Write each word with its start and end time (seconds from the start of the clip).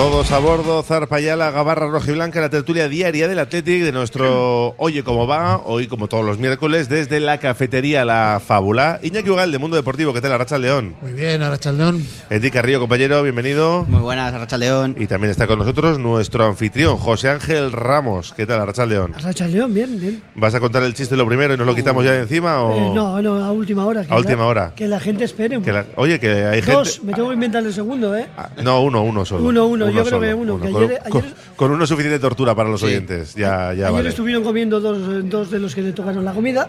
Todos 0.00 0.32
a 0.32 0.38
bordo, 0.38 0.82
Zarpayala, 0.82 1.50
Gabarra 1.50 1.86
Rojiblanca, 1.86 2.40
la 2.40 2.48
tertulia 2.48 2.88
diaria 2.88 3.28
del 3.28 3.38
Athletic 3.38 3.82
de 3.82 3.92
nuestro 3.92 4.74
Oye 4.78 5.04
Cómo 5.04 5.26
Va, 5.26 5.60
hoy 5.66 5.88
como 5.88 6.08
todos 6.08 6.24
los 6.24 6.38
miércoles, 6.38 6.88
desde 6.88 7.20
la 7.20 7.36
cafetería 7.36 8.06
La 8.06 8.40
Fábula. 8.42 8.98
Iñaki 9.02 9.28
Ugal, 9.28 9.52
de 9.52 9.58
Mundo 9.58 9.76
Deportivo, 9.76 10.14
¿qué 10.14 10.22
tal, 10.22 10.32
Arracha 10.32 10.56
León? 10.56 10.94
Muy 11.02 11.12
bien, 11.12 11.42
Arracha 11.42 11.70
León. 11.70 12.02
Enrique 12.30 12.50
Carrillo, 12.50 12.80
compañero, 12.80 13.22
bienvenido. 13.22 13.84
Muy 13.86 14.00
buenas, 14.00 14.32
Arracha 14.32 14.56
León. 14.56 14.96
Y 14.98 15.06
también 15.06 15.32
está 15.32 15.46
con 15.46 15.58
nosotros 15.58 15.98
nuestro 15.98 16.46
anfitrión, 16.46 16.96
José 16.96 17.28
Ángel 17.28 17.70
Ramos. 17.70 18.32
¿Qué 18.34 18.46
tal, 18.46 18.58
Arracha 18.58 18.86
León? 18.86 19.12
Arracha 19.14 19.48
León, 19.48 19.74
bien, 19.74 20.00
bien. 20.00 20.22
¿Vas 20.34 20.54
a 20.54 20.60
contar 20.60 20.82
el 20.82 20.94
chiste 20.94 21.14
lo 21.14 21.26
primero 21.26 21.52
y 21.52 21.58
nos 21.58 21.66
lo 21.66 21.74
quitamos 21.74 22.06
ya 22.06 22.12
de 22.12 22.20
encima 22.20 22.62
o...? 22.62 22.74
Eh, 22.74 22.94
no, 22.94 23.20
no, 23.20 23.44
a 23.44 23.52
última 23.52 23.84
hora. 23.84 24.06
a 24.08 24.16
última 24.16 24.46
hora. 24.46 24.72
Que 24.74 24.88
la 24.88 24.98
gente 24.98 25.24
espere. 25.24 25.60
Que 25.60 25.72
la, 25.74 25.84
oye, 25.96 26.18
que 26.18 26.46
hay 26.46 26.62
Dos, 26.62 26.92
gente... 26.92 27.06
me 27.06 27.12
tengo 27.12 27.28
que 27.28 27.34
inventar 27.34 27.62
el 27.62 27.74
segundo, 27.74 28.16
¿eh? 28.16 28.28
Ah, 28.38 28.48
no, 28.62 28.80
uno, 28.80 29.02
uno 29.02 29.26
solo. 29.26 29.44
Uno, 29.44 29.66
uno, 29.66 29.89
yo 29.96 30.04
creo 30.04 30.18
solo, 30.18 30.20
que 30.26 30.34
uno. 30.34 30.60
que 30.60 30.70
Con, 30.70 30.84
ayer, 30.84 31.00
con- 31.08 31.22
ayer- 31.22 31.34
con 31.56 31.70
uno 31.72 31.86
suficiente 31.86 32.18
tortura 32.18 32.54
para 32.54 32.68
los 32.68 32.80
Sí. 32.80 32.86
oyentes. 32.86 33.34
Ya, 33.34 33.72
ya 33.74 33.86
ayer 33.86 33.92
vale. 33.92 34.08
estuvieron 34.10 34.42
comiendo 34.42 34.80
dos, 34.80 35.28
dos 35.28 35.50
de 35.50 35.58
los 35.58 35.74
que 35.74 35.82
le 35.82 35.92
tocaron 35.92 36.24
la 36.24 36.32
comida 36.32 36.68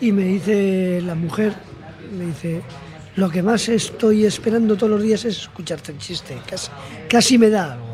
y 0.00 0.12
me 0.12 0.24
dice 0.24 1.00
la 1.04 1.14
mujer, 1.14 1.54
me 2.18 2.26
dice, 2.26 2.62
lo 3.16 3.30
que 3.30 3.42
más 3.42 3.68
estoy 3.68 4.24
esperando 4.26 4.76
todos 4.76 4.90
los 4.90 5.02
días 5.02 5.24
es 5.24 5.38
escucharte 5.38 5.92
el 5.92 5.98
chiste. 5.98 6.36
Casi, 6.48 6.70
casi 7.08 7.38
me 7.38 7.48
da 7.50 7.72
algo. 7.74 7.85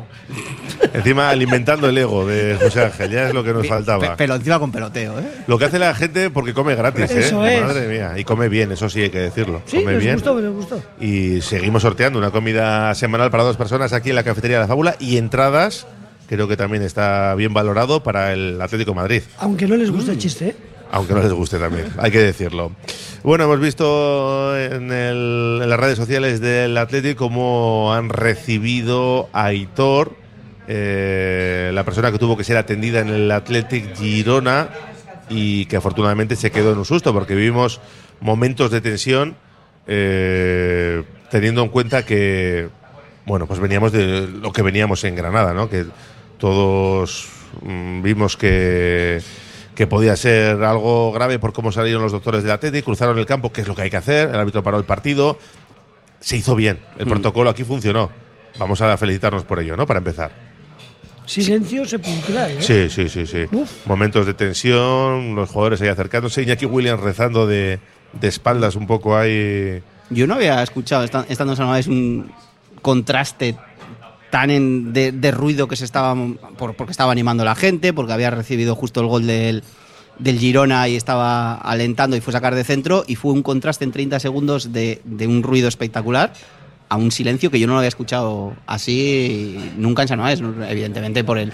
Encima 0.93 1.29
alimentando 1.29 1.89
el 1.89 1.97
ego 1.97 2.25
de 2.25 2.55
José 2.61 2.83
Ángel, 2.85 3.09
ya 3.11 3.27
es 3.27 3.33
lo 3.33 3.43
que 3.43 3.53
nos 3.53 3.67
faltaba. 3.67 3.99
Pe- 4.11 4.13
Pero 4.17 4.35
encima 4.35 4.59
con 4.59 4.71
peloteo, 4.71 5.17
¿eh? 5.19 5.23
Lo 5.47 5.57
que 5.57 5.65
hace 5.65 5.79
la 5.79 5.93
gente 5.95 6.29
porque 6.29 6.53
come 6.53 6.75
gratis, 6.75 7.09
Eso 7.11 7.45
¿eh? 7.45 7.57
es. 7.57 7.63
Madre 7.63 7.87
mía. 7.87 8.13
Y 8.17 8.23
come 8.23 8.49
bien, 8.49 8.71
eso 8.71 8.89
sí 8.89 9.01
hay 9.01 9.09
que 9.09 9.19
decirlo. 9.19 9.61
Sí, 9.65 9.77
come 9.79 9.97
bien. 9.97 10.15
gustó, 10.15 10.35
gustó. 10.51 10.81
Y 10.99 11.41
seguimos 11.41 11.81
sorteando 11.81 12.19
una 12.19 12.31
comida 12.31 12.93
semanal 12.95 13.31
para 13.31 13.43
dos 13.43 13.57
personas 13.57 13.93
aquí 13.93 14.09
en 14.09 14.15
la 14.15 14.23
cafetería 14.23 14.57
de 14.57 14.63
la 14.63 14.67
Fábula 14.67 14.95
y 14.99 15.17
entradas, 15.17 15.87
creo 16.27 16.47
que 16.47 16.57
también 16.57 16.83
está 16.83 17.33
bien 17.35 17.53
valorado 17.53 18.03
para 18.03 18.33
el 18.33 18.61
Atlético 18.61 18.91
de 18.91 18.95
Madrid. 18.95 19.21
Aunque 19.39 19.67
no 19.67 19.75
les 19.75 19.89
guste 19.89 20.11
el 20.11 20.17
chiste, 20.19 20.49
¿eh? 20.49 20.55
Aunque 20.91 21.13
no 21.15 21.23
les 21.23 21.33
guste 21.33 21.57
también, 21.57 21.87
hay 21.97 22.11
que 22.11 22.19
decirlo. 22.19 22.71
Bueno, 23.23 23.45
hemos 23.45 23.59
visto 23.59 24.55
en, 24.55 24.91
el- 24.91 25.59
en 25.63 25.69
las 25.69 25.79
redes 25.79 25.97
sociales 25.97 26.39
del 26.39 26.77
Atlético 26.77 27.25
cómo 27.29 27.91
han 27.95 28.09
recibido 28.09 29.27
a 29.33 29.45
Aitor, 29.45 30.15
eh, 30.67 31.71
la 31.73 31.83
persona 31.83 32.11
que 32.11 32.19
tuvo 32.19 32.37
que 32.37 32.43
ser 32.43 32.57
atendida 32.57 32.99
en 33.01 33.09
el 33.09 33.31
Athletic 33.31 33.95
Girona 33.95 34.69
y 35.29 35.65
que 35.65 35.77
afortunadamente 35.77 36.35
se 36.35 36.51
quedó 36.51 36.71
en 36.71 36.77
un 36.77 36.85
susto 36.85 37.13
porque 37.13 37.35
vivimos 37.35 37.81
momentos 38.21 38.71
de 38.71 38.81
tensión 38.81 39.35
eh, 39.87 41.03
teniendo 41.29 41.63
en 41.63 41.69
cuenta 41.69 42.05
que, 42.05 42.69
bueno, 43.25 43.47
pues 43.47 43.59
veníamos 43.59 43.91
de 43.91 44.27
lo 44.27 44.51
que 44.53 44.61
veníamos 44.61 45.03
en 45.03 45.15
Granada, 45.15 45.53
¿no? 45.53 45.69
Que 45.69 45.85
todos 46.37 47.27
mm, 47.61 48.01
vimos 48.01 48.37
que, 48.37 49.21
que 49.75 49.87
podía 49.87 50.15
ser 50.15 50.63
algo 50.63 51.11
grave 51.11 51.39
por 51.39 51.51
cómo 51.51 51.71
salieron 51.71 52.01
los 52.01 52.11
doctores 52.11 52.43
del 52.43 52.51
Athletic, 52.51 52.85
cruzaron 52.85 53.17
el 53.19 53.25
campo, 53.25 53.51
que 53.51 53.61
es 53.61 53.67
lo 53.67 53.75
que 53.75 53.81
hay 53.83 53.89
que 53.89 53.97
hacer, 53.97 54.29
el 54.29 54.35
árbitro 54.35 54.63
paró 54.63 54.77
el 54.77 54.85
partido, 54.85 55.37
se 56.19 56.37
hizo 56.37 56.55
bien, 56.55 56.79
el 56.97 57.07
protocolo 57.07 57.49
aquí 57.49 57.63
funcionó. 57.63 58.09
Vamos 58.57 58.81
a 58.81 58.95
felicitarnos 58.97 59.43
por 59.43 59.59
ello, 59.59 59.75
¿no? 59.75 59.87
Para 59.87 59.97
empezar. 59.97 60.52
Silencio 61.25 61.85
sepulcral, 61.85 62.51
¿eh? 62.51 62.57
Sí, 62.61 62.89
sí, 62.89 63.07
sí, 63.09 63.25
sí. 63.25 63.45
Uf. 63.51 63.85
Momentos 63.87 64.25
de 64.25 64.33
tensión, 64.33 65.35
los 65.35 65.49
jugadores 65.49 65.81
ahí 65.81 65.87
acercándose, 65.87 66.43
Iñaki 66.43 66.65
Williams 66.65 67.01
rezando 67.01 67.47
de, 67.47 67.79
de 68.13 68.27
espaldas 68.27 68.75
un 68.75 68.87
poco 68.87 69.15
ahí. 69.17 69.81
Yo 70.09 70.27
no 70.27 70.35
había 70.35 70.61
escuchado, 70.61 71.03
esta- 71.03 71.25
estando 71.29 71.53
en 71.53 71.57
San 71.57 71.91
un 71.91 72.31
contraste 72.81 73.55
tan 74.29 74.49
en- 74.51 74.93
de, 74.93 75.11
de 75.11 75.31
ruido 75.31 75.67
que 75.67 75.75
se 75.75 75.85
estaba. 75.85 76.15
por- 76.57 76.75
porque 76.75 76.91
estaba 76.91 77.11
animando 77.11 77.45
la 77.45 77.55
gente, 77.55 77.93
porque 77.93 78.13
había 78.13 78.29
recibido 78.29 78.75
justo 78.75 78.99
el 79.01 79.07
gol 79.07 79.25
del, 79.27 79.63
del 80.19 80.37
Girona 80.39 80.87
y 80.89 80.95
estaba 80.95 81.53
alentando 81.55 82.15
y 82.17 82.21
fue 82.21 82.31
a 82.31 82.37
sacar 82.37 82.53
de 82.55 82.63
centro. 82.63 83.03
Y 83.07 83.15
fue 83.15 83.31
un 83.31 83.43
contraste 83.43 83.85
en 83.85 83.91
30 83.91 84.19
segundos 84.19 84.73
de, 84.73 85.01
de 85.05 85.27
un 85.27 85.41
ruido 85.43 85.67
espectacular 85.67 86.33
a 86.93 86.97
un 86.97 87.11
silencio 87.11 87.49
que 87.49 87.59
yo 87.59 87.65
no 87.67 87.73
lo 87.73 87.79
había 87.79 87.89
escuchado 87.89 88.53
así 88.67 89.57
nunca 89.77 90.03
en 90.03 90.07
San 90.07 90.19
Mamés, 90.19 90.41
evidentemente 90.69 91.23
por 91.23 91.37
el. 91.37 91.51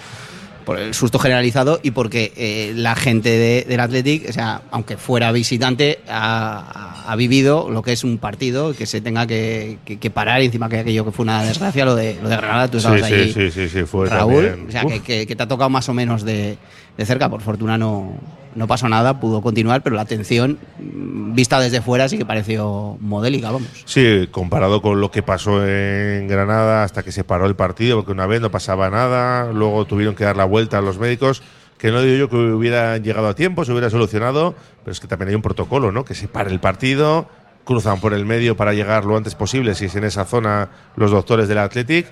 Por 0.65 0.77
el 0.77 0.93
susto 0.93 1.17
generalizado 1.17 1.79
y 1.81 1.89
porque 1.91 2.31
eh, 2.37 2.73
la 2.75 2.93
gente 2.93 3.29
de- 3.29 3.65
del 3.67 3.79
Athletic, 3.79 4.29
o 4.29 4.33
sea, 4.33 4.61
aunque 4.69 4.97
fuera 4.97 5.31
visitante, 5.31 5.97
ha, 6.07 7.15
vivido 7.17 7.71
lo 7.71 7.81
que 7.81 7.91
es 7.93 8.03
un 8.03 8.19
partido 8.19 8.75
que 8.75 8.85
se 8.85 9.01
tenga 9.01 9.25
que, 9.25 9.79
que- 9.83 9.97
que 9.97 10.09
parar. 10.11 10.41
Encima 10.43 10.69
que 10.69 10.77
aquello 10.79 11.05
que 11.05 11.11
fue 11.11 11.23
una 11.23 11.41
desgracia, 11.41 11.85
lo 11.85 11.95
de, 11.95 12.19
lo 12.21 12.29
de 12.29 12.35
Granada, 12.37 12.67
tú 12.69 12.77
estabas 12.77 13.01
sí, 13.07 13.33
sí, 13.33 13.49
sí, 13.49 13.67
sí, 13.67 13.81
fue 13.85 14.09
Raúl. 14.09 14.45
también. 14.45 14.67
O 14.67 14.71
sea, 14.71 14.83
que- 15.01 15.25
que 15.25 15.35
te 15.35 15.41
ha 15.41 15.47
tocado 15.47 15.71
más 15.71 15.89
o 15.89 15.93
menos 15.95 16.23
de, 16.23 16.57
de 16.97 17.05
cerca. 17.05 17.29
Por 17.29 17.41
fortuna 17.41 17.75
no, 17.75 18.13
no 18.55 18.67
pasó 18.67 18.89
nada, 18.89 19.19
pudo 19.19 19.41
continuar, 19.41 19.81
pero 19.83 19.95
la 19.95 20.01
atención, 20.01 20.59
mm, 20.79 21.33
vista 21.33 21.59
desde 21.59 21.81
fuera, 21.81 22.09
sí 22.09 22.17
que 22.17 22.25
pareció 22.25 22.97
modélica, 22.99 23.51
vamos. 23.51 23.69
Sí, 23.85 24.27
comparado 24.31 24.81
con 24.81 25.01
lo 25.01 25.11
que 25.11 25.23
pasó 25.23 25.65
en 25.65 26.27
Granada 26.27 26.83
hasta 26.83 27.03
que 27.03 27.11
se 27.11 27.23
paró 27.23 27.45
el 27.45 27.55
partido, 27.55 27.97
porque 27.97 28.11
una 28.11 28.27
vez 28.27 28.41
no 28.41 28.51
pasaba 28.51 28.89
nada, 28.89 29.51
luego 29.51 29.85
tuvieron 29.85 30.15
que 30.15 30.23
dar 30.23 30.37
la 30.37 30.45
vuelta 30.45 30.77
a 30.77 30.81
los 30.81 30.99
médicos, 30.99 31.43
que 31.77 31.91
no 31.91 32.01
digo 32.01 32.17
yo 32.17 32.29
que 32.29 32.35
hubieran 32.35 33.03
llegado 33.03 33.27
a 33.27 33.35
tiempo, 33.35 33.63
se 33.63 33.71
hubiera 33.71 33.89
solucionado, 33.89 34.55
pero 34.83 34.91
es 34.91 34.99
que 34.99 35.07
también 35.07 35.29
hay 35.29 35.35
un 35.35 35.41
protocolo, 35.41 35.91
¿no? 35.91 36.03
Que 36.03 36.13
se 36.13 36.27
pare 36.27 36.51
el 36.51 36.59
partido, 36.59 37.29
cruzan 37.63 37.99
por 38.01 38.13
el 38.13 38.25
medio 38.25 38.57
para 38.57 38.73
llegar 38.73 39.05
lo 39.05 39.15
antes 39.15 39.35
posible, 39.35 39.75
si 39.75 39.85
es 39.85 39.95
en 39.95 40.03
esa 40.03 40.25
zona 40.25 40.69
los 40.95 41.11
doctores 41.11 41.47
del 41.47 41.59
Athletic, 41.59 42.07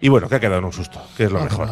y 0.00 0.08
bueno, 0.08 0.28
que 0.28 0.34
ha 0.34 0.40
quedado 0.40 0.58
en 0.58 0.64
un 0.64 0.72
susto, 0.72 1.00
que 1.16 1.24
es 1.24 1.32
lo 1.32 1.40
mejor. 1.42 1.68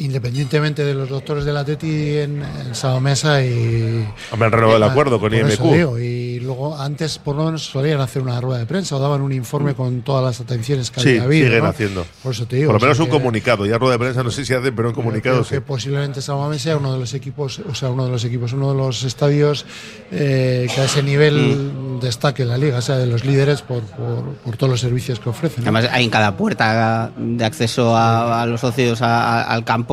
Independientemente 0.00 0.84
de 0.84 0.94
los 0.94 1.08
doctores 1.08 1.44
del 1.44 1.56
Atleti 1.56 2.16
en, 2.18 2.42
en 2.42 2.74
Saomesa 2.74 3.44
y. 3.44 4.06
Hombre, 4.32 4.46
han 4.46 4.52
renovado 4.52 4.76
el 4.78 4.82
acuerdo 4.82 5.20
con 5.20 5.32
IMQ. 5.34 5.60
digo, 5.72 5.98
y 5.98 6.40
luego 6.40 6.76
antes 6.78 7.18
por 7.18 7.36
lo 7.36 7.44
menos 7.44 7.66
solían 7.66 8.00
hacer 8.00 8.22
una 8.22 8.40
rueda 8.40 8.58
de 8.60 8.66
prensa 8.66 8.96
o 8.96 8.98
daban 8.98 9.20
un 9.20 9.32
informe 9.32 9.74
con 9.74 10.02
todas 10.02 10.24
las 10.24 10.40
atenciones 10.40 10.90
que 10.90 11.00
Sí, 11.00 11.08
había 11.10 11.22
habido. 11.24 11.46
siguen 11.48 11.62
¿no? 11.64 11.68
haciendo. 11.68 12.06
Por 12.22 12.32
eso 12.32 12.46
te 12.46 12.56
digo. 12.56 12.72
Por 12.72 12.80
lo 12.80 12.86
menos 12.86 12.98
un 12.98 13.06
que- 13.06 13.10
comunicado, 13.12 13.66
ya 13.66 13.76
rueda 13.78 13.92
de 13.92 13.98
prensa 13.98 14.22
no 14.22 14.30
sé 14.30 14.44
si 14.44 14.54
hacen, 14.54 14.74
pero 14.74 14.88
un 14.88 14.94
comunicado 14.94 15.44
sí. 15.44 15.50
que 15.56 15.60
posiblemente 15.60 16.22
Samamés 16.22 16.62
sea 16.62 16.76
uno 16.78 16.92
de 16.92 16.98
los 16.98 17.12
equipos, 17.14 17.60
o 17.70 17.74
sea, 17.74 17.90
uno 17.90 18.06
de 18.06 18.10
los 18.10 18.24
equipos, 18.24 18.52
uno 18.54 18.70
de 18.72 18.78
los 18.78 19.02
estadios 19.02 19.66
eh, 20.10 20.66
que 20.74 20.80
a 20.80 20.84
ese 20.84 21.02
nivel 21.02 21.30
Mm. 21.40 22.00
destaque 22.00 22.42
en 22.42 22.48
la 22.48 22.56
liga, 22.58 22.78
o 22.78 22.82
sea, 22.82 22.96
de 22.96 23.06
los 23.06 23.24
líderes 23.24 23.62
por, 23.62 23.82
por, 23.82 24.24
por 24.44 24.56
todos 24.56 24.70
los 24.70 24.80
servicios 24.80 25.20
que 25.20 25.28
ofrecen. 25.28 25.64
¿no? 25.64 25.70
Además, 25.70 25.90
hay 25.92 26.04
en 26.04 26.10
cada 26.10 26.36
puerta 26.36 27.10
de 27.16 27.44
acceso 27.44 27.94
a, 27.96 28.42
a 28.42 28.46
los 28.46 28.60
socios 28.60 29.02
a- 29.02 29.40
a- 29.40 29.42
al 29.42 29.64
campo, 29.64 29.89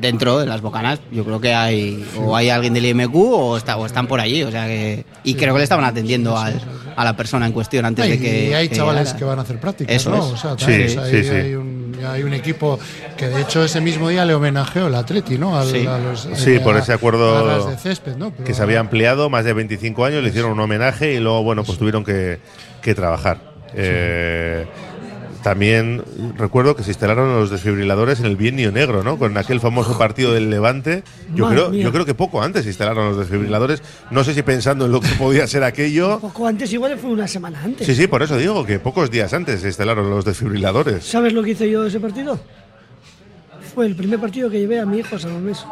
dentro 0.00 0.38
de 0.38 0.46
las 0.46 0.60
bocanas, 0.60 1.00
yo 1.10 1.24
creo 1.24 1.40
que 1.40 1.52
hay 1.54 2.04
o 2.18 2.36
hay 2.36 2.48
alguien 2.50 2.74
del 2.74 2.86
IMQ 2.86 3.14
o, 3.16 3.56
está, 3.56 3.76
o 3.76 3.86
están 3.86 4.06
por 4.06 4.20
allí. 4.20 4.42
O 4.42 4.50
sea 4.50 4.66
que, 4.66 5.04
y 5.24 5.34
creo 5.34 5.52
que 5.54 5.58
le 5.58 5.64
estaban 5.64 5.84
atendiendo 5.84 6.36
al- 6.38 6.60
a 6.94 7.04
la 7.04 7.16
persona 7.16 7.46
en 7.46 7.52
cuestión 7.52 7.84
antes 7.86 8.06
y, 8.06 8.10
de 8.10 8.18
que. 8.20 8.50
y 8.50 8.54
hay 8.54 8.68
que 8.68 8.76
chavales 8.76 9.02
llegara. 9.04 9.18
que 9.18 9.24
van 9.24 9.38
a 9.38 9.42
hacer 9.42 9.58
prácticas, 9.60 9.96
Eso 9.96 10.10
¿no? 10.10 10.16
es. 10.18 10.32
O 10.32 10.36
sea, 10.36 10.50
Sí, 10.52 10.64
también, 10.66 10.86
o 10.86 10.90
sea, 10.92 11.06
sí, 11.06 11.16
hay, 11.16 11.24
sí. 11.24 11.30
hay 11.30 11.54
un, 11.54 11.96
hay 12.06 12.22
un 12.22 12.34
equipo 12.34 12.78
que 13.16 13.28
de 13.28 13.40
hecho 13.42 13.64
ese 13.64 13.80
mismo 13.80 14.08
día 14.10 14.24
le 14.24 14.34
homenajeó 14.34 14.86
el 14.88 14.94
Atleti, 14.94 15.38
¿no? 15.38 15.58
Al- 15.58 15.66
Sí. 15.70 15.86
a 15.86 15.98
los, 15.98 16.28
Sí, 16.34 16.54
eh, 16.56 16.60
por 16.60 16.76
a- 16.76 16.80
ese 16.80 16.92
acuerdo 16.92 17.68
de 17.70 17.76
césped, 17.78 18.16
¿no? 18.16 18.30
Pero- 18.30 18.44
que 18.44 18.54
se 18.54 18.62
había 18.62 18.80
ampliado 18.80 19.30
más 19.30 19.44
de 19.44 19.52
25 19.54 20.04
años, 20.04 20.22
le 20.22 20.28
hicieron 20.28 20.52
un 20.52 20.60
homenaje 20.60 21.14
y 21.14 21.18
luego, 21.20 21.42
bueno, 21.42 21.64
pues 21.64 21.78
tuvieron 21.78 22.04
que, 22.04 22.38
que 22.82 22.94
trabajar. 22.94 23.38
Eh, 23.74 24.66
también 25.42 26.02
recuerdo 26.36 26.76
que 26.76 26.82
se 26.82 26.90
instalaron 26.90 27.34
los 27.34 27.50
desfibriladores 27.50 28.20
en 28.20 28.26
el 28.26 28.36
bienio 28.36 28.70
negro, 28.72 29.02
¿no? 29.02 29.18
Con 29.18 29.36
aquel 29.36 29.60
famoso 29.60 29.98
partido 29.98 30.32
del 30.32 30.50
Levante. 30.50 31.02
Yo 31.34 31.44
Madre 31.44 31.56
creo, 31.58 31.70
mía. 31.70 31.84
yo 31.84 31.92
creo 31.92 32.04
que 32.04 32.14
poco 32.14 32.42
antes 32.42 32.62
se 32.62 32.68
instalaron 32.68 33.06
los 33.08 33.18
desfibriladores. 33.18 33.82
No 34.10 34.24
sé 34.24 34.34
si 34.34 34.42
pensando 34.42 34.86
en 34.86 34.92
lo 34.92 35.00
que 35.00 35.08
podía 35.18 35.46
ser 35.46 35.64
aquello. 35.64 36.18
Poco 36.20 36.46
antes, 36.46 36.72
igual 36.72 36.96
fue 36.98 37.10
una 37.10 37.26
semana 37.26 37.60
antes. 37.62 37.86
Sí, 37.86 37.94
sí, 37.94 38.06
por 38.06 38.22
eso 38.22 38.36
digo 38.36 38.64
que 38.64 38.78
pocos 38.78 39.10
días 39.10 39.32
antes 39.34 39.60
se 39.60 39.66
instalaron 39.68 40.08
los 40.10 40.24
desfibriladores. 40.24 41.04
¿Sabes 41.04 41.32
lo 41.32 41.42
que 41.42 41.50
hice 41.50 41.70
yo 41.70 41.82
de 41.82 41.88
ese 41.88 42.00
partido? 42.00 42.38
Fue 43.74 43.86
el 43.86 43.96
primer 43.96 44.20
partido 44.20 44.48
que 44.50 44.60
llevé 44.60 44.80
a 44.80 44.86
mi 44.86 44.98
hijo 44.98 45.16
a 45.16 45.18
San 45.18 45.32
Mamés. 45.32 45.64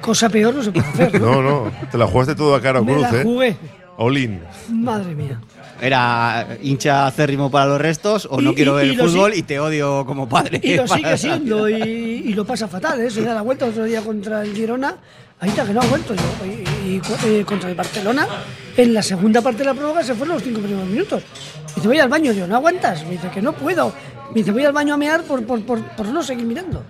Cosa 0.00 0.28
peor 0.28 0.54
no 0.54 0.62
se 0.62 0.72
puede 0.72 0.86
hacer. 0.86 1.20
No, 1.20 1.40
¿no? 1.42 1.64
no, 1.66 1.72
te 1.90 1.96
la 1.98 2.06
jugaste 2.06 2.34
todo 2.34 2.54
a 2.54 2.60
cara 2.60 2.80
o 2.80 2.84
cruz, 2.84 3.00
la 3.00 3.22
¿eh? 3.22 3.56
Olin. 3.96 4.40
Madre 4.70 5.14
mía. 5.14 5.40
Era 5.80 6.46
hincha 6.62 7.06
acérrimo 7.06 7.50
para 7.50 7.66
los 7.66 7.80
restos 7.80 8.26
o 8.30 8.40
no 8.40 8.52
Y- 8.52 8.54
quiero 8.54 8.72
y- 8.72 8.76
ver 8.76 8.86
y 8.86 8.90
el 8.90 8.98
fútbol 9.08 9.32
sí- 9.32 9.40
y 9.40 9.42
te 9.42 9.58
odio 9.60 10.04
como 10.06 10.28
padre. 10.28 10.60
Y 10.62 10.76
lo 10.76 10.86
sigue 10.96 11.18
siendo 11.18 11.68
y, 11.68 11.74
y 11.82 12.32
lo 12.32 12.44
pasa 12.44 12.68
fatal, 12.68 13.00
¿eh? 13.00 13.10
Se 13.10 13.22
da 13.22 13.34
la 13.34 13.42
vuelta 13.42 13.66
otro 13.66 13.84
día 13.84 14.00
contra 14.02 14.42
el 14.42 14.54
Girona. 14.54 14.96
Ahí 15.40 15.50
está 15.50 15.64
que 15.66 15.72
no 15.74 15.82
ha 15.82 15.86
vuelto 15.86 16.14
yo. 16.14 16.22
Y, 16.46 16.88
y 16.88 17.02
eh, 17.26 17.44
contra 17.44 17.68
el 17.68 17.74
Barcelona, 17.74 18.26
en 18.76 18.94
la 18.94 19.02
segunda 19.02 19.42
parte 19.42 19.58
de 19.58 19.64
la 19.66 19.74
prórroga 19.74 20.02
se 20.02 20.14
fueron 20.14 20.36
los 20.36 20.42
cinco 20.44 20.60
primeros 20.60 20.88
minutos. 20.88 21.22
Me 21.68 21.74
dice, 21.76 21.88
voy 21.88 21.98
al 21.98 22.08
baño, 22.08 22.32
yo, 22.32 22.46
¿no 22.46 22.54
aguantas? 22.56 23.04
Me 23.04 23.10
dice 23.12 23.28
que 23.30 23.42
no 23.42 23.52
puedo. 23.52 23.92
Me 24.30 24.36
dice, 24.36 24.52
voy 24.52 24.64
al 24.64 24.72
baño 24.72 24.94
a 24.94 24.96
mear 24.96 25.22
por, 25.24 25.44
por, 25.44 25.60
por, 25.66 25.82
por 25.82 26.06
no 26.06 26.22
seguir 26.22 26.46
mirando. 26.46 26.82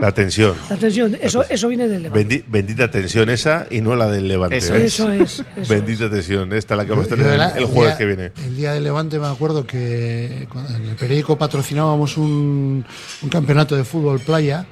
La 0.00 0.12
tensión. 0.12 0.54
La 0.70 0.76
tensión, 0.76 1.16
eso, 1.20 1.44
eso 1.48 1.68
viene 1.68 1.88
del 1.88 2.04
Levante. 2.04 2.28
Bendi- 2.28 2.44
bendita 2.46 2.90
tensión 2.90 3.28
esa 3.30 3.66
y 3.70 3.80
no 3.80 3.96
la 3.96 4.06
del 4.08 4.28
Levante. 4.28 4.56
Eso 4.58 4.74
¿eh? 4.76 4.84
Eso 4.84 5.10
es. 5.12 5.44
Eso 5.56 5.68
Bendita 5.74 6.08
tensión. 6.08 6.52
Esta 6.52 6.76
la 6.76 6.84
que 6.84 6.90
vamos 6.90 7.06
a 7.06 7.08
tener 7.16 7.26
el 7.56 7.64
jueves 7.66 7.72
día- 7.92 7.98
que 7.98 8.06
viene. 8.06 8.32
El 8.46 8.56
día 8.56 8.72
del 8.74 8.84
Levante 8.84 9.18
me 9.18 9.26
acuerdo 9.26 9.66
que 9.66 10.46
en 10.76 10.84
el 10.88 10.96
periódico 10.96 11.36
patrocinábamos 11.36 12.16
un, 12.16 12.84
un 13.22 13.28
campeonato 13.28 13.74
de 13.76 13.84
fútbol 13.84 14.20
playa 14.20 14.66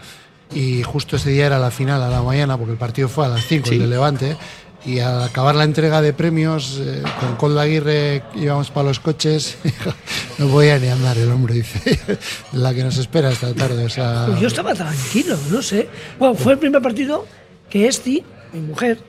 y 0.54 0.82
justo 0.84 1.16
ese 1.16 1.30
día 1.30 1.46
era 1.46 1.58
la 1.58 1.72
final 1.72 2.00
a 2.02 2.08
la 2.08 2.22
mañana 2.22 2.56
porque 2.56 2.70
el 2.72 2.78
partido 2.78 3.08
fue 3.08 3.26
a 3.26 3.28
las 3.28 3.44
5 3.46 3.70
el 3.72 3.78
de 3.80 3.86
Levante 3.88 4.36
y 4.86 5.00
al 5.00 5.22
acabar 5.22 5.56
la 5.56 5.64
entrega 5.64 6.00
de 6.00 6.12
premios 6.12 6.80
eh, 6.80 7.02
con 7.20 7.36
Colda 7.36 7.62
Aguirre 7.62 8.22
íbamos 8.36 8.70
para 8.70 8.88
los 8.88 9.00
coches 9.00 9.58
no 10.38 10.48
podía 10.48 10.78
ni 10.78 10.88
andar 10.88 11.18
el 11.18 11.30
hombre 11.30 11.54
dice 11.54 11.98
la 12.52 12.72
que 12.72 12.84
nos 12.84 12.96
espera 12.96 13.30
esta 13.30 13.52
tarde 13.52 13.84
o 13.84 14.26
Pues 14.26 14.40
yo 14.40 14.46
estaba 14.46 14.74
tranquilo, 14.74 15.36
no 15.50 15.60
sé. 15.60 15.88
Bueno, 16.18 16.34
fue 16.34 16.52
el 16.52 16.58
primer 16.58 16.80
partido 16.80 17.26
que 17.68 17.88
Esti, 17.88 18.22
mi 18.52 18.60
mujer, 18.60 19.00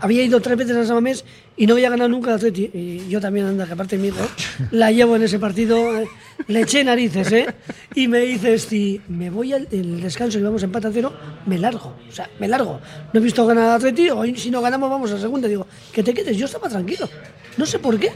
había 0.00 0.22
ido 0.22 0.40
tres 0.40 0.56
veces 0.56 0.76
a 0.76 0.86
Samamés 0.86 1.24
y 1.56 1.66
no 1.66 1.74
había 1.74 1.90
ganado 1.90 2.08
nunca 2.08 2.30
el 2.30 2.36
Atleti. 2.36 2.70
Y 2.72 3.08
yo 3.08 3.20
también, 3.20 3.46
anda, 3.46 3.66
que 3.66 3.72
aparte 3.72 3.98
mi 3.98 4.08
hijo, 4.08 4.26
la 4.70 4.90
llevo 4.90 5.16
en 5.16 5.22
ese 5.22 5.38
partido, 5.38 5.98
eh, 5.98 6.08
le 6.48 6.62
eché 6.62 6.84
narices, 6.84 7.30
¿eh? 7.32 7.46
Y 7.94 8.08
me 8.08 8.20
dice 8.20 8.54
Esti, 8.54 9.00
me 9.08 9.30
voy 9.30 9.52
al 9.52 9.68
el 9.70 10.00
descanso 10.00 10.38
y 10.38 10.42
vamos 10.42 10.62
a 10.62 10.66
empate 10.66 10.88
a 10.88 10.92
cero, 10.92 11.12
me 11.46 11.58
largo. 11.58 11.96
O 12.08 12.12
sea, 12.12 12.28
me 12.38 12.48
largo. 12.48 12.80
No 13.12 13.20
he 13.20 13.22
visto 13.22 13.46
ganar 13.46 13.64
al 13.64 13.76
Atleti, 13.76 14.10
hoy 14.10 14.36
si 14.36 14.50
no 14.50 14.60
ganamos 14.60 14.90
vamos 14.90 15.10
a 15.12 15.18
segunda. 15.18 15.48
Digo, 15.48 15.66
que 15.92 16.02
te 16.02 16.14
quedes, 16.14 16.36
yo 16.36 16.46
estaba 16.46 16.68
tranquilo. 16.68 17.08
No 17.56 17.66
sé 17.66 17.78
por 17.78 17.98
qué. 17.98 18.10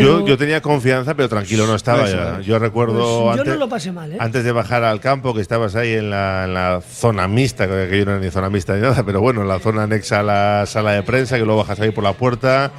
Pero 0.00 0.20
Yo, 0.20 0.26
yo 0.26 0.36
tenía 0.36 0.60
confianza, 0.60 1.14
pero 1.14 1.28
tranquilo 1.28 1.66
no 1.66 1.74
estaba 1.74 2.08
ya. 2.08 2.40
Yo 2.40 2.58
recuerdo 2.58 3.24
Pues 3.24 3.36
yo 3.36 3.42
antes, 3.42 3.54
no 3.54 3.60
lo 3.60 3.68
pasé 3.68 3.92
mal, 3.92 4.12
¿eh? 4.12 4.16
antes 4.20 4.44
de 4.44 4.52
bajar 4.52 4.84
al 4.84 5.00
campo, 5.00 5.34
que 5.34 5.40
estabas 5.40 5.74
ahí 5.74 5.94
en 5.94 6.10
la, 6.10 6.44
en 6.44 6.54
la 6.54 6.80
zona 6.80 7.28
mixta, 7.28 7.66
que 7.66 7.98
yo 7.98 8.04
no 8.04 8.12
era 8.12 8.20
ni 8.20 8.30
zona 8.30 8.50
mixta 8.50 8.74
ni 8.74 8.82
nada, 8.82 9.02
pero 9.04 9.20
bueno, 9.20 9.42
en 9.42 9.48
la 9.48 9.58
zona 9.58 9.84
anexa 9.84 10.20
a 10.20 10.22
la 10.22 10.66
sala 10.66 10.92
de 10.92 11.02
prensa, 11.02 11.38
que 11.38 11.44
luego 11.44 11.60
bajas 11.60 11.80
ahí 11.80 11.90
por 11.90 12.04
la 12.04 12.12
puerta, 12.12 12.72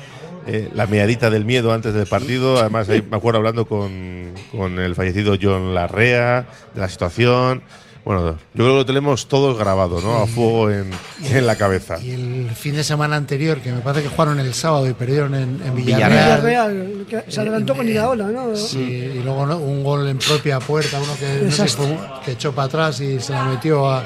eh, 0.46 0.70
la 0.74 0.86
miadita 0.86 1.30
del 1.30 1.44
miedo 1.44 1.74
antes 1.74 1.94
del 1.94 2.08
partido. 2.08 2.60
Además, 2.60 2.88
ahí 2.90 3.04
me 3.10 3.18
acuerdo 3.18 3.40
hablando 3.40 3.66
con, 3.66 4.34
con 4.52 4.80
el 4.80 4.96
fallecido 4.96 5.36
John 5.42 5.74
Larrea, 5.74 6.46
de 6.74 6.82
la 6.82 6.88
situación. 6.90 7.64
Bueno, 8.08 8.24
yo 8.32 8.36
creo 8.54 8.68
que 8.70 8.74
lo 8.76 8.86
tenemos 8.86 9.28
todos 9.28 9.58
grabado, 9.58 10.00
¿no? 10.00 10.16
A 10.24 10.28
fuego 10.28 10.72
en, 10.72 10.90
en 11.26 11.46
la 11.46 11.58
cabeza. 11.58 11.98
y 12.02 12.12
el 12.12 12.50
fin 12.56 12.74
de 12.76 12.84
semana 12.86 13.18
anterior 13.18 13.60
que 13.60 13.74
me 13.74 13.82
parece 13.82 14.04
que 14.04 14.10
jugaron 14.10 14.40
el 14.40 14.54
sábado 14.54 14.88
y 14.88 14.94
perdieron 14.94 15.36
en, 15.36 15.62
en 15.62 15.76
Villarreal. 15.76 16.38
Villarreal, 16.38 17.06
que 17.10 17.26
se 17.30 17.42
adelantó 17.42 17.76
con 17.76 17.86
Iraola, 17.90 18.28
¿no? 18.28 18.56
Sí, 18.56 18.80
y 18.80 19.20
luego 19.22 19.46
¿no? 19.46 19.58
un 19.58 19.84
gol 19.84 20.08
en 20.08 20.18
propia 20.20 20.60
puerta, 20.62 21.02
uno 21.04 21.14
que, 21.20 21.46
no 21.48 21.52
sé, 21.52 21.78
que 22.24 22.32
echó 22.32 22.54
para 22.56 22.68
atrás 22.68 23.02
y 23.02 23.20
se 23.20 23.34
la 23.34 23.44
metió 23.44 23.90
a, 23.90 24.06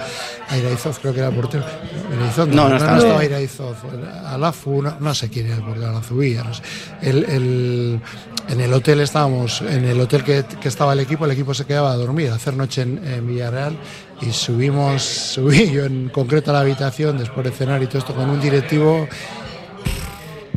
a 0.49 0.57
Iraizoz, 0.57 0.97
creo 0.97 1.13
que 1.13 1.19
era 1.19 1.29
el 1.29 1.35
portero. 1.35 1.63
Iraizoz, 2.11 2.47
No, 2.47 2.69
no 2.69 2.77
estaba. 2.77 2.97
estaba 2.97 3.23
Iraizoz, 3.23 3.77
Alafu, 4.25 4.81
no, 4.81 4.95
no 4.99 5.13
sé 5.13 5.29
quién 5.29 5.45
era 5.45 5.57
el 5.57 5.61
portero, 5.63 5.89
Alanzubía, 5.89 6.43
no 6.43 6.53
sé. 6.55 6.63
El, 7.03 7.23
el- 7.25 8.01
en 8.49 8.59
el 8.59 8.73
hotel 8.73 8.99
estábamos, 8.99 9.61
en 9.61 9.85
el 9.85 9.99
hotel 10.01 10.23
que, 10.23 10.43
que 10.59 10.67
estaba 10.67 10.91
el 10.93 10.99
equipo, 10.99 11.23
el 11.25 11.31
equipo 11.31 11.53
se 11.53 11.63
quedaba 11.65 11.91
a 11.91 11.95
dormir, 11.95 12.31
a 12.31 12.35
hacer 12.35 12.53
noche 12.55 12.81
en, 12.81 12.99
en 13.07 13.25
Villarreal 13.27 13.77
y 14.21 14.31
subimos, 14.31 15.01
subí 15.33 15.71
yo 15.71 15.85
en 15.85 16.09
concreto 16.09 16.51
a 16.51 16.53
la 16.55 16.59
habitación 16.61 17.17
después 17.17 17.45
de 17.45 17.51
cenar 17.51 17.81
y 17.83 17.87
todo 17.87 17.99
esto 17.99 18.13
con 18.13 18.29
un 18.29 18.39
directivo 18.39 19.07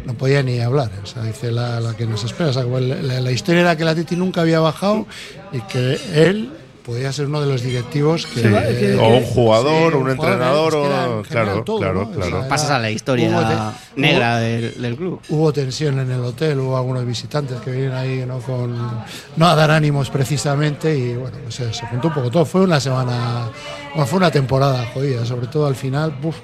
no 0.04 0.14
podía 0.14 0.42
ni 0.42 0.60
hablar. 0.60 0.90
O 1.02 1.06
sea, 1.06 1.22
dice 1.22 1.50
la, 1.50 1.80
la 1.80 1.96
que 1.96 2.06
nos 2.06 2.24
espera. 2.24 2.52
La, 2.52 3.20
la 3.20 3.30
historia 3.30 3.62
era 3.62 3.76
que 3.76 3.84
la 3.84 3.94
Titi 3.94 4.16
nunca 4.16 4.42
había 4.42 4.60
bajado 4.60 5.06
y 5.52 5.60
que 5.62 5.98
él 6.14 6.50
podía 6.84 7.12
ser 7.12 7.26
uno 7.26 7.40
de 7.40 7.46
los 7.46 7.62
directivos 7.62 8.26
que. 8.26 8.42
que- 8.42 8.98
O 9.00 9.08
un 9.08 9.24
jugador, 9.24 9.92
Sí, 9.92 9.96
o 9.96 10.00
un 10.00 10.10
entrenador, 10.10 10.74
o. 10.74 10.82
general 10.84 11.22
Claro, 11.28 11.62
todo, 11.64 11.78
claro, 11.78 11.94
¿no? 11.94 12.00
O 12.02 12.10
claro. 12.12 12.40
sea, 12.40 12.48
Pasas 12.48 12.70
a 12.70 12.78
la 12.78 12.90
historia 12.90 13.74
te- 13.94 14.00
negra 14.00 14.38
del, 14.38 14.80
del 14.80 14.96
club. 14.96 15.20
Hubo 15.28 15.52
tensión 15.52 15.98
en 15.98 16.10
el 16.10 16.20
hotel, 16.20 16.60
hubo 16.60 16.76
algunos 16.76 17.04
visitantes 17.06 17.60
que 17.60 17.70
vinieron 17.70 17.96
ahí 17.96 18.24
¿no? 18.26 18.38
con 18.38 18.76
no 19.36 19.46
a 19.48 19.54
dar 19.54 19.70
ánimos 19.70 20.10
precisamente 20.10 20.96
y 20.96 21.14
bueno, 21.14 21.36
pues 21.42 21.54
se, 21.54 21.72
se 21.72 21.86
juntó 21.86 22.08
un 22.08 22.14
poco 22.14 22.30
todo. 22.30 22.44
Fue 22.44 22.60
una 22.60 22.78
semana, 22.80 23.48
bueno, 23.94 24.06
fue 24.06 24.18
una 24.18 24.30
temporada 24.30 24.84
jodida, 24.92 25.24
sobre 25.24 25.46
todo 25.46 25.66
al 25.66 25.74
final. 25.76 26.14
uf, 26.22 26.36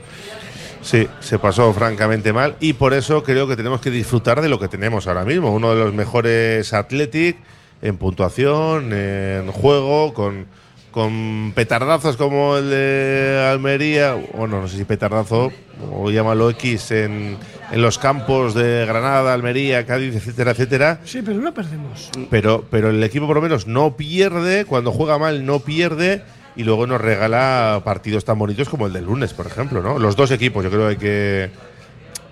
Sí, 0.82 1.06
se 1.20 1.38
pasó 1.38 1.70
francamente 1.74 2.32
mal 2.32 2.56
y 2.58 2.72
por 2.72 2.94
eso 2.94 3.22
creo 3.22 3.46
que 3.46 3.54
tenemos 3.54 3.82
que 3.82 3.90
disfrutar 3.90 4.40
de 4.40 4.48
lo 4.48 4.58
que 4.58 4.66
tenemos 4.66 5.06
ahora 5.06 5.26
mismo. 5.26 5.52
Uno 5.52 5.74
de 5.74 5.76
los 5.84 5.92
mejores 5.92 6.72
Athletic 6.72 7.36
en 7.82 7.96
puntuación, 7.96 8.92
en 8.92 9.50
juego, 9.52 10.12
con, 10.12 10.46
con 10.90 11.52
petardazos 11.54 12.16
como 12.16 12.56
el 12.56 12.70
de 12.70 13.48
Almería, 13.50 14.16
bueno, 14.34 14.60
no 14.60 14.68
sé 14.68 14.76
si 14.76 14.84
petardazo 14.84 15.50
o 15.92 16.10
llámalo 16.10 16.50
X 16.50 16.90
en, 16.90 17.36
en 17.72 17.82
los 17.82 17.98
campos 17.98 18.54
de 18.54 18.84
Granada, 18.86 19.32
Almería, 19.32 19.86
Cádiz, 19.86 20.14
etcétera, 20.14 20.50
etcétera. 20.50 21.00
Sí, 21.04 21.22
pero 21.24 21.38
no 21.38 21.54
perdemos. 21.54 22.10
Pero, 22.30 22.64
pero 22.70 22.90
el 22.90 23.02
equipo 23.02 23.26
por 23.26 23.36
lo 23.36 23.42
menos 23.42 23.66
no 23.66 23.96
pierde, 23.96 24.64
cuando 24.64 24.92
juega 24.92 25.18
mal 25.18 25.46
no 25.46 25.60
pierde 25.60 26.22
y 26.56 26.64
luego 26.64 26.86
nos 26.86 27.00
regala 27.00 27.80
partidos 27.84 28.24
tan 28.24 28.38
bonitos 28.38 28.68
como 28.68 28.86
el 28.86 28.92
del 28.92 29.04
lunes, 29.04 29.32
por 29.32 29.46
ejemplo, 29.46 29.82
¿no? 29.82 29.98
Los 29.98 30.16
dos 30.16 30.30
equipos, 30.32 30.64
yo 30.64 30.70
creo 30.70 30.82
que 30.82 30.88
hay 30.88 30.96
que 30.96 31.50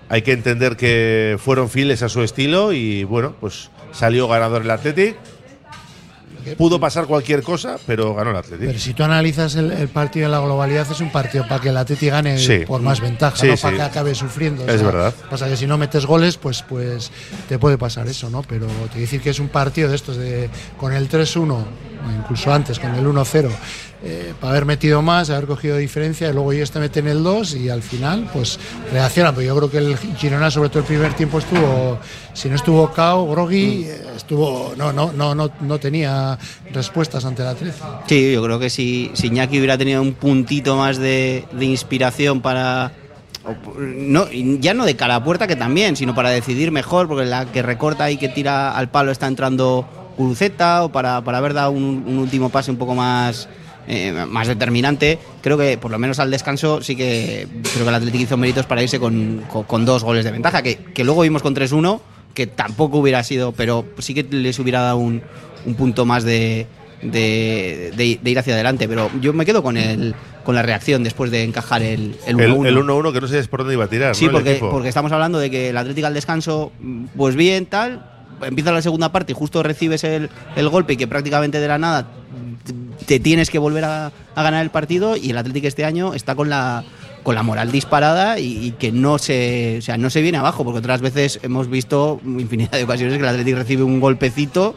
hay 0.09 0.23
que 0.23 0.31
entender 0.31 0.75
que 0.75 1.37
fueron 1.39 1.69
fieles 1.69 2.01
a 2.01 2.09
su 2.09 2.23
estilo 2.23 2.73
y 2.73 3.03
bueno, 3.03 3.35
pues 3.39 3.69
salió 3.91 4.27
ganador 4.27 4.63
el 4.63 4.71
Athletic. 4.71 5.15
Pudo 6.57 6.79
pasar 6.79 7.05
cualquier 7.05 7.43
cosa, 7.43 7.77
pero 7.85 8.13
ganó 8.15 8.31
el 8.31 8.37
Athletic. 8.37 8.67
Pero 8.67 8.79
si 8.79 8.93
tú 8.93 9.03
analizas 9.03 9.55
el, 9.55 9.71
el 9.71 9.87
partido 9.87 10.25
en 10.25 10.31
la 10.31 10.39
globalidad, 10.39 10.87
es 10.91 10.99
un 10.99 11.11
partido 11.11 11.47
para 11.47 11.61
que 11.61 11.69
el 11.69 11.77
Atleti 11.77 12.09
gane 12.09 12.37
Sí. 12.37 12.59
por 12.65 12.81
más 12.81 12.99
ventaja, 13.01 13.35
Sí, 13.37 13.47
no 13.47 13.57
sí. 13.57 13.61
para 13.63 13.75
que 13.77 13.81
acabe 13.83 14.15
sufriendo. 14.15 14.67
Es 14.67 14.81
verdad. 14.83 15.13
Pasa 15.29 15.47
que 15.47 15.57
si 15.57 15.67
no 15.67 15.77
metes 15.77 16.05
goles, 16.05 16.37
pues, 16.37 16.63
pues 16.63 17.11
te 17.47 17.59
puede 17.59 17.77
pasar 17.77 18.07
eso, 18.07 18.29
¿no? 18.29 18.41
Pero 18.43 18.67
te 18.93 18.99
decir 18.99 19.21
que 19.21 19.29
es 19.31 19.39
un 19.39 19.49
partido 19.49 19.89
de 19.89 19.95
estos 19.95 20.17
de 20.17 20.49
con 20.77 20.93
el 20.93 21.09
3-1, 21.09 21.51
o 21.51 21.65
incluso 22.17 22.53
antes, 22.53 22.79
con 22.79 22.93
el 22.95 23.05
1-0, 23.05 23.49
eh, 24.01 24.33
para 24.39 24.51
haber 24.51 24.65
metido 24.65 25.01
más, 25.01 25.29
haber 25.29 25.45
cogido 25.45 25.75
diferencia, 25.75 26.29
y 26.29 26.33
luego 26.33 26.53
ellos 26.53 26.71
te 26.71 26.79
meten 26.79 27.07
el 27.07 27.21
2 27.21 27.55
y 27.55 27.69
al 27.69 27.81
final, 27.81 28.29
pues 28.31 28.57
reaccionan. 28.93 29.35
Pero 29.35 29.47
yo 29.47 29.55
creo 29.57 29.69
que 29.69 29.77
el 29.79 29.97
Girona, 29.97 30.49
sobre 30.49 30.69
todo 30.69 30.79
el 30.79 30.85
primer 30.85 31.13
tiempo, 31.15 31.39
estuvo, 31.39 31.99
si 32.33 32.47
no 32.47 32.55
estuvo 32.55 32.91
cao, 32.93 33.27
groggy, 33.27 33.83
eh, 33.83 34.01
estuvo, 34.15 34.73
no, 34.77 34.93
no, 34.93 35.11
no, 35.11 35.35
no, 35.35 35.51
no 35.59 35.79
tenía 35.79 36.37
respuestas 36.71 37.25
ante 37.25 37.41
el 37.41 37.49
Atleti. 37.49 37.77
Sí, 38.07 38.31
yo 38.31 38.41
creo 38.41 38.57
que 38.57 38.69
si, 38.69 39.11
si 39.15 39.27
Iñaki 39.27 39.57
hubiera 39.57 39.77
tenido 39.77 40.01
un 40.01 40.13
puntito 40.13 40.77
más 40.77 40.97
de, 40.97 41.45
de 41.51 41.65
inspiración 41.65 42.41
para. 42.41 42.93
No, 43.77 44.29
ya 44.31 44.73
no 44.73 44.85
de 44.85 44.95
cara 44.95 45.15
a 45.15 45.23
puerta, 45.23 45.47
que 45.47 45.55
también, 45.55 45.95
sino 45.95 46.13
para 46.13 46.29
decidir 46.29 46.71
mejor, 46.71 47.07
porque 47.07 47.25
la 47.25 47.45
que 47.45 47.61
recorta 47.63 48.09
y 48.11 48.17
que 48.17 48.29
tira 48.29 48.71
al 48.71 48.89
palo 48.91 49.11
está 49.11 49.27
entrando 49.27 49.98
Guruceta, 50.23 50.83
o 50.83 50.91
para, 50.91 51.23
para 51.23 51.37
haber 51.39 51.53
dado 51.53 51.71
un, 51.71 52.03
un 52.05 52.17
último 52.19 52.49
pase 52.49 52.69
un 52.71 52.77
poco 52.77 52.93
más, 52.93 53.47
eh, 53.87 54.13
más 54.27 54.47
determinante. 54.47 55.17
Creo 55.41 55.57
que 55.57 55.77
por 55.77 55.89
lo 55.91 55.97
menos 55.97 56.19
al 56.19 56.29
descanso 56.29 56.81
sí 56.81 56.95
que 56.95 57.47
creo 57.73 57.83
que 57.85 57.89
el 57.89 57.95
Atlético 57.95 58.23
hizo 58.23 58.37
méritos 58.37 58.65
para 58.65 58.83
irse 58.83 58.99
con, 58.99 59.43
con- 59.49 59.63
con 59.63 59.85
dos 59.85 60.03
goles 60.03 60.25
de 60.25 60.31
ventaja, 60.31 60.61
que, 60.61 60.75
que 60.77 61.03
luego 61.03 61.21
vimos 61.21 61.41
con 61.41 61.55
3-1, 61.55 61.99
que 62.33 62.45
tampoco 62.47 62.97
hubiera 62.99 63.23
sido, 63.23 63.53
pero 63.53 63.85
sí 63.97 64.13
que 64.13 64.23
les 64.23 64.59
hubiera 64.59 64.81
dado 64.81 64.97
un, 64.97 65.21
un 65.65 65.73
punto 65.75 66.05
más 66.05 66.23
de, 66.23 66.67
de, 67.01 67.91
de- 67.95 68.19
de 68.21 68.29
ir 68.31 68.39
hacia 68.39 68.53
adelante. 68.53 68.87
Pero 68.87 69.09
yo 69.21 69.33
me 69.33 69.45
quedo 69.45 69.63
con 69.63 69.77
el 69.77 70.15
con 70.43 70.55
la 70.55 70.61
reacción 70.63 71.03
después 71.03 71.29
de 71.31 71.43
encajar 71.43 71.83
el, 71.83 72.15
el 72.25 72.39
El 72.39 72.51
1-1. 72.55 72.67
el 72.67 72.77
1-1 72.77 73.13
que 73.13 73.21
no 73.21 73.27
sé 73.27 73.43
por 73.43 73.59
dónde 73.59 73.75
iba 73.75 73.85
a 73.85 73.89
tirar. 73.89 74.15
Sí, 74.15 74.27
porque, 74.29 74.55
porque 74.59 74.89
estamos 74.89 75.11
hablando 75.11 75.37
de 75.37 75.51
que 75.51 75.69
el 75.69 75.77
Atlético 75.77 76.07
al 76.07 76.13
descanso, 76.15 76.71
pues 77.15 77.35
bien, 77.35 77.65
tal, 77.67 78.03
empieza 78.43 78.71
la 78.71 78.81
segunda 78.81 79.11
parte 79.11 79.31
y 79.31 79.35
justo 79.35 79.63
recibes 79.63 80.03
el, 80.03 80.29
el 80.55 80.69
golpe 80.69 80.93
y 80.93 80.97
que 80.97 81.07
prácticamente 81.07 81.59
de 81.59 81.67
la 81.67 81.77
nada 81.77 82.07
te- 83.05 83.19
tienes 83.19 83.49
que 83.49 83.59
volver 83.59 83.85
a, 83.85 84.11
a 84.35 84.43
ganar 84.43 84.63
el 84.63 84.69
partido 84.69 85.15
y 85.15 85.29
el 85.31 85.37
Atlético 85.37 85.67
este 85.67 85.85
año 85.85 86.13
está 86.13 86.35
con 86.35 86.49
la 86.49 86.83
con 87.23 87.35
la 87.35 87.43
moral 87.43 87.69
disparada 87.69 88.39
y, 88.39 88.67
y 88.67 88.71
que 88.71 88.93
no 88.93 89.17
se, 89.17 89.75
o 89.79 89.81
sea, 89.81 89.97
no 89.97 90.09
se 90.09 90.21
viene 90.21 90.37
abajo, 90.37 90.63
porque 90.63 90.79
otras 90.79 91.01
veces 91.01 91.39
hemos 91.43 91.69
visto 91.69 92.21
infinidad 92.25 92.71
de 92.71 92.85
ocasiones 92.85 93.15
que 93.15 93.23
el 93.23 93.27
Atlético 93.27 93.57
recibe 93.57 93.83
un 93.83 93.99
golpecito 93.99 94.73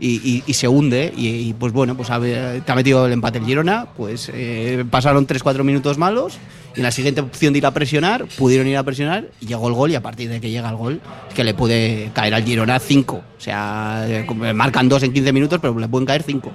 y, 0.00 0.14
y- 0.28 0.42
y 0.46 0.54
se 0.54 0.66
hunde 0.68 1.12
y, 1.16 1.28
y, 1.28 1.52
pues 1.54 1.72
bueno, 1.72 1.96
pues 1.96 2.10
ha- 2.10 2.20
te 2.20 2.62
ha 2.72 2.74
metido 2.74 3.06
el 3.06 3.12
empate 3.12 3.38
el 3.38 3.44
Girona, 3.44 3.86
pues 3.96 4.30
eh, 4.32 4.84
pasaron 4.90 5.26
3-4 5.26 5.62
minutos 5.64 5.98
malos 5.98 6.38
y 6.74 6.80
en 6.80 6.84
la 6.84 6.90
siguiente 6.90 7.20
opción 7.20 7.52
de 7.52 7.58
ir 7.58 7.66
a 7.66 7.70
presionar, 7.72 8.26
pudieron 8.38 8.66
ir 8.66 8.76
a 8.76 8.82
presionar 8.82 9.26
y 9.40 9.46
llegó 9.46 9.68
el 9.68 9.74
gol 9.74 9.90
y 9.90 9.94
a 9.96 10.00
partir 10.02 10.28
de 10.30 10.40
que 10.40 10.50
llega 10.50 10.68
el 10.70 10.76
gol 10.76 11.00
es 11.28 11.34
que 11.34 11.44
le 11.44 11.52
puede 11.54 12.10
caer 12.14 12.34
al 12.34 12.44
Girona 12.44 12.78
5, 12.78 13.16
o 13.16 13.40
sea, 13.40 14.04
eh, 14.08 14.24
como- 14.26 14.52
marcan 14.54 14.88
2 14.88 15.02
en 15.02 15.12
15 15.12 15.32
minutos 15.32 15.58
pero 15.60 15.78
le 15.78 15.88
pueden 15.88 16.06
caer 16.06 16.22
5. 16.22 16.50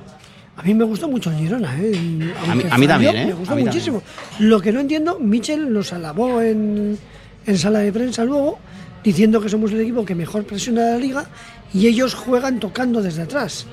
A 0.57 0.63
mí 0.63 0.73
me 0.73 0.85
gustó 0.85 1.09
mucho 1.09 1.29
el 1.31 1.35
Girona, 1.37 1.75
¿eh? 1.81 1.91
A 1.95 1.99
mí- 2.01 2.31
Aunque 2.49 2.67
a 2.71 2.77
mí 2.77 2.87
también, 2.87 3.15
¿eh? 3.17 3.25
Me 3.25 3.33
gustó 3.33 3.53
A 3.53 3.55
mí 3.57 3.63
muchísimo. 3.65 4.01
Lo 4.39 4.61
que 4.61 4.71
no 4.71 4.79
entiendo, 4.79 5.19
Michel 5.19 5.65
los 5.73 5.91
alabó 5.91 6.41
en, 6.41 6.97
en 7.45 7.57
sala 7.57 7.79
de 7.79 7.91
prensa 7.91 8.23
luego, 8.23 8.57
diciendo 9.03 9.41
que 9.41 9.49
somos 9.49 9.71
el 9.73 9.81
equipo 9.81 10.05
que 10.05 10.15
mejor 10.15 10.45
presiona 10.45 10.91
la 10.91 10.97
liga 10.97 11.25
y 11.75 11.87
ellos 11.87 12.15
juegan 12.15 12.59
tocando 12.59 13.01
desde 13.01 13.23
atrás. 13.23 13.65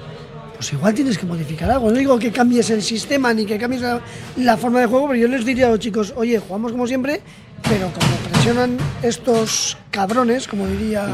Pues 0.56 0.72
igual 0.72 0.92
tienes 0.92 1.16
que 1.16 1.24
modificar 1.24 1.70
algo. 1.70 1.90
No 1.90 1.96
digo 1.96 2.18
que 2.18 2.32
cambies 2.32 2.68
el 2.70 2.82
sistema 2.82 3.32
ni 3.32 3.46
que 3.46 3.58
cambies 3.58 3.82
la, 3.82 4.00
la 4.36 4.56
forma 4.56 4.80
de 4.80 4.86
juego, 4.86 5.08
pero 5.08 5.20
yo 5.20 5.28
les 5.28 5.44
diría 5.44 5.68
a 5.68 5.70
los 5.70 5.78
chicos, 5.78 6.12
oye, 6.16 6.38
jugamos 6.40 6.72
como 6.72 6.86
siempre, 6.86 7.20
pero 7.62 7.90
como 7.92 8.16
presionan 8.28 8.76
estos 9.02 9.78
cabrones, 9.92 10.48
como 10.48 10.66
diría 10.66 11.06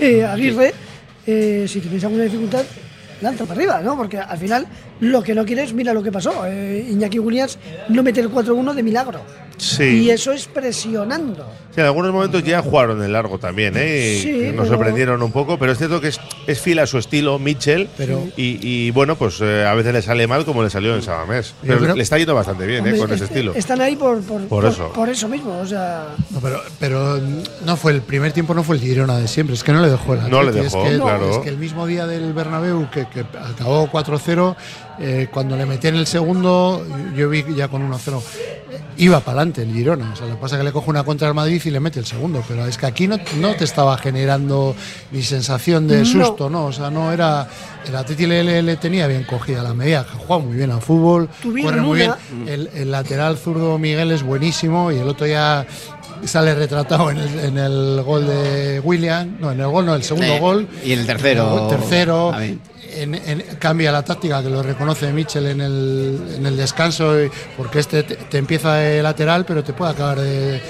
eh, 0.00 0.24
Aguirre, 0.24 0.72
eh, 1.26 1.66
si 1.68 1.80
tenéis 1.80 2.04
alguna 2.04 2.24
dificultad, 2.24 2.64
lanza 3.20 3.44
para 3.44 3.58
arriba, 3.58 3.80
¿no? 3.82 3.94
Porque 3.96 4.18
al 4.18 4.38
final 4.38 4.66
lo 5.00 5.22
que 5.22 5.34
no 5.34 5.44
quieres, 5.44 5.74
mira 5.74 5.92
lo 5.92 6.02
que 6.02 6.10
pasó. 6.10 6.46
Eh, 6.46 6.86
Iñaki 6.90 7.18
Williams 7.18 7.58
no 7.90 8.02
mete 8.02 8.20
el 8.20 8.30
4-1 8.30 8.72
de 8.72 8.82
milagro. 8.82 9.20
Sí. 9.58 10.02
Y 10.04 10.10
eso 10.10 10.32
es 10.32 10.46
presionando. 10.46 11.46
Sí, 11.74 11.80
en 11.80 11.86
algunos 11.86 12.12
momentos 12.12 12.42
ya 12.44 12.62
jugaron 12.62 13.02
el 13.02 13.12
largo 13.12 13.38
también, 13.38 13.74
¿eh? 13.76 14.16
Y 14.18 14.22
Sí, 14.22 14.32
nos 14.52 14.52
pero- 14.52 14.66
sorprendieron 14.66 15.22
un 15.22 15.32
poco, 15.32 15.58
pero 15.58 15.72
es 15.72 15.78
cierto 15.78 16.00
que 16.00 16.08
es, 16.08 16.20
es 16.46 16.60
fiel 16.60 16.78
a 16.78 16.86
su 16.86 16.98
estilo, 16.98 17.38
Mitchell. 17.38 17.88
Pero- 17.96 18.22
y, 18.36 18.58
y, 18.62 18.90
bueno, 18.92 19.16
pues 19.16 19.40
eh, 19.40 19.64
a 19.66 19.74
veces 19.74 19.92
le 19.92 20.02
sale 20.02 20.26
mal 20.28 20.44
como 20.44 20.62
le 20.62 20.70
salió 20.70 20.94
en 20.94 21.02
Sabamés. 21.02 21.54
Pero 21.62 21.78
creo- 21.80 21.96
le 21.96 22.02
está 22.02 22.16
yendo 22.18 22.34
bastante 22.34 22.64
bien, 22.66 22.86
¿eh? 22.86 22.96
Con 22.96 23.10
ese 23.12 23.24
est- 23.24 23.32
estilo. 23.32 23.54
Están 23.54 23.80
ahí 23.80 23.96
por, 23.96 24.20
por, 24.22 24.46
Por 24.46 24.64
eso. 24.66 24.92
por 24.92 25.08
eso 25.08 25.28
mismo. 25.28 25.58
O 25.58 25.66
sea, 25.66 26.14
No, 26.30 26.40
pero, 26.40 26.60
pero 26.78 27.16
mm, 27.20 27.64
no 27.66 27.76
fue 27.76 27.92
el 27.92 28.02
primer 28.02 28.32
tiempo, 28.32 28.54
no 28.54 28.62
fue 28.62 28.76
el 28.76 28.82
Girona 28.82 29.18
de 29.18 29.26
siempre. 29.26 29.54
Es 29.54 29.64
que 29.64 29.72
no 29.72 29.80
le 29.82 29.90
dejó 29.90 30.14
el 30.14 30.30
No 30.30 30.42
le 30.42 30.52
dejó, 30.52 30.84
es 30.86 30.92
que, 30.92 30.98
claro. 31.00 31.30
Es 31.30 31.38
que 31.38 31.48
el 31.48 31.58
mismo 31.58 31.86
día 31.86 32.06
del 32.06 32.32
Bernabéu, 32.32 32.88
que, 32.90 33.06
que 33.08 33.20
acabó 33.20 33.88
4-0, 33.90 34.54
eh, 35.00 35.26
cuando 35.32 35.56
le 35.56 35.66
metí 35.66 35.88
en 35.88 35.96
el 35.96 36.06
segundo, 36.06 36.86
yo 37.16 37.28
vi 37.28 37.44
ya 37.56 37.66
con 37.68 37.82
1-0, 37.82 38.22
eh, 38.38 38.53
iba 38.96 39.20
para 39.20 39.38
adelante 39.38 39.62
el 39.62 39.72
Girona. 39.72 40.12
O 40.12 40.16
sea, 40.16 40.26
lo 40.26 40.34
que 40.34 40.40
pasa 40.40 40.56
es 40.56 40.60
que 40.60 40.64
le 40.64 40.72
coge 40.72 40.90
una 40.90 41.04
contra 41.04 41.28
el 41.28 41.34
Madrid 41.34 41.60
y 41.64 41.70
le 41.70 41.80
mete 41.80 41.98
el 41.98 42.06
segundo. 42.06 42.42
Pero 42.46 42.66
es 42.66 42.78
que 42.78 42.86
aquí 42.86 43.06
no, 43.08 43.16
no 43.40 43.54
te 43.54 43.64
estaba 43.64 43.96
generando 43.98 44.74
ni 45.12 45.22
sensación 45.22 45.86
de 45.88 46.04
susto, 46.04 46.48
¿no? 46.50 46.66
O 46.66 46.72
sea, 46.72 46.90
no 46.90 47.12
era. 47.12 47.48
El 47.86 47.94
Atleti 47.96 48.26
le, 48.26 48.42
le- 48.42 48.62
le 48.62 48.76
tenía 48.76 49.06
bien 49.06 49.24
cogida 49.24 49.62
la 49.62 49.74
medida, 49.74 50.06
juega 50.26 50.42
muy 50.42 50.56
bien 50.56 50.70
al 50.70 50.80
fútbol, 50.80 51.28
corre 51.62 51.80
muy 51.82 51.98
bien. 51.98 52.10
El, 52.48 52.70
el 52.74 52.90
lateral 52.90 53.36
zurdo 53.36 53.78
Miguel 53.78 54.10
es 54.10 54.22
buenísimo 54.22 54.90
y 54.90 54.96
el 54.96 55.06
otro 55.08 55.26
ya 55.26 55.66
sale 56.24 56.54
retratado 56.54 57.10
en 57.10 57.18
el, 57.18 57.38
en 57.40 57.58
el 57.58 58.02
gol 58.02 58.26
de 58.26 58.80
William. 58.80 59.36
No, 59.38 59.52
en 59.52 59.60
el 59.60 59.66
gol, 59.68 59.84
no, 59.84 59.94
el 59.94 60.02
segundo 60.02 60.32
gol. 60.40 60.66
y 60.82 60.92
en 60.92 61.00
el 61.00 61.06
tercero. 61.06 61.68
El 61.70 61.76
tercero. 61.78 62.32
A 62.32 62.38
ver. 62.38 62.54
En- 63.02 63.14
en- 63.14 63.44
cambia 63.58 63.90
la 63.92 64.02
táctica 64.04 64.42
que 64.42 64.50
lo 64.50 64.62
reconoce 64.62 65.12
Mitchell 65.12 65.46
en 65.46 65.60
el, 65.60 66.18
en 66.36 66.46
el 66.46 66.56
descanso 66.56 67.14
porque 67.56 67.80
este 67.80 68.02
te, 68.02 68.16
te 68.16 68.38
empieza 68.38 68.74
de 68.74 69.02
lateral 69.02 69.44
pero 69.44 69.62
te 69.64 69.72
puede 69.72 69.92
acabar 69.92 70.20
de, 70.20 70.60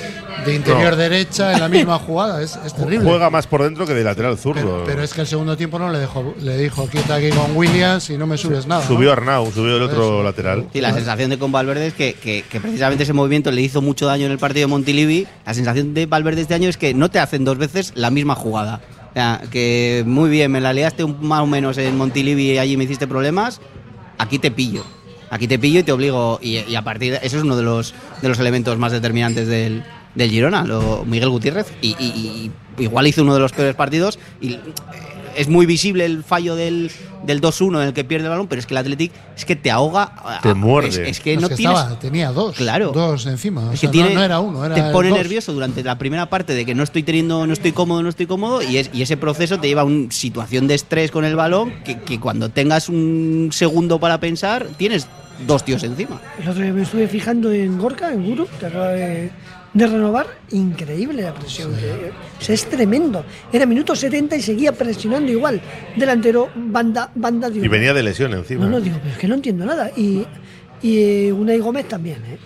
de 0.46 0.54
interior 0.54 0.92
No. 0.92 0.96
derecha 0.96 1.52
en 1.52 1.60
la 1.60 1.68
misma 1.68 1.98
jugada 1.98 2.42
es, 2.42 2.58
es 2.64 2.74
terrible 2.74 3.06
Juega 3.08 3.30
más 3.30 3.46
por 3.46 3.62
dentro 3.62 3.86
que 3.86 3.94
de 3.94 4.04
lateral 4.04 4.38
zurdo. 4.38 4.60
pero, 4.60 4.84
pero 4.86 5.02
es 5.02 5.12
que 5.12 5.20
el 5.22 5.26
segundo 5.26 5.56
tiempo 5.56 5.78
no 5.78 5.90
le 5.90 5.98
dejó 5.98 6.34
le 6.40 6.56
dijo 6.56 6.88
quita 6.88 7.16
aquí 7.16 7.30
con 7.30 7.56
Williams 7.56 8.08
y 8.10 8.16
no 8.16 8.26
me 8.26 8.36
subes 8.38 8.66
nada 8.66 8.82
¿no? 8.82 8.88
Subió 8.88 9.12
Arnau, 9.12 9.50
subió 9.52 9.76
el 9.76 9.82
otro 9.82 10.02
Eso. 10.02 10.22
lateral. 10.22 10.66
Sí, 10.72 10.80
la 10.80 10.92
sensación 10.92 11.30
de 11.30 11.38
con 11.38 11.52
Valverde 11.52 11.88
es 11.88 11.94
que, 11.94 12.14
que- 12.14 12.44
que 12.50 12.60
precisamente 12.60 13.04
ese 13.04 13.12
movimiento 13.12 13.50
le 13.50 13.60
hizo 13.62 13.82
mucho 13.82 14.06
daño 14.06 14.26
en 14.26 14.32
el 14.32 14.38
partido 14.38 14.66
de 14.66 14.70
Montilivi. 14.70 15.26
La 15.46 15.54
sensación 15.54 15.94
de 15.94 16.06
Valverde 16.06 16.40
este 16.42 16.54
año 16.54 16.68
es 16.68 16.76
que 16.76 16.94
no 16.94 17.10
te 17.10 17.18
hacen 17.18 17.44
dos 17.44 17.58
veces 17.58 17.92
la 17.94 18.10
misma 18.10 18.34
jugada. 18.34 18.80
Sea, 19.14 19.42
que 19.50 20.02
muy 20.06 20.28
bien, 20.28 20.50
me 20.50 20.61
la 20.61 20.73
liaste 20.73 21.06
más 21.06 21.40
o 21.40 21.47
menos 21.47 21.78
en 21.78 21.97
Montilivi 21.97 22.52
y 22.52 22.59
allí 22.59 22.76
me 22.76 22.85
hiciste 22.85 23.06
problemas. 23.06 23.61
Aquí 24.18 24.38
te 24.38 24.50
pillo. 24.50 24.85
Aquí 25.30 25.49
te 25.49 25.59
pillo 25.59 25.80
y 25.80 25.83
te 25.85 25.92
obligo. 25.92 26.38
Y, 26.42 26.75
a 26.75 26.83
partir 26.83 27.12
de 27.12 27.21
eso 27.23 27.37
es 27.37 27.44
uno 27.44 27.56
de 27.56 27.62
los, 27.62 27.94
de 28.23 28.28
los 28.28 28.38
elementos 28.38 28.76
más 28.78 28.92
determinantes 28.92 29.47
del, 29.47 29.85
del 30.14 30.30
Girona, 30.30 30.64
lo, 30.64 31.04
Miguel 31.04 31.30
Gutiérrez. 31.30 31.73
Y 31.80 32.50
igual 32.78 33.06
hizo 33.06 33.23
uno 33.23 33.35
de 33.35 33.40
los 33.40 33.52
peores 33.52 33.75
partidos. 33.75 34.18
Y 34.40 34.54
eh, 34.54 34.61
es 35.36 35.48
muy 35.48 35.66
visible 35.66 36.04
el 36.04 36.22
fallo 36.24 36.56
del, 36.56 36.90
del 37.24 37.40
2-1 37.40 37.80
en 37.82 37.88
el 37.88 37.92
que 37.92 38.04
pierde 38.04 38.24
el 38.26 38.30
balón, 38.30 38.46
pero 38.48 38.60
es 38.60 38.66
que 38.66 38.74
el 38.74 38.78
Athletic 38.78 39.12
es 39.36 39.44
que 39.44 39.56
te 39.56 39.70
ahoga. 39.70 40.40
Te 40.42 40.54
muerde. 40.54 40.88
Es, 40.88 40.96
es 40.98 41.20
que 41.20 41.36
no 41.36 41.48
que 41.48 41.56
tienes. 41.56 41.78
estaba, 41.78 41.98
tenía 41.98 42.30
dos 42.32 42.56
Claro. 42.56 42.92
dos 42.92 43.26
encima 43.26 43.68
o 43.68 43.72
Es 43.72 43.80
sea, 43.80 43.90
que 43.90 44.02
no- 44.14 44.22
era 44.22 44.40
uno 44.40 44.64
era 44.64 44.74
te 44.74 44.82
pone 44.92 45.08
dos. 45.10 45.18
nervioso 45.18 45.52
durante 45.52 45.82
la 45.82 45.98
primera 45.98 46.28
parte 46.30 46.54
de 46.54 46.64
que 46.64 46.74
no 46.74 46.82
estoy 46.82 47.02
teniendo, 47.02 47.46
no 47.46 47.52
estoy 47.52 47.72
cómodo, 47.72 48.02
no 48.02 48.08
estoy 48.08 48.26
cómodo, 48.26 48.62
y, 48.62 48.78
es, 48.78 48.90
y 48.92 49.02
ese 49.02 49.16
proceso 49.16 49.58
te 49.58 49.68
lleva 49.68 49.82
a 49.82 49.84
una 49.84 50.10
situación 50.10 50.66
de 50.66 50.74
estrés 50.74 51.10
con 51.10 51.24
el 51.24 51.36
balón 51.36 51.72
que, 51.84 51.98
que 52.00 52.20
cuando 52.20 52.48
tengas 52.50 52.88
un 52.88 53.50
segundo 53.52 53.98
para 53.98 54.20
pensar, 54.20 54.66
tienes 54.76 55.06
dos 55.46 55.64
tíos 55.64 55.82
encima. 55.84 56.20
el 56.40 56.48
otro 56.48 56.62
día 56.62 56.72
me 56.72 56.82
estuve 56.82 57.08
fijando 57.08 57.52
en 57.52 57.78
Gorka, 57.78 58.12
en 58.12 58.24
Guru, 58.24 58.46
que 58.60 58.66
acaba 58.66 58.88
de, 58.88 59.30
de 59.72 59.86
renovar. 59.86 60.26
Increíble 60.52 61.22
la 61.22 61.34
presión. 61.34 61.74
que- 61.74 62.10
o 62.40 62.42
sea, 62.44 62.54
es 62.54 62.64
tremendo. 62.66 63.24
Era 63.52 63.66
minuto 63.66 63.94
70 63.96 64.36
y 64.36 64.42
seguía 64.42 64.72
presionando 64.72 65.30
igual. 65.32 65.60
Delantero, 65.96 66.48
banda, 66.54 67.10
banda. 67.14 67.50
digo, 67.50 67.64
Y 67.64 67.68
venía 67.68 67.92
de 67.94 68.02
lesión 68.02 68.32
encima. 68.34 68.64
No, 68.64 68.70
no, 68.72 68.80
digo, 68.80 68.96
pero 69.00 69.12
es 69.12 69.18
que 69.18 69.28
no 69.28 69.34
entiendo 69.34 69.64
nada. 69.64 69.90
Y, 69.96 70.24
y 70.82 70.98
eh, 71.28 71.32
Unai 71.32 71.58
Gómez 71.58 71.86
también, 71.88 72.18
¿eh? 72.26 72.38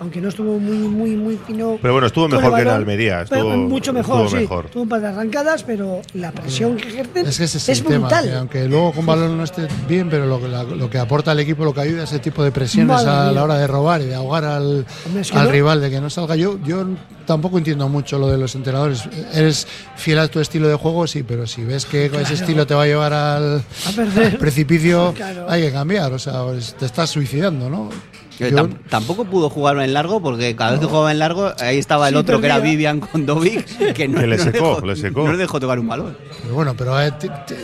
Aunque 0.00 0.20
no 0.20 0.28
estuvo 0.28 0.58
muy, 0.58 0.76
muy, 0.76 1.10
muy 1.16 1.38
fino. 1.46 1.78
Pero 1.80 1.94
bueno, 1.94 2.08
estuvo 2.08 2.28
mejor 2.28 2.54
que 2.56 2.62
en 2.62 2.68
Almería, 2.68 3.24
pero 3.28 3.42
estuvo- 3.52 3.56
mucho 3.68 3.92
mejor, 3.92 4.22
estuvo 4.24 4.28
sí. 4.38 4.42
mejor. 4.42 4.66
Tuvo 4.68 4.82
un 4.82 4.88
par 4.88 5.00
de 5.00 5.06
arrancadas, 5.06 5.62
pero 5.62 6.02
la 6.14 6.32
presión 6.32 6.76
que 6.76 6.88
ejercen 6.88 7.26
Es 7.26 7.38
que 7.38 7.44
ese 7.44 7.58
es, 7.58 7.68
es 7.68 7.78
el 7.80 7.84
tema, 7.86 8.08
brutal. 8.08 8.24
que 8.24 8.34
aunque 8.34 8.68
luego 8.68 8.92
con 8.92 9.06
balón 9.06 9.36
no 9.38 9.44
esté 9.44 9.68
bien, 9.88 10.10
pero 10.10 10.26
lo, 10.26 10.40
que- 10.40 10.48
la- 10.48 10.64
lo 10.64 10.90
que 10.90 10.98
aporta 10.98 11.30
al 11.30 11.38
equipo, 11.40 11.64
lo 11.64 11.72
que 11.72 11.80
ayuda 11.82 12.00
a 12.00 12.04
ese 12.04 12.18
tipo 12.18 12.42
de 12.42 12.50
presiones 12.50 12.88
Madre 12.96 13.10
a 13.10 13.22
mía. 13.24 13.32
la 13.32 13.44
hora 13.44 13.54
de 13.58 13.66
robar 13.68 14.00
y 14.02 14.06
de 14.06 14.14
ahogar 14.16 14.44
al, 14.44 14.84
Hombre, 15.06 15.20
es 15.22 15.30
que 15.30 15.38
al 15.38 15.44
no- 15.44 15.50
rival, 15.52 15.80
de 15.80 15.90
que 15.90 16.00
no 16.00 16.10
salga. 16.10 16.34
Yo, 16.34 16.58
yo 16.64 16.84
tampoco 17.24 17.58
entiendo 17.58 17.88
mucho 17.88 18.18
lo 18.18 18.28
de 18.28 18.36
los 18.36 18.54
entrenadores. 18.56 19.04
Eres 19.32 19.66
fiel 19.96 20.18
a 20.18 20.26
tu 20.28 20.40
estilo 20.40 20.66
de 20.68 20.74
juego, 20.74 21.06
sí, 21.06 21.22
pero 21.22 21.46
si 21.46 21.62
ves 21.64 21.86
que 21.86 22.06
ese 22.06 22.34
estilo 22.34 22.66
te 22.66 22.74
va 22.74 22.82
a 22.82 22.86
llevar 22.86 23.12
al, 23.12 23.58
A 23.88 23.92
perder. 23.94 24.26
al 24.32 24.38
precipicio, 24.38 25.12
Claro. 25.16 25.46
hay 25.48 25.62
que 25.62 25.70
cambiar. 25.72 26.12
O 26.12 26.18
sea, 26.18 26.42
pues, 26.42 26.74
te 26.74 26.84
estás 26.86 27.10
suicidando, 27.10 27.70
¿no? 27.70 27.90
Yo- 28.38 28.68
tampoco 28.88 29.24
pudo 29.24 29.48
jugar 29.50 29.78
en 29.78 29.92
largo 29.94 30.20
porque 30.20 30.56
cada 30.56 30.72
vez 30.72 30.80
que 30.80 30.86
jugaba 30.86 31.12
en 31.12 31.18
largo 31.18 31.52
ahí 31.60 31.78
estaba 31.78 32.08
el 32.08 32.14
Sí, 32.14 32.20
otro 32.20 32.40
que 32.40 32.46
era. 32.46 32.58
Vivian 32.58 33.00
con 33.00 33.24
Dovic 33.26 33.64
que 33.94 34.08
no, 34.08 34.20
Que 34.20 34.26
le 34.26 34.36
no 34.36 34.42
secó, 34.44 34.74
dejó, 34.74 34.86
le 34.86 34.96
secó. 34.96 35.24
no 35.24 35.32
le 35.32 35.38
dejó 35.38 35.60
tocar 35.60 35.78
un 35.78 35.86
balón. 35.88 36.16
Pero 36.42 36.54
bueno, 36.54 36.74
pero 36.76 37.00
eh, 37.00 37.12
te- 37.12 37.28
te- 37.28 37.56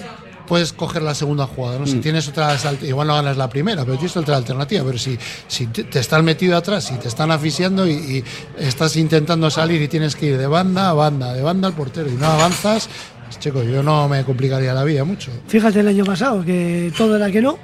puedes 0.47 0.73
coger 0.73 1.03
la 1.03 1.15
segunda 1.15 1.47
jugada, 1.47 1.79
¿no? 1.79 1.87
Si 1.87 1.97
Mm. 1.97 2.01
tienes 2.01 2.27
otra, 2.29 2.59
sal- 2.59 2.79
igual 2.83 3.07
no 3.07 3.15
ganas 3.15 3.37
la 3.37 3.49
primera, 3.49 3.85
pero 3.85 3.97
tienes 3.97 4.17
otra 4.17 4.37
alternativa. 4.37 4.83
Pero 4.85 4.99
si, 4.99 5.17
si 5.47 5.67
te, 5.69 5.85
te 5.85 6.01
están 6.01 6.25
metido 6.25 6.57
atrás, 6.57 6.85
si 6.85 6.95
te 6.95 7.07
están 7.09 7.31
asfixiando 7.31 7.87
y, 7.87 7.93
y 7.93 8.25
estás 8.59 8.97
intentando 8.97 9.49
salir 9.51 9.81
y 9.81 9.87
tienes 9.89 10.17
que 10.17 10.27
ir 10.27 10.39
de 10.39 10.47
banda 10.49 10.91
a 10.91 10.93
banda, 10.93 11.33
de 11.35 11.43
banda 11.43 11.69
al 11.69 11.75
portero 11.75 12.09
y 12.09 12.15
no 12.15 12.27
avanzas, 12.27 12.89
pues, 13.27 13.39
chico, 13.39 13.63
yo 13.63 13.83
no 13.85 14.09
me 14.09 14.25
complicaría 14.25 14.75
la 14.75 14.83
vida 14.83 15.05
mucho. 15.05 15.31
Fíjate 15.47 15.81
el 15.81 15.89
año 15.89 16.05
pasado, 16.05 16.45
que 16.45 16.93
todo 16.99 17.15
era 17.17 17.31
que 17.31 17.41
no. 17.43 17.57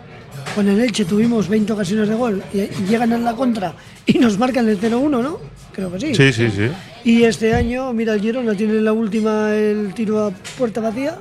Con 0.54 0.68
el 0.68 0.80
Elche 0.80 1.04
tuvimos 1.04 1.48
20 1.48 1.72
ocasiones 1.72 2.08
de 2.08 2.14
gol 2.14 2.42
y, 2.52 2.66
llegan 2.88 3.12
a 3.12 3.18
la 3.18 3.34
contra 3.34 3.74
y 4.06 4.18
nos 4.18 4.38
marcan 4.38 4.68
el 4.68 4.80
0-1, 4.80 5.10
¿no? 5.10 5.38
Creo 5.72 5.92
que 5.92 6.00
sí. 6.00 6.14
Sí, 6.14 6.32
sí, 6.32 6.50
sí. 6.50 6.70
Y 7.04 7.24
este 7.24 7.54
año, 7.54 7.92
mira, 7.92 8.14
el 8.14 8.20
Girona 8.20 8.54
tiene 8.54 8.78
en 8.78 8.84
la 8.84 8.92
última 8.92 9.54
el 9.54 9.92
tiro 9.94 10.24
a 10.24 10.30
puerta 10.30 10.80
vacía 10.80 11.18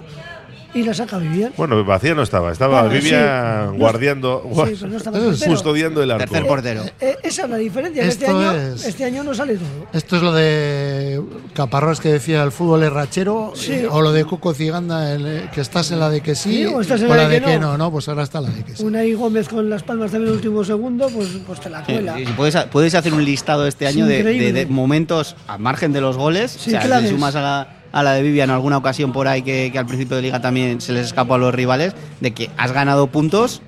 y 0.75 0.83
la 0.83 0.93
saca 0.93 1.17
Vivian. 1.17 1.53
Bueno, 1.57 1.83
vacía 1.83 2.13
no 2.13 2.21
estaba, 2.21 2.51
estaba 2.51 2.81
Bueno, 2.83 2.95
Vivian 3.01 3.71
sí. 3.71 3.77
guardiando, 3.77 4.43
Sí, 4.53 4.73
pero 4.79 4.87
no 4.91 4.97
estaba 4.97 5.19
custodiando 5.47 6.03
el 6.03 6.11
arco. 6.11 6.25
Tercer 6.25 6.47
portero. 6.47 6.83
Eh, 6.99 7.15
esa 7.23 7.45
es 7.45 7.49
la 7.49 7.57
diferencia. 7.57 8.03
que 8.03 8.09
Este 8.09 8.27
año, 8.27 8.51
es- 8.51 8.85
este 8.85 9.05
año 9.05 9.23
no 9.23 9.33
sale 9.33 9.55
todo. 9.55 9.87
Esto 9.93 10.17
es 10.17 10.21
lo 10.21 10.33
de 10.33 11.21
Caparrós 11.53 11.99
que 12.01 12.09
decía 12.11 12.43
el 12.43 12.51
fútbol 12.51 12.83
es 12.83 12.91
rachero, 12.91 13.53
Sí. 13.55 13.71
eh, 13.73 13.87
o 13.89 14.01
lo 14.01 14.11
de 14.11 14.25
Cuco 14.25 14.53
Ciganda, 14.53 15.13
el, 15.13 15.25
eh, 15.25 15.49
que 15.53 15.61
estás 15.61 15.91
en 15.91 15.99
la 15.99 16.09
de 16.09 16.21
que 16.21 16.35
sí, 16.35 16.57
Sí, 16.57 16.65
o 16.65 16.81
estás 16.81 16.99
en 17.01 17.07
o 17.07 17.15
la 17.15 17.23
la 17.23 17.29
de 17.29 17.39
que 17.39 17.45
que 17.45 17.59
no. 17.59 17.71
no, 17.71 17.77
no, 17.77 17.91
pues 17.91 18.07
ahora 18.09 18.23
está 18.23 18.41
la 18.41 18.49
de 18.49 18.63
que 18.63 18.75
sí. 18.75 18.83
Unai 18.83 19.13
Gómez 19.13 19.47
con 19.47 19.69
las 19.69 19.83
palmas 19.83 20.11
también 20.11 20.27
en 20.27 20.33
el 20.33 20.35
último 20.35 20.63
segundo, 20.63 21.07
pues, 21.09 21.29
pues 21.47 21.59
te 21.61 21.69
la 21.69 21.83
cuela. 21.83 22.15
sí, 22.17 22.25
sí, 22.25 22.33
puedes, 22.35 22.55
puedes 22.65 22.93
hacer 22.95 23.13
un 23.13 23.23
listado 23.23 23.65
este 23.65 23.85
Es 23.85 23.95
año 23.95 24.05
de, 24.05 24.19
increíble. 24.19 24.51
de- 24.51 24.65
de 24.65 24.71
momentos 24.71 25.35
a 25.47 25.57
margen 25.57 25.93
de 25.93 26.01
los 26.01 26.17
goles. 26.17 26.51
Sí, 26.51 26.69
o 26.69 26.71
sea, 26.71 26.81
claves. 26.81 27.09
si 27.09 27.15
sumas 27.15 27.35
a 27.35 27.41
la, 27.41 27.67
a 27.95 28.03
la 28.03 28.11
de 28.11 28.21
Vivian 28.23 28.49
alguna 28.49 28.75
ocasión 28.77 29.13
por 29.13 29.29
ahí 29.29 29.41
que, 29.41 29.71
al 29.73 29.85
principio 29.85 30.17
de 30.17 30.21
liga 30.21 30.41
también 30.41 30.81
se 30.81 30.91
les 30.91 31.05
escapó 31.05 31.35
a 31.35 31.37
los 31.37 31.55
rivales, 31.55 31.95
de 32.19 32.33
que 32.33 32.49
has 32.57 32.73
ganado 32.73 33.07
puntos, 33.07 33.61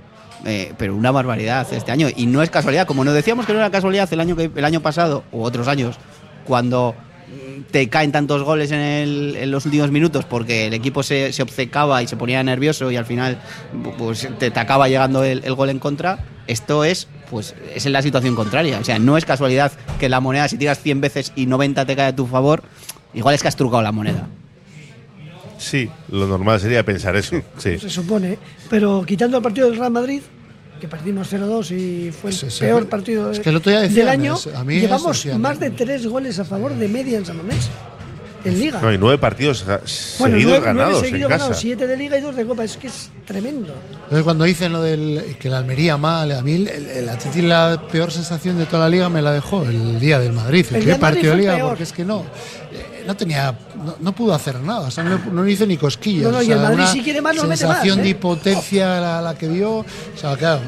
eh, 0.44 0.74
pero 0.78 0.98
una 0.98 1.12
barbaridad 1.12 1.66
este 1.72 1.94
año. 1.94 2.10
Y 2.14 2.26
no 2.26 2.44
es 2.44 2.50
casualidad, 2.50 2.86
como 2.86 3.06
nos 3.06 3.14
decíamos 3.14 3.46
que 3.46 3.54
no 3.54 3.60
era 3.60 3.72
casualidad 3.72 4.12
el 4.12 4.20
año, 4.20 4.36
que, 4.36 4.52
el 4.54 4.66
año 4.66 4.82
pasado, 4.82 5.24
u 5.32 5.44
otros 5.44 5.70
años, 5.70 5.96
cuando 6.44 6.94
te 7.72 7.88
caen 7.88 8.12
tantos 8.12 8.44
goles 8.44 8.72
en, 8.72 8.80
el- 8.80 9.50
los 9.50 9.66
últimos 9.66 9.92
minutos 9.92 10.26
porque 10.26 10.68
el 10.68 10.74
equipo 10.74 11.04
se, 11.04 11.32
se 11.32 11.42
obcecaba 11.42 12.04
y 12.04 12.08
se 12.08 12.18
ponía 12.18 12.44
nervioso 12.44 12.92
y 12.92 12.98
al 12.98 13.06
final 13.06 13.40
pues, 13.98 14.28
te, 14.40 14.48
acaba 14.48 14.90
llegando 14.90 15.24
el, 15.24 15.42
gol 15.56 15.70
en 15.70 15.80
contra. 15.80 16.20
Esto 16.48 16.84
es 16.84 17.08
pues 17.30 17.56
es 17.74 17.86
la 17.86 18.02
situación 18.02 18.36
contraria. 18.36 18.78
O 18.80 18.84
sea, 18.84 19.00
no 19.00 19.18
es 19.18 19.24
casualidad 19.24 19.72
que 20.00 20.10
la 20.10 20.20
moneda, 20.20 20.50
si 20.50 20.58
tiras 20.58 20.82
100 20.82 21.00
veces 21.00 21.32
y 21.36 21.46
90 21.46 21.86
te 21.86 21.96
cae 21.96 22.08
a 22.08 22.16
tu 22.16 22.28
favor, 22.28 22.64
igual 23.18 23.36
es 23.36 23.42
que 23.42 23.48
has 23.48 23.56
trucado 23.56 23.82
la 23.82 23.92
moneda. 23.92 24.28
Sí, 25.58 25.90
lo 26.12 26.28
normal 26.28 26.60
sería 26.60 26.84
pensar 26.86 27.16
eso. 27.16 27.42
Sí. 27.58 27.80
Se 27.80 27.90
supone. 27.90 28.38
Pero 28.70 29.04
quitando 29.06 29.38
el 29.38 29.44
partido 29.44 29.68
del 29.70 29.80
Real 29.80 29.92
Madrid, 29.92 30.22
que 30.80 30.88
perdimos 30.88 31.32
0-2 31.34 31.72
y 31.72 32.12
fue 32.12 32.30
el 32.30 32.36
Sí, 32.36 32.46
sí. 32.52 32.60
peor 32.60 32.88
partido 32.88 33.32
Es 33.32 33.40
que 33.40 33.50
el 33.50 33.56
otro 33.56 33.72
día 33.72 33.80
del 33.82 33.90
decían, 33.90 34.10
año, 34.10 34.36
es- 34.36 34.48
a 34.56 34.64
mí 34.64 34.80
llevamos 34.80 35.26
más 35.40 35.60
de 35.60 35.72
tres 35.72 36.06
goles 36.06 36.38
a 36.38 36.46
favor 36.46 36.76
de 36.76 36.88
media 36.88 37.18
en 37.18 37.26
San 37.26 37.38
Mamés. 37.38 37.70
en 38.46 38.60
Liga. 38.60 38.80
No, 38.80 38.88
hay 38.90 38.98
nueve 39.00 39.18
partidos 39.18 39.66
bueno, 39.66 39.80
seguidos 39.88 40.20
nueve, 40.20 40.44
nueve 40.46 40.60
ganados 40.66 41.00
seguidos 41.02 41.22
en 41.24 41.30
ganados, 41.30 41.50
casa. 41.50 41.60
siete 41.62 41.88
de 41.88 41.98
Liga 41.98 42.18
y 42.18 42.22
dos 42.22 42.36
de 42.36 42.46
Copa. 42.46 42.64
Es 42.64 42.78
que 42.78 42.88
es 42.88 43.10
tremendo. 43.26 43.74
Entonces, 44.04 44.24
cuando 44.24 44.44
dicen 44.46 44.72
lo 44.72 44.82
del 44.84 45.36
que 45.40 45.50
la 45.50 45.58
Almería 45.58 45.98
mal, 45.98 46.32
a 46.32 46.42
mí 46.44 46.54
el, 46.54 46.68
el, 46.68 46.86
el 46.86 47.10
Atleti 47.10 47.42
la 47.42 47.82
peor 47.92 48.12
sensación 48.12 48.58
de 48.60 48.66
toda 48.68 48.84
la 48.84 48.90
liga 48.90 49.10
me 49.10 49.22
la 49.24 49.34
dejó 49.34 49.64
el 49.64 50.00
día 50.00 50.20
del 50.20 50.32
Madrid, 50.34 50.66
el, 50.70 50.76
El 50.76 50.82
primer 50.84 51.00
partido 51.00 51.32
de 51.32 51.40
liga, 51.40 51.56
peor. 51.56 51.70
porque 51.70 51.84
es 51.84 51.92
que 51.92 52.06
no, 52.06 52.22
eh, 52.72 52.97
no 53.08 53.16
tenía, 53.16 53.58
no, 53.76 53.96
no 54.00 54.12
pudo 54.14 54.34
hacer 54.36 54.60
nada, 54.60 54.82
o 54.82 54.92
sea, 54.92 55.04
no, 55.04 55.18
no 55.32 55.48
hizo 55.48 55.66
ni 55.66 55.78
cosquillas. 55.78 56.26
No, 56.26 56.32
no, 56.34 56.38
o 56.40 56.42
y 56.44 56.52
el 56.52 56.60
Madrid 56.60 56.76
una 56.80 56.88
si 56.88 57.02
quiere 57.02 57.22
más, 57.22 57.36
nos 57.36 57.48
mete 57.48 57.66
más, 57.66 57.76
sensación 57.78 58.00
¿eh? 58.00 58.04
de 58.04 58.10
impotencia 58.10 59.00
la, 59.00 59.22
la 59.22 59.36
que 59.36 59.48
vio, 59.48 59.78
o 59.78 59.86
sea, 60.16 60.36
claro, 60.38 60.62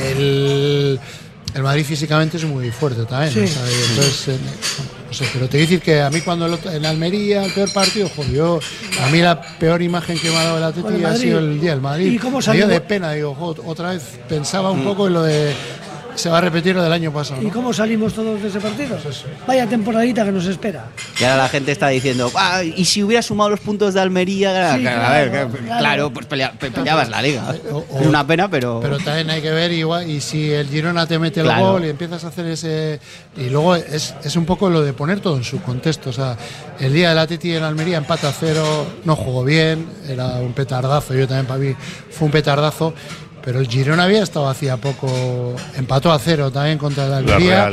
el, 0.00 0.98
el 1.54 1.62
Madrid 1.62 1.84
físicamente 1.84 2.36
es 2.36 2.44
muy 2.44 2.70
fuerte 2.70 3.04
también, 3.04 3.32
Sí. 3.32 3.40
o 3.40 3.46
sea, 3.46 3.62
y 3.70 3.90
entonces, 3.90 4.28
eh, 4.28 4.38
no 5.08 5.12
sé, 5.12 5.24
pero 5.32 5.48
te 5.48 5.56
voy 5.56 5.64
a 5.64 5.68
decir 5.68 5.80
que 5.80 6.00
a 6.02 6.10
mí 6.10 6.20
cuando 6.20 6.46
el 6.46 6.54
otro- 6.54 6.70
en 6.72 6.84
Almería, 6.84 7.44
el 7.44 7.52
peor 7.52 7.72
partido, 7.72 8.08
joder, 8.14 8.32
yo, 8.32 8.60
a 9.02 9.08
mí 9.10 9.20
la 9.20 9.40
peor 9.40 9.80
imagen 9.80 10.18
que 10.18 10.28
me 10.30 10.36
ha 10.36 10.44
dado 10.44 10.58
el 10.58 10.64
Atleti 10.64 11.04
ha 11.04 11.16
sido 11.16 11.38
el 11.38 11.60
día 11.60 11.70
del 11.70 11.80
Madrid. 11.80 12.12
¿Y 12.12 12.18
cómo 12.18 12.38
Me 12.38 12.42
salió? 12.42 12.66
dio 12.66 12.74
de 12.74 12.80
pena, 12.80 13.12
digo, 13.12 13.34
jo, 13.34 13.54
otra 13.64 13.90
vez 13.90 14.02
pensaba 14.28 14.72
Mm. 14.72 14.78
un 14.80 14.84
poco 14.84 15.06
en 15.06 15.12
lo 15.14 15.22
de 15.22 15.54
se 16.16 16.28
va 16.28 16.38
a 16.38 16.40
repetir 16.40 16.74
lo 16.74 16.82
del 16.82 16.92
año 16.92 17.12
pasado. 17.12 17.40
¿Y 17.42 17.50
cómo 17.50 17.72
salimos 17.72 18.12
todos 18.14 18.42
de 18.42 18.48
ese 18.48 18.58
partido? 18.60 18.96
Pues 19.02 19.24
Vaya 19.46 19.66
temporadita 19.66 20.24
que 20.24 20.32
nos 20.32 20.46
espera. 20.46 20.86
Y 21.20 21.24
ahora 21.24 21.44
la 21.44 21.48
gente 21.48 21.72
está 21.72 21.88
diciendo, 21.88 22.30
"Ah, 22.34 22.62
y 22.64 22.84
si 22.86 23.02
hubiera 23.02 23.22
sumado 23.22 23.50
los 23.50 23.60
puntos 23.60 23.94
de 23.94 24.00
Almería, 24.00 24.76
Sí, 24.76 24.86
a 24.86 24.90
ver, 25.10 25.30
claro, 25.30 25.50
claro. 25.50 25.78
claro, 25.78 26.10
pues 26.12 26.26
pelea- 26.26 26.52
pe- 26.52 26.70
peleabas 26.70 27.08
la 27.08 27.22
liga. 27.22 27.54
O- 27.70 27.84
o- 27.90 28.00
Es 28.00 28.06
una 28.06 28.26
pena, 28.26 28.48
pero. 28.50 28.80
Pero 28.80 28.98
también 28.98 29.30
hay 29.30 29.42
que 29.42 29.50
ver 29.50 29.72
igual 29.72 30.08
y 30.10 30.20
si 30.20 30.50
el 30.50 30.68
Girona 30.68 31.06
te 31.06 31.18
mete 31.18 31.40
el 31.40 31.46
Claro. 31.46 31.72
gol 31.72 31.84
y 31.84 31.90
empiezas 31.90 32.24
a 32.24 32.28
hacer 32.28 32.46
ese 32.46 32.98
y 33.36 33.50
luego 33.50 33.76
es, 33.76 34.14
es 34.24 34.36
un 34.36 34.46
poco 34.46 34.70
lo 34.70 34.82
de 34.82 34.92
poner 34.92 35.20
todo 35.20 35.36
en 35.36 35.44
su 35.44 35.60
contexto, 35.62 36.10
o 36.10 36.12
sea, 36.12 36.36
el 36.80 36.92
día 36.92 37.10
del 37.10 37.18
Atleti 37.18 37.54
en 37.54 37.62
Almería 37.62 37.98
empata 37.98 38.28
a 38.28 38.32
cero, 38.32 38.86
no 39.04 39.16
jugó 39.16 39.44
bien, 39.44 39.86
era 40.08 40.26
un 40.36 40.52
petardazo, 40.52 41.14
yo 41.14 41.26
también 41.28 41.46
para 41.46 41.58
mí 41.60 41.74
fue 42.10 42.26
un 42.26 42.32
petardazo. 42.32 42.94
Pero 43.46 43.60
el 43.60 43.68
Girona 43.68 44.02
había 44.02 44.22
estado 44.24 44.48
hacía 44.48 44.76
poco, 44.76 45.54
empató 45.76 46.10
a 46.12 46.18
cero 46.18 46.50
también 46.50 46.78
contra 46.78 47.06
el 47.06 47.12
Almería 47.14 47.70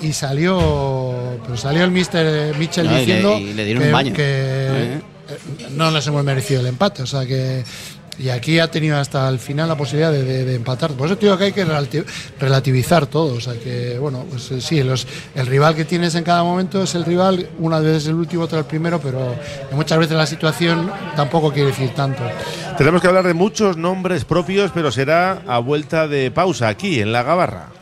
y, 0.00 0.06
y 0.08 0.12
salió, 0.14 1.38
pero 1.44 1.54
salió 1.56 1.84
el 1.84 1.90
mister 1.90 2.56
Mitchell 2.56 2.86
No, 2.86 2.92
y 2.92 2.94
le- 2.94 3.00
diciendo 3.00 3.38
y 3.38 3.52
le 3.52 3.64
dieron 3.66 3.82
que, 3.82 3.86
un 3.88 3.92
baño. 3.92 4.14
que, 4.14 4.22
eh, 4.24 5.00
no 5.72 5.90
nos 5.90 6.06
hemos 6.06 6.24
merecido 6.24 6.60
el 6.62 6.66
empate. 6.68 7.02
O 7.02 7.06
sea 7.06 7.26
que. 7.26 7.62
Y 8.22 8.28
aquí 8.28 8.60
ha 8.60 8.70
tenido 8.70 8.96
hasta 8.98 9.28
el 9.28 9.40
final 9.40 9.68
la 9.68 9.76
posibilidad 9.76 10.12
de, 10.12 10.54
empatar. 10.54 10.92
Por 10.92 11.06
eso 11.06 11.18
te 11.18 11.26
digo 11.26 11.36
que 11.36 11.44
hay 11.44 11.52
que 11.52 11.66
relati- 11.66 12.04
relativizar 12.38 13.06
todo. 13.06 13.34
O 13.34 13.40
sea 13.40 13.54
que, 13.54 13.98
bueno, 13.98 14.24
pues 14.30 14.48
eh, 14.52 14.60
sí, 14.60 14.78
el 14.78 15.46
rival 15.46 15.74
que 15.74 15.84
tienes 15.84 16.14
en 16.14 16.22
cada 16.22 16.44
momento 16.44 16.84
es 16.84 16.94
el 16.94 17.04
rival. 17.04 17.48
Una 17.58 17.80
vez 17.80 18.06
el 18.06 18.14
último, 18.14 18.44
otra 18.44 18.60
el 18.60 18.64
primero, 18.64 19.00
pero 19.00 19.34
muchas 19.72 19.98
veces 19.98 20.16
la 20.16 20.26
situación 20.26 20.88
tampoco 21.16 21.52
quiere 21.52 21.70
decir 21.70 21.90
tanto. 21.96 22.22
Tenemos 22.78 23.02
que 23.02 23.08
hablar 23.08 23.26
de 23.26 23.34
muchos 23.34 23.76
nombres 23.76 24.24
propios, 24.24 24.70
pero 24.72 24.92
será 24.92 25.42
a 25.48 25.58
vuelta 25.58 26.06
de 26.06 26.30
pausa 26.30 26.68
aquí 26.68 27.00
en 27.00 27.10
la 27.10 27.24
Gabarra. 27.24 27.81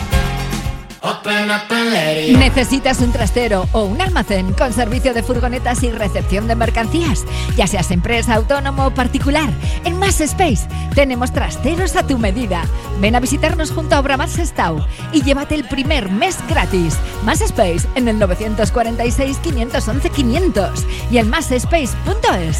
¿Necesitas 2.37 3.01
un 3.01 3.11
trastero 3.11 3.67
o 3.71 3.85
un 3.85 4.01
almacén 4.01 4.53
con 4.53 4.71
servicio 4.71 5.13
de 5.13 5.23
furgonetas 5.23 5.81
y 5.81 5.91
recepción 5.91 6.47
de 6.47 6.55
mercancías? 6.55 7.25
Ya 7.55 7.65
seas 7.65 7.89
empresa, 7.89 8.35
autónomo 8.35 8.85
o 8.85 8.93
particular, 8.93 9.49
en 9.83 9.97
Más 9.97 10.21
Space 10.21 10.67
tenemos 10.93 11.31
trasteros 11.31 11.95
a 11.95 12.05
tu 12.05 12.17
medida. 12.17 12.63
Ven 12.99 13.15
a 13.15 13.19
visitarnos 13.19 13.71
junto 13.71 13.95
a 13.95 13.99
Obramar 13.99 14.29
Sestao 14.29 14.85
y 15.11 15.23
llévate 15.23 15.55
el 15.55 15.63
primer 15.63 16.11
mes 16.11 16.37
gratis. 16.47 16.97
Más 17.23 17.41
Space 17.41 17.87
en 17.95 18.07
el 18.07 18.19
946 18.19 19.37
511 19.37 20.09
500 20.09 20.85
y 21.09 21.17
en 21.17 21.29
másspace.es. 21.29 22.59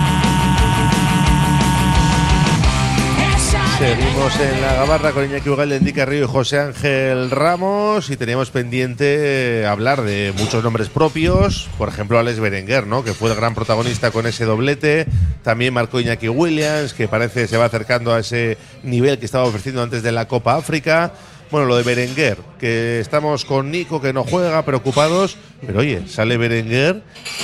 Seguimos 3.81 4.39
en 4.39 4.61
la 4.61 4.75
gabarra 4.75 5.11
con 5.11 5.25
Iñaki 5.25 5.49
Ugal, 5.49 5.71
Enrique 5.71 6.05
Río 6.05 6.25
y 6.25 6.27
José 6.27 6.59
Ángel 6.59 7.31
Ramos 7.31 8.11
y 8.11 8.15
teníamos 8.15 8.51
pendiente 8.51 9.61
eh, 9.61 9.65
hablar 9.65 10.03
de 10.03 10.35
muchos 10.37 10.63
nombres 10.63 10.87
propios, 10.89 11.67
por 11.79 11.89
ejemplo 11.89 12.19
Alex 12.19 12.39
Berenguer, 12.39 12.85
¿no? 12.85 13.03
que 13.03 13.15
fue 13.15 13.31
el 13.31 13.35
gran 13.35 13.55
protagonista 13.55 14.11
con 14.11 14.27
ese 14.27 14.45
doblete, 14.45 15.07
También 15.41 15.73
marcó 15.73 15.99
Iñaki 15.99 16.29
Williams, 16.29 16.93
que 16.93 17.07
parece 17.07 17.47
se 17.47 17.57
va 17.57 17.65
acercando 17.65 18.13
a 18.13 18.19
ese 18.19 18.59
nivel 18.83 19.17
que 19.17 19.25
estaba 19.25 19.45
ofreciendo 19.45 19.81
antes 19.81 20.03
de 20.03 20.11
la 20.11 20.27
Copa 20.27 20.57
África. 20.57 21.13
Bueno, 21.49 21.65
lo 21.65 21.75
de 21.75 21.81
Berenguer, 21.81 22.37
que 22.59 22.99
estamos 22.99 23.45
con 23.45 23.71
Nico 23.71 23.99
que 23.99 24.13
no 24.13 24.23
juega, 24.23 24.63
preocupados, 24.63 25.37
pero 25.65 25.79
oye, 25.79 26.07
sale 26.07 26.37
Berenguer 26.37 27.01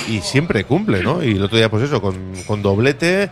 y 0.08 0.20
siempre 0.20 0.62
cumple, 0.62 1.02
¿no? 1.02 1.20
Y 1.22 1.32
el 1.32 1.42
otro 1.42 1.58
día, 1.58 1.68
pues 1.68 1.82
eso, 1.82 2.00
con, 2.00 2.32
con 2.46 2.62
doblete, 2.62 3.28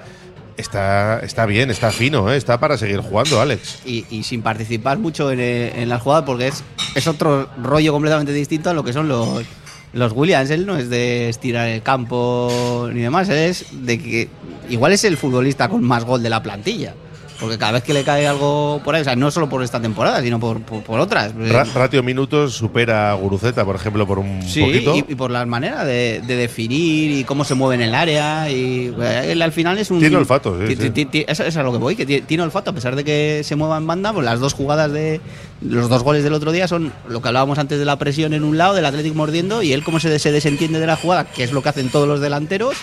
está, 0.57 1.21
está 1.21 1.47
bien, 1.47 1.71
está 1.71 1.91
fino, 1.91 2.33
¿eh? 2.33 2.37
está 2.37 2.59
para 2.59 2.77
seguir 2.77 3.01
jugando, 3.01 3.41
Alex. 3.41 3.81
Y, 3.85 4.05
sin 4.23 4.43
participar 4.43 4.99
mucho 4.99 5.31
en, 5.31 5.41
en 5.41 5.89
las 5.89 6.03
jugadas 6.03 6.25
porque 6.25 6.49
es, 6.49 6.65
es 6.95 7.07
otro 7.07 7.49
rollo 7.63 7.93
completamente 7.93 8.33
distinto 8.33 8.71
a 8.71 8.75
lo 8.75 8.85
que 8.85 8.93
son 8.93 9.09
los, 9.09 9.45
los 9.93 10.13
Williams. 10.13 10.51
Él 10.51 10.67
no 10.67 10.77
es 10.77 10.89
de 10.89 11.29
estirar 11.29 11.69
el 11.69 11.83
campo 11.83 12.89
ni 12.93 13.01
demás, 13.01 13.29
es 13.29 13.67
de 13.73 13.99
que 13.99 14.29
igual 14.69 14.93
es 14.93 15.05
el 15.05 15.17
futbolista 15.17 15.69
con 15.69 15.83
más 15.85 16.05
gol 16.05 16.23
de 16.23 16.31
la 16.31 16.43
plantilla. 16.43 16.95
Porque 17.41 17.59
cada 17.59 17.73
vez 17.73 17.83
que 17.83 17.93
le 17.93 18.03
cae 18.03 18.27
algo 18.27 18.81
por 18.85 18.95
ahí, 18.95 19.03
o 19.03 19.05
sea, 19.05 19.15
no 19.15 19.31
solo 19.31 19.49
por 19.49 19.63
esta 19.63 19.81
temporada, 19.81 20.23
sino 20.23 20.41
por, 20.41 20.63
por, 20.63 20.83
por 20.83 21.01
otras. 21.01 21.35
Ra- 21.35 21.65
ratio 21.65 22.03
minutos 22.03 22.55
supera 22.55 23.11
a 23.11 23.15
Guruceta, 23.15 23.65
por 23.65 23.77
ejemplo, 23.77 24.07
por 24.07 24.19
un 24.19 24.43
Sí, 24.43 24.61
poquito. 24.63 24.97
y, 24.97 25.13
y 25.13 25.15
por 25.15 25.31
la 25.31 25.45
manera 25.45 25.85
de, 25.85 26.23
de 26.27 26.37
definir 26.37 27.11
y 27.11 27.25
cómo 27.25 27.45
se 27.45 27.55
mueve 27.55 27.75
en 27.75 27.89
el 27.89 27.95
área. 27.95 28.51
Y 28.51 28.93
eh, 29.01 29.33
él 29.33 29.43
al 29.43 29.53
final 29.53 29.77
es 29.79 29.91
un. 29.91 29.99
Tiene 29.99 30.17
olfato, 30.17 30.57
sí, 30.67 30.77
sí. 30.77 31.25
Eso 31.29 31.45
es 31.45 31.57
a 31.57 31.63
lo 31.63 31.73
que 31.73 31.79
voy, 31.79 31.95
que 31.97 32.07
ti- 32.07 32.23
tiene 32.23 32.43
olfato, 32.43 32.71
a 32.71 32.75
pesar 32.75 32.97
de 32.97 33.05
que 33.05 33.43
se 33.45 33.55
mueva 33.57 33.77
en 33.77 33.87
banda. 33.87 34.13
Pues 34.13 34.25
las 34.25 34.41
dos 34.41 34.55
jugadas 34.55 34.91
de. 34.93 35.21
Los 35.61 35.89
dos 35.89 36.03
goles 36.03 36.25
del 36.25 36.33
otro 36.33 36.53
día 36.53 36.69
son 36.69 36.93
lo 37.09 37.21
que 37.23 37.29
hablábamos 37.29 37.59
antes 37.59 37.79
de 37.79 37.85
la 37.85 37.97
presión 37.99 38.33
en 38.35 38.45
un 38.45 38.57
lado, 38.59 38.75
del 38.75 38.85
Atlético 38.87 39.15
mordiendo, 39.15 39.63
y 39.63 39.73
él 39.73 39.85
cómo 39.85 40.01
se, 40.01 40.19
se 40.19 40.33
desentiende 40.33 40.81
de 40.81 40.87
la 40.87 40.97
jugada, 40.97 41.25
que 41.25 41.45
es 41.45 41.53
lo 41.53 41.63
que 41.63 41.69
hacen 41.71 41.89
todos 41.91 42.07
los 42.09 42.21
delanteros 42.21 42.77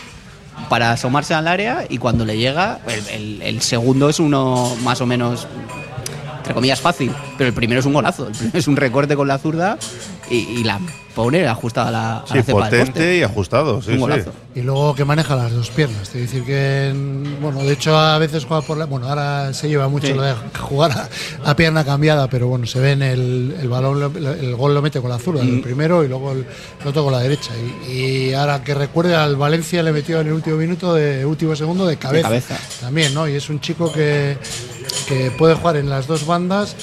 para 0.70 0.92
asomarse 0.92 1.34
al 1.34 1.48
área 1.48 1.86
y 1.88 1.98
cuando 1.98 2.26
le 2.26 2.38
llega, 2.38 2.80
el, 3.12 3.62
segundo 3.62 4.10
es 4.10 4.20
uno 4.20 4.76
más 4.84 5.02
o 5.02 5.06
menos, 5.06 5.48
entre 6.38 6.54
comillas, 6.54 6.82
fácil, 6.82 7.12
pero 7.38 7.48
el 7.50 7.54
primero 7.54 7.80
es 7.80 7.86
un 7.86 7.94
golazo, 7.94 8.28
el 8.28 8.34
primero 8.34 8.58
es 8.58 8.68
un 8.68 8.76
recorte 8.76 9.16
con 9.16 9.28
la 9.28 9.38
zurda 9.38 9.78
y 10.30 10.64
la 10.64 10.80
pone 11.16 11.48
ajustada 11.48 11.92
la, 11.92 12.18
a 12.18 12.28
Sí, 12.28 12.36
la 12.36 12.44
cepa 12.44 12.70
del 12.70 12.70
potente 12.70 12.92
poste. 13.00 13.18
y 13.18 13.24
ajustado, 13.24 13.82
sí, 13.82 13.98
sí. 13.98 14.30
Y 14.56 14.62
luego 14.62 14.94
que 14.96 15.04
maneja 15.06 15.36
las 15.36 15.52
dos 15.52 15.70
piernas. 15.72 16.02
Es 16.10 16.14
decir, 16.14 16.44
que, 16.44 16.94
bueno, 17.42 17.64
de 17.64 17.74
hecho 17.74 17.98
a 17.98 18.18
veces 18.20 18.46
juega 18.46 18.62
por 18.66 18.78
la. 18.78 18.86
Bueno, 18.86 19.08
ahora 19.10 19.54
se 19.54 19.68
lleva 19.68 19.88
mucho 19.88 20.08
Sí. 20.08 20.14
lo 20.14 20.22
de 20.22 20.34
jugar 20.60 20.92
a, 20.92 21.50
a 21.50 21.56
pierna 21.56 21.84
cambiada, 21.84 22.28
pero 22.30 22.48
bueno, 22.48 22.66
se 22.68 22.80
ve 22.80 22.92
en 22.92 23.02
el, 23.02 23.56
el 23.60 23.68
balón, 23.70 24.16
el 24.16 24.56
gol 24.56 24.74
lo 24.76 24.82
mete 24.82 25.02
con 25.02 25.10
la 25.10 25.18
zurda, 25.20 25.44
Mm. 25.44 25.56
el 25.56 25.62
primero 25.62 26.04
y 26.04 26.08
luego 26.08 26.32
el, 26.34 26.46
el 26.82 26.88
otro 26.88 27.04
con 27.04 27.14
la 27.14 27.20
derecha. 27.20 27.52
Y, 27.88 27.92
y 27.92 28.34
ahora 28.34 28.64
que 28.64 28.74
recuerde, 28.76 29.16
al 29.16 29.36
Valencia 29.36 29.82
le 29.82 29.92
metió 29.92 30.22
en 30.22 30.28
el 30.28 30.34
último 30.34 30.58
minuto, 30.58 30.94
de 30.94 31.26
último 31.26 31.56
segundo, 31.56 31.86
de 31.88 31.98
cabeza. 31.98 32.28
cabeza. 32.28 32.58
También, 32.82 33.14
¿no? 33.14 33.28
Y 33.28 33.34
es 33.36 33.50
un 33.50 33.60
chico 33.60 33.92
que, 33.92 34.38
que 35.08 35.32
puede 35.32 35.56
jugar 35.56 35.78
en 35.78 35.90
las 35.90 36.06
dos 36.08 36.26
bandas. 36.28 36.76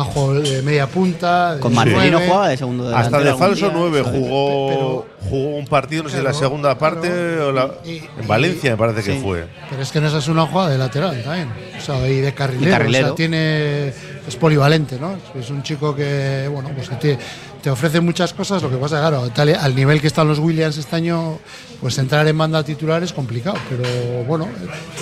A 0.00 0.04
juego 0.04 0.34
de 0.34 0.62
media 0.62 0.86
punta. 0.86 1.54
de 1.56 1.60
Con 1.60 1.74
Marcelino 1.74 2.20
jugaba 2.20 2.48
de 2.50 2.56
segundo 2.56 2.96
Hasta 2.96 3.18
de 3.18 3.34
falso 3.34 3.66
día, 3.68 3.74
9 3.78 4.02
¿sabes? 4.04 4.20
jugó, 4.20 5.06
jugó 5.28 5.56
un 5.56 5.66
partido, 5.66 6.04
no 6.04 6.08
sé, 6.08 6.22
la 6.22 6.32
segunda 6.32 6.78
parte 6.78 7.08
claro. 7.08 7.48
o 7.48 7.52
la- 7.52 7.74
Y- 7.84 8.02
en 8.20 8.28
Valencia 8.28 8.70
me 8.70 8.76
parece 8.76 9.02
que 9.02 9.18
fue. 9.20 9.46
Pero 9.68 9.82
es 9.82 9.90
que 9.90 10.00
no 10.00 10.06
es 10.16 10.28
una 10.28 10.46
jugada 10.46 10.70
de 10.70 10.78
lateral 10.78 11.20
también. 11.24 11.48
O 11.76 11.80
sea, 11.80 12.08
y 12.08 12.20
de 12.20 12.32
carrilero. 12.32 12.68
Y 12.68 12.70
carrilero. 12.70 13.04
O 13.06 13.08
sea, 13.08 13.16
tiene, 13.16 13.88
es 13.88 14.36
polivalente, 14.38 14.98
¿no? 15.00 15.16
Es 15.38 15.50
un 15.50 15.62
chico 15.64 15.94
que, 15.96 16.48
bueno, 16.52 16.70
pues 16.76 16.88
que 16.90 17.18
te 17.68 17.72
ofrece 17.72 18.00
muchas 18.00 18.32
cosas. 18.32 18.62
Lo 18.62 18.70
que 18.70 18.78
pasa, 18.78 18.98
claro, 18.98 19.28
tal- 19.28 19.54
al 19.54 19.74
nivel 19.76 20.00
que 20.00 20.06
están 20.06 20.26
los 20.26 20.38
Williams 20.38 20.78
este 20.78 20.96
año, 20.96 21.38
pues 21.82 21.98
entrar 21.98 22.26
en 22.26 22.38
banda 22.38 22.64
titular 22.64 23.02
es 23.02 23.12
complicado. 23.12 23.58
Pero 23.68 24.24
bueno, 24.24 24.48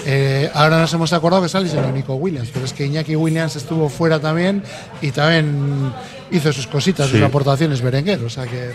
eh, 0.04 0.50
ahora 0.52 0.80
nos 0.80 0.92
hemos 0.92 1.12
acordado 1.12 1.44
que 1.44 1.48
sale 1.48 1.70
el 1.70 1.94
Nico 1.94 2.16
Williams. 2.16 2.50
Pero 2.52 2.64
es 2.64 2.72
que 2.72 2.84
Iñaki 2.86 3.14
Williams 3.14 3.54
estuvo 3.54 3.88
fuera 3.88 4.18
también 4.18 4.64
y 5.00 5.12
también 5.12 5.92
hizo 6.32 6.52
sus 6.52 6.66
cositas, 6.66 7.06
Sí. 7.06 7.12
sus 7.12 7.22
aportaciones 7.22 7.80
Berenguer. 7.80 8.24
O 8.24 8.30
sea 8.30 8.44
que. 8.48 8.72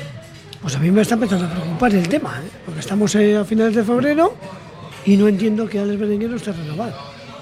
Pues 0.62 0.74
a 0.76 0.80
mí 0.80 0.90
me 0.90 1.02
está 1.02 1.16
empezando 1.16 1.48
a 1.48 1.50
preocupar 1.50 1.94
el 1.94 2.08
tema, 2.08 2.40
¿eh? 2.46 2.50
porque 2.64 2.80
estamos 2.80 3.14
eh, 3.16 3.36
a 3.36 3.44
finales 3.44 3.76
de 3.76 3.84
febrero 3.84 4.36
y 5.06 5.18
no 5.18 5.28
entiendo 5.28 5.68
que 5.68 5.80
Alex 5.80 6.00
Berenguer 6.00 6.30
no 6.30 6.38
esté 6.38 6.54
renovado. 6.54 6.94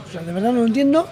O 0.07 0.12
sea, 0.12 0.21
de 0.21 0.33
verdad 0.33 0.51
no 0.51 0.62
lo 0.62 0.65
entiendo 0.65 1.07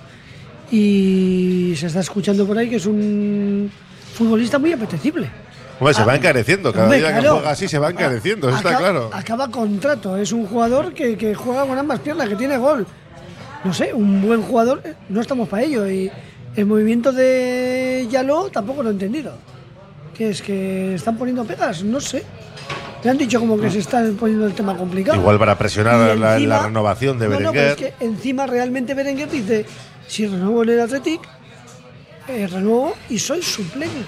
y 0.71 1.75
se 1.77 1.85
está 1.85 1.99
escuchando 1.99 2.47
por 2.47 2.57
ahí 2.57 2.69
que 2.71 2.77
es 2.77 2.85
un 2.87 3.69
futbolista 4.17 4.59
muy 4.59 4.73
apetecible. 4.73 5.29
Hombre, 5.79 5.93
se 5.93 6.01
Ah, 6.01 6.05
va 6.05 6.15
encareciendo. 6.15 6.71
Cada 6.73 6.85
hombre, 6.85 6.97
día 6.99 7.13
que 7.13 7.19
claro. 7.19 7.35
juega 7.35 7.51
así 7.51 7.67
se 7.67 7.77
va 7.77 7.89
encareciendo, 7.91 8.47
eso 8.49 8.57
está 8.57 8.69
Acaba- 8.69 8.83
claro. 8.83 9.09
Acaba 9.13 9.47
contrato, 9.51 10.17
es 10.17 10.31
un 10.31 10.47
jugador 10.47 10.93
que, 10.93 11.15
que 11.17 11.35
juega 11.35 11.65
con 11.65 11.77
ambas 11.77 11.99
piernas, 11.99 12.27
que 12.27 12.35
tiene 12.35 12.57
gol. 12.57 12.85
No 13.63 13.73
sé, 13.73 13.93
un 13.93 14.21
buen 14.25 14.41
jugador, 14.41 14.81
eh, 14.83 14.93
no 15.09 15.21
estamos 15.21 15.47
para 15.49 15.63
ello. 15.63 15.87
Y 15.87 16.11
el 16.55 16.65
movimiento 16.65 17.11
de 17.11 18.07
Yaló 18.09 18.49
tampoco 18.49 18.81
lo 18.83 18.89
he 18.89 18.93
entendido. 18.93 19.33
Que 20.15 20.29
es 20.29 20.41
que 20.41 20.95
están 20.95 21.15
poniendo 21.17 21.43
pegas, 21.45 21.83
no 21.83 21.99
sé. 22.01 22.23
Me 23.03 23.11
han 23.11 23.17
dicho 23.19 23.39
como 23.39 23.59
que 23.59 23.69
se 23.69 23.77
está 23.79 24.03
poniendo 24.19 24.47
el 24.47 24.53
tema 24.53 24.75
complicado. 24.75 25.19
Igual 25.19 25.37
para 25.37 25.55
presionar 25.57 26.15
Y 26.15 26.19
la, 26.19 26.35
encima- 26.37 26.55
la 26.57 26.63
renovación 26.65 27.19
de 27.19 27.25
No, 27.27 27.31
no, 27.33 27.37
pero 27.37 27.51
Berenguer. 27.51 27.71
es 27.87 27.93
que 27.99 28.05
encima 28.05 28.47
realmente 28.47 28.95
Berenguer 28.95 29.29
dice, 29.29 29.65
si 30.07 30.25
renuevo 30.25 30.63
en 30.63 30.69
el 30.69 30.79
Athletic, 30.81 31.21
eh, 32.27 32.47
renuevo 32.47 32.95
y 33.09 33.19
soy 33.19 33.41
suplente. 33.41 34.05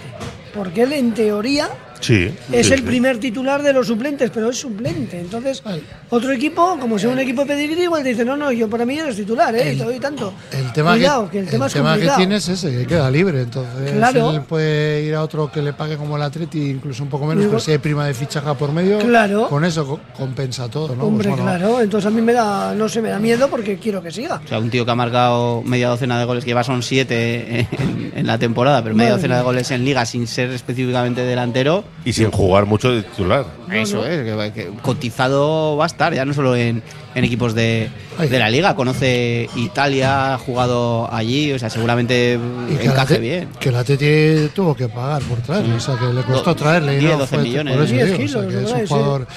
Porque 0.53 0.83
él 0.83 0.93
en 0.93 1.13
teoría 1.13 1.69
Sí. 1.99 2.31
es 2.51 2.67
sí, 2.67 2.73
el 2.73 2.79
sí. 2.79 2.85
primer 2.85 3.17
titular 3.19 3.61
de 3.61 3.73
los 3.73 3.87
suplentes, 3.87 4.31
pero 4.33 4.49
es 4.49 4.57
suplente. 4.57 5.19
Entonces, 5.19 5.61
otro 6.09 6.31
equipo, 6.31 6.77
como 6.79 6.97
sea 6.97 7.09
un 7.09 7.19
equipo 7.19 7.41
de 7.41 7.47
pedigrí, 7.47 7.83
igual 7.83 8.03
te 8.03 8.09
dice, 8.09 8.23
no, 8.25 8.37
no, 8.37 8.51
yo 8.51 8.69
para 8.69 8.85
mí 8.85 8.97
eres 8.97 9.15
titular, 9.15 9.53
¿eh? 9.55 9.73
y 9.73 9.77
te 9.77 9.83
doy 9.83 9.99
tanto. 9.99 10.33
El 10.51 10.71
tema, 10.73 10.93
Cuidado, 10.93 11.25
que, 11.25 11.31
que 11.31 11.39
el 11.39 11.47
tema 11.49 11.67
es 11.67 11.73
que 11.73 11.79
complicado. 11.81 12.17
tiene 12.17 12.35
es 12.37 12.47
ese, 12.49 12.71
que 12.71 12.85
queda 12.87 13.11
libre. 13.11 13.41
Entonces, 13.41 13.91
Claro. 13.91 14.31
él 14.31 14.41
puede 14.41 15.03
ir 15.03 15.15
a 15.15 15.23
otro 15.23 15.51
que 15.51 15.61
le 15.61 15.73
pague 15.73 15.97
como 15.97 16.15
el 16.15 16.23
Atleti, 16.23 16.69
incluso 16.69 17.03
un 17.03 17.09
poco 17.09 17.25
menos, 17.25 17.43
Digo- 17.43 17.51
pero 17.51 17.59
si 17.59 17.71
hay 17.71 17.77
prima 17.79 18.05
de 18.07 18.13
fichaje 18.13 18.53
por 18.55 18.71
medio, 18.71 18.99
Claro. 18.99 19.47
con 19.49 19.65
eso 19.65 19.85
co- 19.85 19.99
compensa 20.15 20.69
todo. 20.69 20.95
¿no? 20.95 21.03
Hombre, 21.03 21.29
Pues 21.29 21.41
bueno, 21.41 21.57
claro, 21.59 21.81
entonces 21.81 22.07
a 22.07 22.11
mí 22.11 22.21
me 22.21 22.33
da, 22.33 22.73
no 22.75 22.87
sé, 22.87 23.01
me 23.01 23.09
da 23.09 23.19
miedo 23.19 23.49
porque 23.49 23.77
quiero 23.77 24.01
que 24.01 24.11
siga. 24.11 24.41
O 24.43 24.47
sea, 24.47 24.59
un 24.59 24.69
tío 24.69 24.85
que 24.85 24.91
ha 24.91 24.95
marcado 24.95 25.61
media 25.63 25.89
docena 25.89 26.17
de 26.19 26.25
goles, 26.25 26.43
que 26.43 26.51
lleva 26.51 26.63
son 26.63 26.81
siete 26.81 27.67
en, 27.71 28.11
en 28.15 28.27
la 28.27 28.37
temporada, 28.37 28.81
pero 28.83 28.95
media 28.95 29.09
Madre 29.11 29.21
docena 29.21 29.37
de 29.37 29.43
goles 29.43 29.69
en 29.71 29.83
liga 29.85 30.05
sin 30.05 30.27
ser 30.27 30.49
específicamente 30.51 31.21
delantero. 31.21 31.83
Y 32.05 32.13
sin 32.13 32.31
jugar 32.31 32.65
mucho 32.65 32.91
de 32.91 33.03
titular. 33.03 33.45
Eso 33.71 34.05
es, 34.05 34.23
que, 34.23 34.51
que 34.53 34.69
cotizado 34.81 35.75
va 35.75 35.83
a 35.83 35.87
estar, 35.87 36.13
ya 36.13 36.23
no 36.23 36.33
solo 36.33 36.55
en, 36.55 36.81
en 37.13 37.23
equipos 37.25 37.53
de, 37.53 37.89
de 38.17 38.39
la 38.39 38.49
liga, 38.49 38.73
conoce 38.73 39.49
Italia, 39.57 40.33
ha 40.33 40.37
jugado 40.37 41.13
allí, 41.13 41.51
o 41.51 41.59
sea, 41.59 41.69
seguramente 41.69 42.39
y 42.69 42.85
encaje 42.87 43.19
bien. 43.19 43.49
Que 43.59 43.69
el 43.69 43.75
Atleti 43.75 44.49
tuvo 44.55 44.75
que 44.75 44.87
pagar 44.87 45.21
por 45.23 45.39
traerle, 45.39 45.73
o 45.75 45.79
sea, 45.79 45.97
que 45.97 46.05
le 46.13 46.23
costó 46.23 46.51
Do- 46.51 46.55
traerle. 46.55 46.95
y 46.95 46.99
10, 46.99 47.11
no 47.11 47.17
12 47.19 47.35
fue 47.35 47.43
millones. 47.43 47.75
Por 47.75 47.83
eso 47.83 47.93
10 47.93 48.05
digo, 48.05 48.15
o 48.15 48.27
sea, 48.27 48.41
kilos, 48.47 48.53
que 48.53 48.63
es 48.63 48.71
un 48.71 48.79
Sí. 48.79 48.85
jugador, 48.87 49.27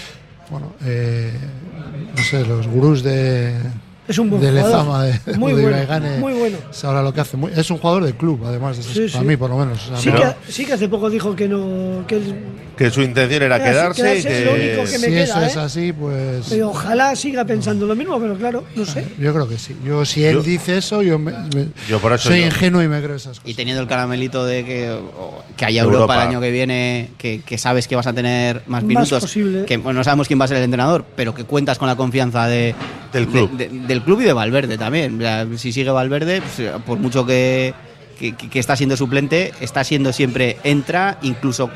bueno, 0.51 0.73
eh, 0.85 1.33
no 2.17 2.23
sé, 2.23 2.47
los 2.47 2.69
gurús 2.69 3.03
de, 3.03 3.55
Es 4.09 4.19
un 4.19 4.31
buen 4.31 4.43
de 4.43 4.49
jugador. 4.51 4.71
Lezama, 4.71 5.05
de, 5.05 5.37
Muy 5.39 5.53
de 5.53 5.63
bueno, 5.63 6.19
muy 6.19 6.33
bueno. 6.33 6.57
Es 6.71 6.85
ahora 6.85 7.03
lo 7.03 7.15
que 7.15 7.21
hace. 7.21 7.37
Muy- 7.37 7.53
es 7.55 7.71
un 7.71 7.79
jugador 7.79 8.05
de 8.05 8.15
club, 8.15 8.41
además, 8.45 8.77
eso 8.79 8.89
es 8.91 8.95
Sí, 8.97 9.13
para 9.13 9.23
sí. 9.23 9.29
mí 9.29 9.37
por 9.37 9.49
lo 9.51 9.59
menos. 9.59 9.79
o 9.85 9.89
sea, 9.89 9.97
Sí, 9.97 10.11
no- 10.11 10.17
que, 10.21 10.53
sí 10.53 10.67
que 10.67 10.73
hace 10.73 10.89
poco 10.89 11.09
dijo 11.09 11.37
que 11.37 11.49
no, 11.49 12.05
que 12.09 12.21
Que 12.77 12.91
su 12.91 13.01
intención 13.03 13.43
era 13.45 13.59
Quedarse- 13.59 14.03
quedarse 14.03 14.19
y 14.19 14.23
quedarse 14.23 14.39
es 14.41 14.45
lo 14.47 14.55
que. 14.55 14.61
único 14.61 14.77
que 14.91 14.99
me 14.99 15.07
si 15.07 15.13
queda, 15.13 15.23
eso 15.25 15.43
es 15.43 15.57
¿eh? 15.57 15.61
así, 15.61 15.93
pues. 15.93 16.47
pero 16.51 16.71
ojalá 16.71 17.15
siga 17.15 17.45
pensando 17.45 17.87
lo 17.87 17.95
mismo, 17.95 18.19
pero 18.19 18.35
claro, 18.37 18.65
no 18.75 18.85
sé. 18.85 19.07
Yo 19.21 19.33
creo 19.33 19.49
que 19.49 19.59
sí. 19.59 19.77
Yo, 19.85 20.05
si 20.05 20.25
él 20.25 20.35
Yo- 20.37 20.43
dice 20.43 20.79
eso, 20.79 21.03
yo, 21.03 21.19
me- 21.19 21.31
me- 21.55 21.69
Yo 21.89 22.01
por 22.01 22.13
eso 22.13 22.29
soy 22.31 22.41
yo- 22.41 22.47
ingenuo 22.47 22.83
y 22.83 22.89
me 22.89 23.01
creo 23.03 23.15
esas 23.15 23.37
Y 23.37 23.41
cosas. 23.41 23.57
teniendo 23.57 23.83
el 23.83 23.89
caramelito 23.89 24.45
de 24.45 24.65
que, 24.65 24.99
que 25.57 25.65
haya 25.65 25.83
Europa, 25.83 25.97
Europa. 26.01 26.23
el 26.23 26.29
año 26.29 26.41
que 26.41 26.51
viene, 26.51 27.11
que, 27.19 27.41
que 27.47 27.57
sabes 27.57 27.87
que 27.87 27.95
vas 27.95 28.07
a 28.09 28.13
tener 28.15 28.57
más 28.67 28.83
Más 28.83 28.85
minutos, 28.85 29.21
posible. 29.23 29.65
que 29.65 29.77
bueno, 29.77 29.99
no 30.01 30.05
sabemos 30.05 30.27
quién 30.27 30.41
va 30.41 30.47
a 30.47 30.49
ser 30.49 30.57
el 30.57 30.65
entrenador, 30.65 31.05
pero 31.15 31.35
que 31.35 31.45
cuentas 31.45 31.79
con 31.79 31.87
la 31.89 31.95
confianza 31.97 32.47
de, 32.49 32.75
Del 33.13 33.29
club. 33.29 33.51
de- 33.57 33.69
de- 33.69 33.87
del 33.87 34.03
club 34.03 34.21
y 34.21 34.25
de 34.25 34.33
Valverde 34.33 34.79
también. 34.79 35.21
Si 35.57 35.73
sigue 35.73 35.91
Valverde, 35.91 36.43
pues, 36.43 36.71
por 36.87 36.99
mucho 36.99 37.25
que- 37.27 37.75
que 38.37 38.59
está 38.59 38.77
siendo 38.77 38.97
suplente, 38.97 39.53
está 39.61 39.83
siendo 39.85 40.13
siempre 40.13 40.57
entra, 40.65 41.19
incluso 41.23 41.71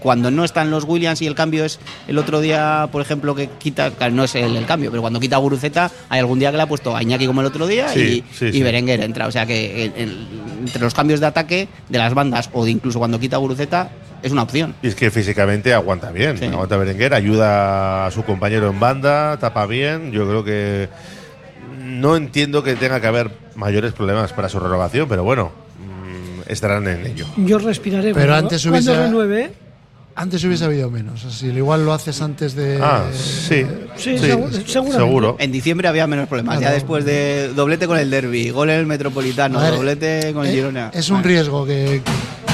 cuando 0.00 0.30
no 0.30 0.44
están 0.44 0.70
los 0.70 0.84
Williams 0.84 1.22
y 1.22 1.26
el 1.26 1.34
cambio 1.34 1.64
es 1.64 1.78
el 2.08 2.18
otro 2.18 2.40
día, 2.40 2.88
por 2.90 3.02
ejemplo, 3.02 3.34
que 3.34 3.48
quita, 3.58 3.92
no 4.10 4.24
es 4.24 4.34
el, 4.34 4.56
el 4.56 4.66
cambio, 4.66 4.90
pero 4.90 5.02
cuando 5.02 5.20
quita 5.20 5.36
a 5.36 5.38
Guruceta, 5.38 5.90
hay 6.08 6.20
algún 6.20 6.38
día 6.38 6.50
que 6.50 6.56
le 6.56 6.62
ha 6.62 6.66
puesto 6.66 6.96
a 6.96 7.02
Iñaki 7.02 7.26
como 7.26 7.40
el 7.42 7.46
otro 7.46 7.66
día 7.66 7.88
Sí, 7.88 8.00
y, 8.00 8.34
sí, 8.34 8.46
y 8.46 8.52
sí. 8.52 8.62
Berenguer 8.62 9.00
entra. 9.02 9.26
O 9.26 9.30
sea 9.30 9.46
que 9.46 9.84
en- 9.84 9.92
en- 9.96 10.26
entre 10.60 10.80
los 10.82 10.94
cambios 10.94 11.20
de 11.20 11.26
ataque 11.26 11.68
de 11.88 11.98
las 11.98 12.14
bandas 12.14 12.50
o 12.52 12.64
de 12.64 12.70
incluso 12.70 12.98
cuando 12.98 13.20
quita 13.20 13.36
a 13.36 13.38
Guruceta 13.38 13.90
es 14.22 14.32
una 14.32 14.42
opción. 14.42 14.74
Y 14.82 14.88
es 14.88 14.94
que 14.94 15.10
físicamente 15.10 15.72
aguanta 15.72 16.10
bien. 16.10 16.36
Sí. 16.38 16.44
Aguanta 16.46 16.76
Berenguer, 16.76 17.14
ayuda 17.14 18.06
a 18.06 18.10
su 18.10 18.22
compañero 18.24 18.68
en 18.70 18.78
banda, 18.80 19.38
tapa 19.38 19.66
bien. 19.66 20.12
Yo 20.12 20.26
creo 20.28 20.44
que. 20.44 20.88
No 21.82 22.16
entiendo 22.16 22.62
que 22.62 22.76
tenga 22.76 23.00
que 23.00 23.06
haber 23.06 23.30
mayores 23.54 23.92
problemas 23.92 24.32
para 24.32 24.48
su 24.48 24.60
renovación, 24.60 25.08
pero 25.08 25.24
bueno, 25.24 25.50
mm, 25.78 26.50
estarán 26.50 26.86
en 26.88 27.06
ello. 27.06 27.26
Yo 27.36 27.58
respiraré. 27.58 28.12
Pero 28.14 28.26
cuando- 28.32 28.36
antes 28.48 28.62
cuando 28.66 28.92
hubiese- 28.92 29.02
renueve, 29.06 29.42
¿eh? 29.44 29.50
Antes 30.20 30.44
hubiese 30.44 30.66
habido 30.66 30.90
menos. 30.90 31.24
Así, 31.24 31.46
igual 31.46 31.86
lo 31.86 31.94
haces 31.94 32.20
antes 32.20 32.54
de. 32.54 32.78
Ah, 32.82 33.04
sí. 33.10 33.64
Seguro. 33.96 35.36
En 35.38 35.50
diciembre 35.50 35.88
había 35.88 36.06
menos 36.06 36.28
problemas. 36.28 36.60
Ya 36.60 36.72
después 36.72 37.06
de 37.06 37.48
doblete 37.54 37.86
con 37.86 37.96
el 37.96 38.10
derby, 38.10 38.50
gol 38.50 38.68
en 38.68 38.80
el 38.80 38.86
Metropolitano, 38.86 39.58
ver, 39.58 39.72
doblete 39.72 40.34
con 40.34 40.44
el 40.44 40.52
Eh, 40.52 40.56
Girona. 40.56 40.90
Es 40.92 41.08
un 41.08 41.24
riesgo 41.24 41.64
que 41.64 42.02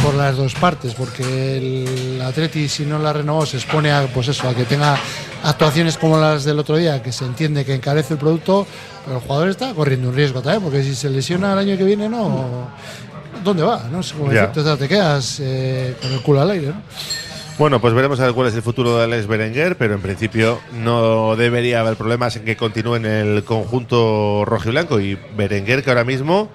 por 0.00 0.14
las 0.14 0.36
dos 0.36 0.54
partes, 0.54 0.94
porque 0.94 1.56
el 1.56 2.22
Atleti 2.22 2.68
si 2.68 2.84
no 2.84 3.00
la 3.00 3.12
renovó 3.12 3.44
se 3.44 3.56
expone 3.56 3.90
a 3.90 4.06
pues 4.14 4.28
eso, 4.28 4.48
a 4.48 4.54
que 4.54 4.62
tenga 4.62 4.96
actuaciones 5.42 5.98
como 5.98 6.20
las 6.20 6.44
del 6.44 6.60
otro 6.60 6.76
día, 6.76 7.02
que 7.02 7.10
se 7.10 7.24
entiende 7.24 7.64
que 7.64 7.74
encarece 7.74 8.14
el 8.14 8.20
producto, 8.20 8.64
pero 9.04 9.16
el 9.16 9.22
jugador 9.24 9.48
está 9.48 9.74
corriendo 9.74 10.10
un 10.10 10.14
riesgo 10.14 10.40
también, 10.40 10.62
porque 10.62 10.84
si 10.84 10.94
se 10.94 11.10
lesiona 11.10 11.54
el 11.54 11.58
año 11.58 11.76
que 11.76 11.82
viene, 11.82 12.08
no 12.08 12.68
¿dónde 13.42 13.64
va? 13.64 13.88
No 13.90 14.02
sé 14.04 14.14
cómo 14.14 14.30
te 14.30 14.88
quedas 14.88 15.38
eh, 15.40 15.96
con 16.00 16.12
el 16.12 16.22
culo 16.22 16.42
al 16.42 16.50
aire, 16.52 16.68
¿no? 16.68 16.82
Bueno, 17.58 17.80
pues 17.80 17.94
veremos 17.94 18.20
a 18.20 18.26
ver 18.26 18.34
cuál 18.34 18.48
es 18.48 18.54
el 18.54 18.60
futuro 18.60 18.98
de 18.98 19.04
Alex 19.04 19.26
Berenguer, 19.26 19.78
pero 19.78 19.94
en 19.94 20.02
principio 20.02 20.60
no 20.74 21.36
debería 21.36 21.80
haber 21.80 21.96
problemas 21.96 22.36
en 22.36 22.44
que 22.44 22.54
continúe 22.54 22.96
en 22.96 23.06
el 23.06 23.44
conjunto 23.44 24.44
rojo 24.44 24.68
y 24.68 24.72
blanco. 24.72 25.00
Y 25.00 25.18
Berenguer, 25.38 25.82
que 25.82 25.88
ahora 25.88 26.04
mismo, 26.04 26.50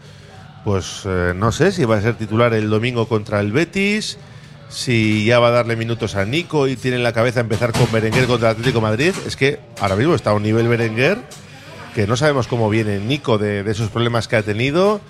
pues 0.64 1.02
eh, 1.06 1.34
no 1.36 1.52
sé 1.52 1.72
si 1.72 1.86
va 1.86 1.98
a 1.98 2.02
ser 2.02 2.18
titular 2.18 2.54
el 2.54 2.70
domingo 2.70 3.08
contra 3.08 3.40
el 3.40 3.52
Betis, 3.52 4.20
si 4.70 5.26
ya 5.26 5.40
va 5.40 5.48
a 5.48 5.52
darle 5.52 5.76
minutos 5.76 6.14
a 6.16 6.24
Nico 6.24 6.68
y 6.68 6.76
tiene 6.76 6.98
en 6.98 7.04
la 7.04 7.14
cabeza 7.14 7.40
empezar 7.40 7.72
con 7.72 7.92
Berenguer 7.92 8.28
contra 8.28 8.50
el 8.50 8.58
Atlético 8.58 8.80
Madrid. 8.80 9.16
Es 9.26 9.36
que 9.36 9.60
ahora 9.80 9.96
mismo 9.96 10.14
está 10.14 10.30
a 10.30 10.34
un 10.36 10.44
nivel 10.44 10.68
Berenguer 10.68 11.18
que 11.96 12.06
no 12.06 12.16
sabemos 12.16 12.46
cómo 12.48 12.70
viene 12.70 13.00
Nico 13.00 13.40
de 13.40 13.62
esos 13.62 13.90
problemas 13.90 14.28
que 14.28 14.36
ha 14.36 14.44
tenido. 14.44 15.02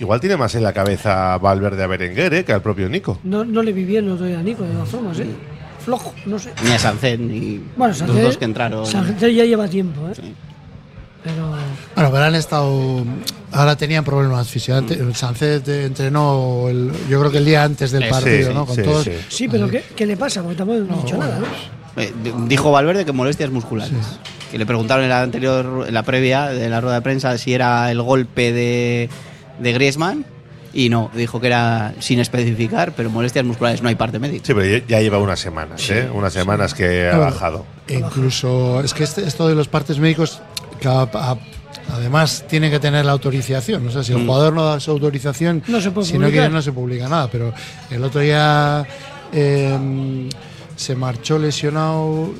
Igual 0.00 0.18
tiene 0.20 0.36
más 0.36 0.54
en 0.54 0.62
la 0.62 0.72
cabeza 0.72 1.36
Valverde 1.38 1.82
a 1.84 1.86
Berenguer 1.86 2.32
¿eh? 2.34 2.44
que 2.44 2.52
al 2.52 2.62
propio 2.62 2.88
Nico. 2.88 3.18
No, 3.22 3.44
no 3.44 3.62
le 3.62 3.72
vi 3.72 3.84
bien 3.84 4.06
el 4.06 4.12
otro 4.12 4.26
día 4.26 4.38
a 4.38 4.42
Nico, 4.42 4.64
de 4.64 4.72
todas 4.72 4.88
formas, 4.88 5.18
¿eh? 5.20 5.26
Flojo, 5.84 6.14
no 6.26 6.38
sé. 6.38 6.52
Ni 6.64 6.70
a 6.72 6.78
Sancet, 6.78 7.20
ni 7.20 7.60
Bueno, 7.76 7.94
los 8.06 8.22
dos 8.22 8.36
que 8.36 8.44
entraron. 8.46 8.84
Sánchez 8.86 9.34
ya 9.34 9.44
lleva 9.44 9.68
tiempo, 9.68 10.00
¿eh? 10.08 10.14
Pero 11.22 11.48
Bueno, 11.94 12.10
pero 12.12 12.24
han 12.24 12.34
estado. 12.34 13.04
Ahora 13.52 13.76
tenían 13.76 14.04
problemas 14.04 14.48
físicos. 14.48 14.84
Sánchez 15.14 15.68
eh, 15.68 15.84
entrenó, 15.86 16.66
el- 16.68 16.90
yo 17.10 17.18
creo 17.20 17.30
que 17.30 17.38
el 17.38 17.44
día 17.44 17.62
antes 17.64 17.90
del 17.90 18.04
Eh, 18.04 18.08
partido, 18.08 18.48
sí, 18.48 18.54
¿no? 18.54 18.64
Con 18.66 18.76
sí, 18.76 18.82
todos. 18.82 19.04
sí. 19.04 19.12
sí, 19.28 19.48
pero 19.48 19.68
¿qué, 19.68 19.84
qué 19.94 20.06
le 20.06 20.16
pasa? 20.16 20.42
Porque 20.42 20.56
tampoco 20.56 20.78
hemos 20.78 21.04
dicho 21.04 21.18
nada, 21.18 21.38
¿no? 21.40 22.02
Eh, 22.02 22.12
dijo 22.46 22.70
Valverde 22.72 23.04
que 23.04 23.12
molestias 23.12 23.50
musculares. 23.50 23.92
Que 24.50 24.56
le 24.58 24.64
preguntaron 24.64 25.04
en 25.04 25.10
la 25.10 25.20
anterior, 25.22 25.84
en 25.88 25.92
la 25.92 26.02
previa 26.04 26.46
de 26.48 26.68
la 26.70 26.80
rueda 26.80 26.96
de 26.96 27.02
prensa 27.02 27.36
si 27.36 27.52
era 27.52 27.90
el 27.90 28.00
golpe 28.00 28.52
de, 28.52 29.10
de 29.60 29.72
Griezmann. 29.72 30.24
Y 30.72 30.88
no, 30.88 31.10
dijo 31.14 31.40
que 31.40 31.48
era 31.48 31.94
sin 31.98 32.20
especificar, 32.20 32.92
pero 32.94 33.10
molestias 33.10 33.44
musculares 33.44 33.82
no 33.82 33.88
hay 33.88 33.96
parte 33.96 34.20
médica. 34.20 34.44
Sí, 34.46 34.54
pero 34.54 34.84
ya- 34.86 35.00
lleva 35.00 35.18
unas 35.18 35.40
semanas, 35.40 35.90
¿eh? 35.90 36.08
Unas 36.14 36.32
semanas 36.32 36.74
que 36.74 37.08
ha 37.08 37.10
Claro. 37.16 37.24
bajado. 37.24 37.66
Incluso, 37.88 38.80
es 38.80 38.94
que 38.94 39.02
este- 39.02 39.26
esto 39.26 39.48
de 39.48 39.56
los 39.56 39.66
partes 39.66 39.98
médicos, 39.98 40.40
que 40.80 40.86
a- 40.86 41.02
a- 41.12 41.36
además 41.92 42.44
tiene 42.48 42.70
que 42.70 42.78
tener 42.78 43.04
la 43.04 43.10
autorización. 43.10 43.84
O 43.88 43.90
sea, 43.90 44.04
si 44.04 44.12
el 44.12 44.18
Mm. 44.18 44.26
jugador 44.26 44.52
no 44.52 44.64
da 44.64 44.78
su 44.78 44.92
autorización, 44.92 45.62
No 45.66 45.80
se 45.80 45.90
puede 45.90 46.06
si 46.06 46.12
no 46.14 46.20
publicar. 46.26 46.32
quiere, 46.44 46.54
no 46.54 46.62
se 46.62 46.70
publica 46.72 47.08
nada. 47.08 47.28
Pero 47.32 47.52
el 47.90 48.04
otro 48.04 48.20
día 48.20 48.86
eh, 49.32 50.28
se 50.76 50.94
marchó 50.94 51.38
lesionado. 51.38 52.32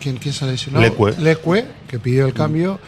¿Quién, 0.00 0.16
quién 0.18 0.32
se 0.34 0.44
ha 0.44 0.48
lesionado? 0.48 0.84
Lecue. 0.84 1.14
Lecue, 1.18 1.66
que 1.88 1.98
pidió 1.98 2.26
el 2.26 2.32
cambio. 2.34 2.78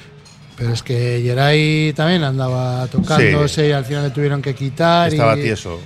Pero 0.57 0.73
es 0.73 0.83
que 0.83 1.21
Geray 1.25 1.93
también 1.95 2.23
andaba 2.25 2.87
tocándose 2.89 3.69
y 3.69 3.73
al 3.73 3.85
final 3.85 4.05
le 4.05 4.11
tuvieron 4.11 4.43
que 4.43 4.55
quitar. 4.55 5.09
Estaba 5.13 5.37
y, 5.39 5.43
tieso. 5.43 5.81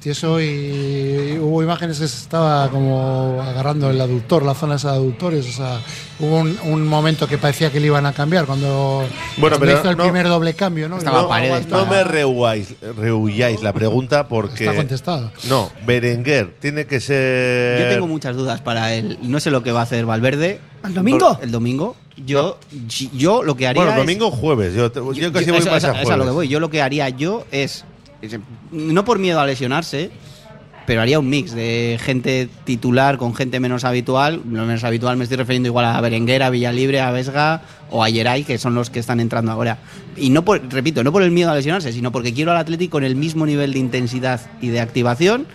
tieso 0.00 0.40
y 0.40 1.38
hubo 1.40 1.62
imágenes 1.62 1.98
que 1.98 2.06
se 2.06 2.16
estaba 2.18 2.68
como 2.70 3.40
agarrando 3.42 3.90
el 3.90 4.00
aductor, 4.00 4.44
la 4.44 4.54
zona 4.54 4.76
esa 4.76 4.92
de 4.92 4.96
aductores. 4.98 5.48
O 5.48 5.52
sea, 5.52 5.80
hubo 6.20 6.36
un, 6.38 6.56
un 6.64 6.86
momento 6.86 7.26
que 7.26 7.36
parecía 7.38 7.70
que 7.72 7.80
le 7.80 7.86
iban 7.86 8.06
a 8.06 8.12
cambiar 8.12 8.44
cuando 8.46 9.04
Bueno, 9.38 9.56
pero 9.58 9.72
hizo 9.72 9.90
el 9.90 9.96
no- 9.96 10.04
primer 10.04 10.28
doble 10.28 10.54
cambio, 10.54 10.88
¿no? 10.88 10.98
no, 10.98 11.38
Y- 11.44 11.64
no 11.70 11.86
me 11.86 12.04
rehuáis, 12.04 12.74
rehuyáis 12.96 13.62
la 13.62 13.72
pregunta 13.72 14.28
porque. 14.28 14.64
Está 14.66 14.76
contestado. 14.76 15.32
No, 15.48 15.70
Berenguer 15.86 16.54
tiene 16.60 16.86
que 16.86 17.00
ser. 17.00 17.80
Yo 17.82 17.88
tengo 17.94 18.06
muchas 18.06 18.36
dudas 18.36 18.60
para 18.60 18.94
él. 18.94 19.18
No 19.22 19.40
sé 19.40 19.50
lo 19.50 19.62
que 19.62 19.72
va 19.72 19.80
a 19.80 19.84
hacer 19.84 20.04
Valverde. 20.06 20.60
¿El 20.84 20.94
domingo? 20.94 21.38
El 21.42 21.50
domingo. 21.50 21.96
Yo, 22.26 22.58
yo 23.16 23.42
lo 23.42 23.56
que 23.56 23.66
haría. 23.66 23.82
Bueno, 23.82 23.98
domingo 23.98 24.28
o 24.28 24.30
jueves. 24.30 24.74
Yo, 24.74 24.92
yo 25.14 25.32
casi 25.32 25.50
voy 25.50 25.58
eso- 25.60 25.70
más 25.70 25.78
eso- 25.82 25.88
a 25.88 25.90
eso 25.90 25.90
es 25.90 25.94
a 25.94 26.02
jueves. 26.04 26.18
lo 26.18 26.24
que 26.24 26.30
voy. 26.30 26.48
Yo 26.48 26.60
lo 26.60 26.70
que 26.70 26.80
haría 26.82 27.08
yo 27.08 27.44
es, 27.50 27.84
es- 28.22 28.38
no 28.70 29.04
por 29.04 29.18
miedo 29.18 29.40
a 29.40 29.46
lesionarse, 29.46 30.10
pero 30.86 31.00
haría 31.00 31.18
un 31.18 31.28
mix 31.28 31.52
de 31.54 31.98
gente 32.00 32.48
titular 32.64 33.16
con 33.18 33.34
gente 33.34 33.58
menos 33.58 33.84
habitual. 33.84 34.42
Lo 34.48 34.64
menos 34.64 34.84
habitual 34.84 35.16
me 35.16 35.24
estoy 35.24 35.38
refiriendo 35.38 35.68
igual 35.68 35.86
a 35.86 36.00
Berenguer, 36.00 36.42
a 36.42 36.50
Villalibre, 36.50 37.00
a 37.00 37.10
Vesga 37.10 37.62
o 37.90 38.04
a 38.04 38.08
Yeray, 38.10 38.44
que 38.44 38.58
son 38.58 38.74
los 38.74 38.90
que 38.90 39.00
están 39.00 39.18
entrando 39.18 39.50
ahora. 39.50 39.78
Y 40.16 40.30
no 40.30 40.44
por, 40.44 40.60
repito, 40.72 41.02
no 41.02 41.10
por 41.10 41.22
el 41.22 41.30
miedo 41.30 41.50
a 41.50 41.54
lesionarse, 41.54 41.92
sino 41.92 42.12
porque 42.12 42.32
quiero 42.34 42.52
al 42.52 42.58
Atlético 42.58 42.92
con 42.92 43.04
el 43.04 43.16
mismo 43.16 43.46
nivel 43.46 43.72
de 43.72 43.78
intensidad 43.80 44.40
y 44.60 44.68
de 44.68 44.80
activación 44.80 45.46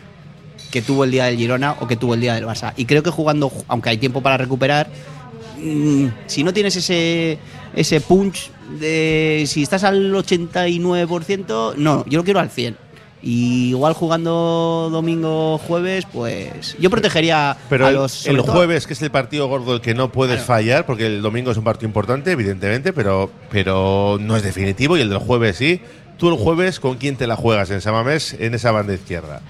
que 0.72 0.82
tuvo 0.82 1.04
el 1.04 1.12
día 1.12 1.26
del 1.26 1.38
Girona 1.38 1.76
o 1.80 1.88
que 1.88 1.96
tuvo 1.96 2.16
el 2.16 2.22
día 2.22 2.34
del 2.36 2.46
Barça. 2.46 2.74
Y 2.76 2.86
creo 2.86 3.02
que 3.02 3.10
jugando, 3.12 3.52
aunque 3.68 3.90
hay 3.90 3.98
tiempo 3.98 4.22
para 4.22 4.38
recuperar, 4.38 4.88
mm, 5.60 6.08
si 6.28 6.44
no 6.44 6.54
tienes 6.54 6.76
ese, 6.76 7.38
ese 7.76 8.02
punch 8.02 8.52
de 8.80 9.44
si 9.48 9.64
estás 9.64 9.84
al 9.84 10.14
89%, 10.14 11.76
no, 11.76 12.06
yo 12.06 12.20
lo 12.20 12.24
quiero 12.24 12.40
al 12.40 12.50
100. 12.50 12.78
Y 13.22 13.70
igual 13.70 13.94
jugando 13.94 14.88
domingo 14.92 15.58
jueves, 15.58 16.06
pues 16.12 16.78
yo 16.80 16.90
protegería 16.90 17.58
Pero 17.70 17.88
a 17.88 17.92
los 17.92 18.26
el 18.26 18.40
jueves, 18.40 18.88
que 18.88 18.94
es 18.94 19.02
el 19.02 19.12
partido 19.12 19.48
gordo 19.50 19.74
el 19.74 19.82
que 19.82 19.94
no 19.94 20.10
puedes 20.10 20.42
fallar, 20.42 20.86
porque 20.86 21.08
el 21.08 21.22
domingo 21.22 21.52
es 21.52 21.58
un 21.58 21.66
partido 21.66 21.88
importante, 21.88 22.32
evidentemente, 22.32 22.94
pero, 22.94 23.30
pero 23.52 24.18
no 24.22 24.38
es 24.38 24.44
definitivo 24.44 24.96
y 24.96 25.02
el 25.02 25.10
del 25.10 25.18
jueves 25.18 25.58
sí. 25.58 25.82
Tú 26.20 26.30
el 26.30 26.36
jueves, 26.36 26.80
¿con 26.80 26.98
quién 26.98 27.16
te 27.16 27.26
la 27.28 27.36
juegas 27.36 27.72
en 27.72 27.82
Samamés 27.82 28.36
en 28.38 28.54
esa 28.54 28.72
banda 28.72 28.94
izquierda? 28.94 29.42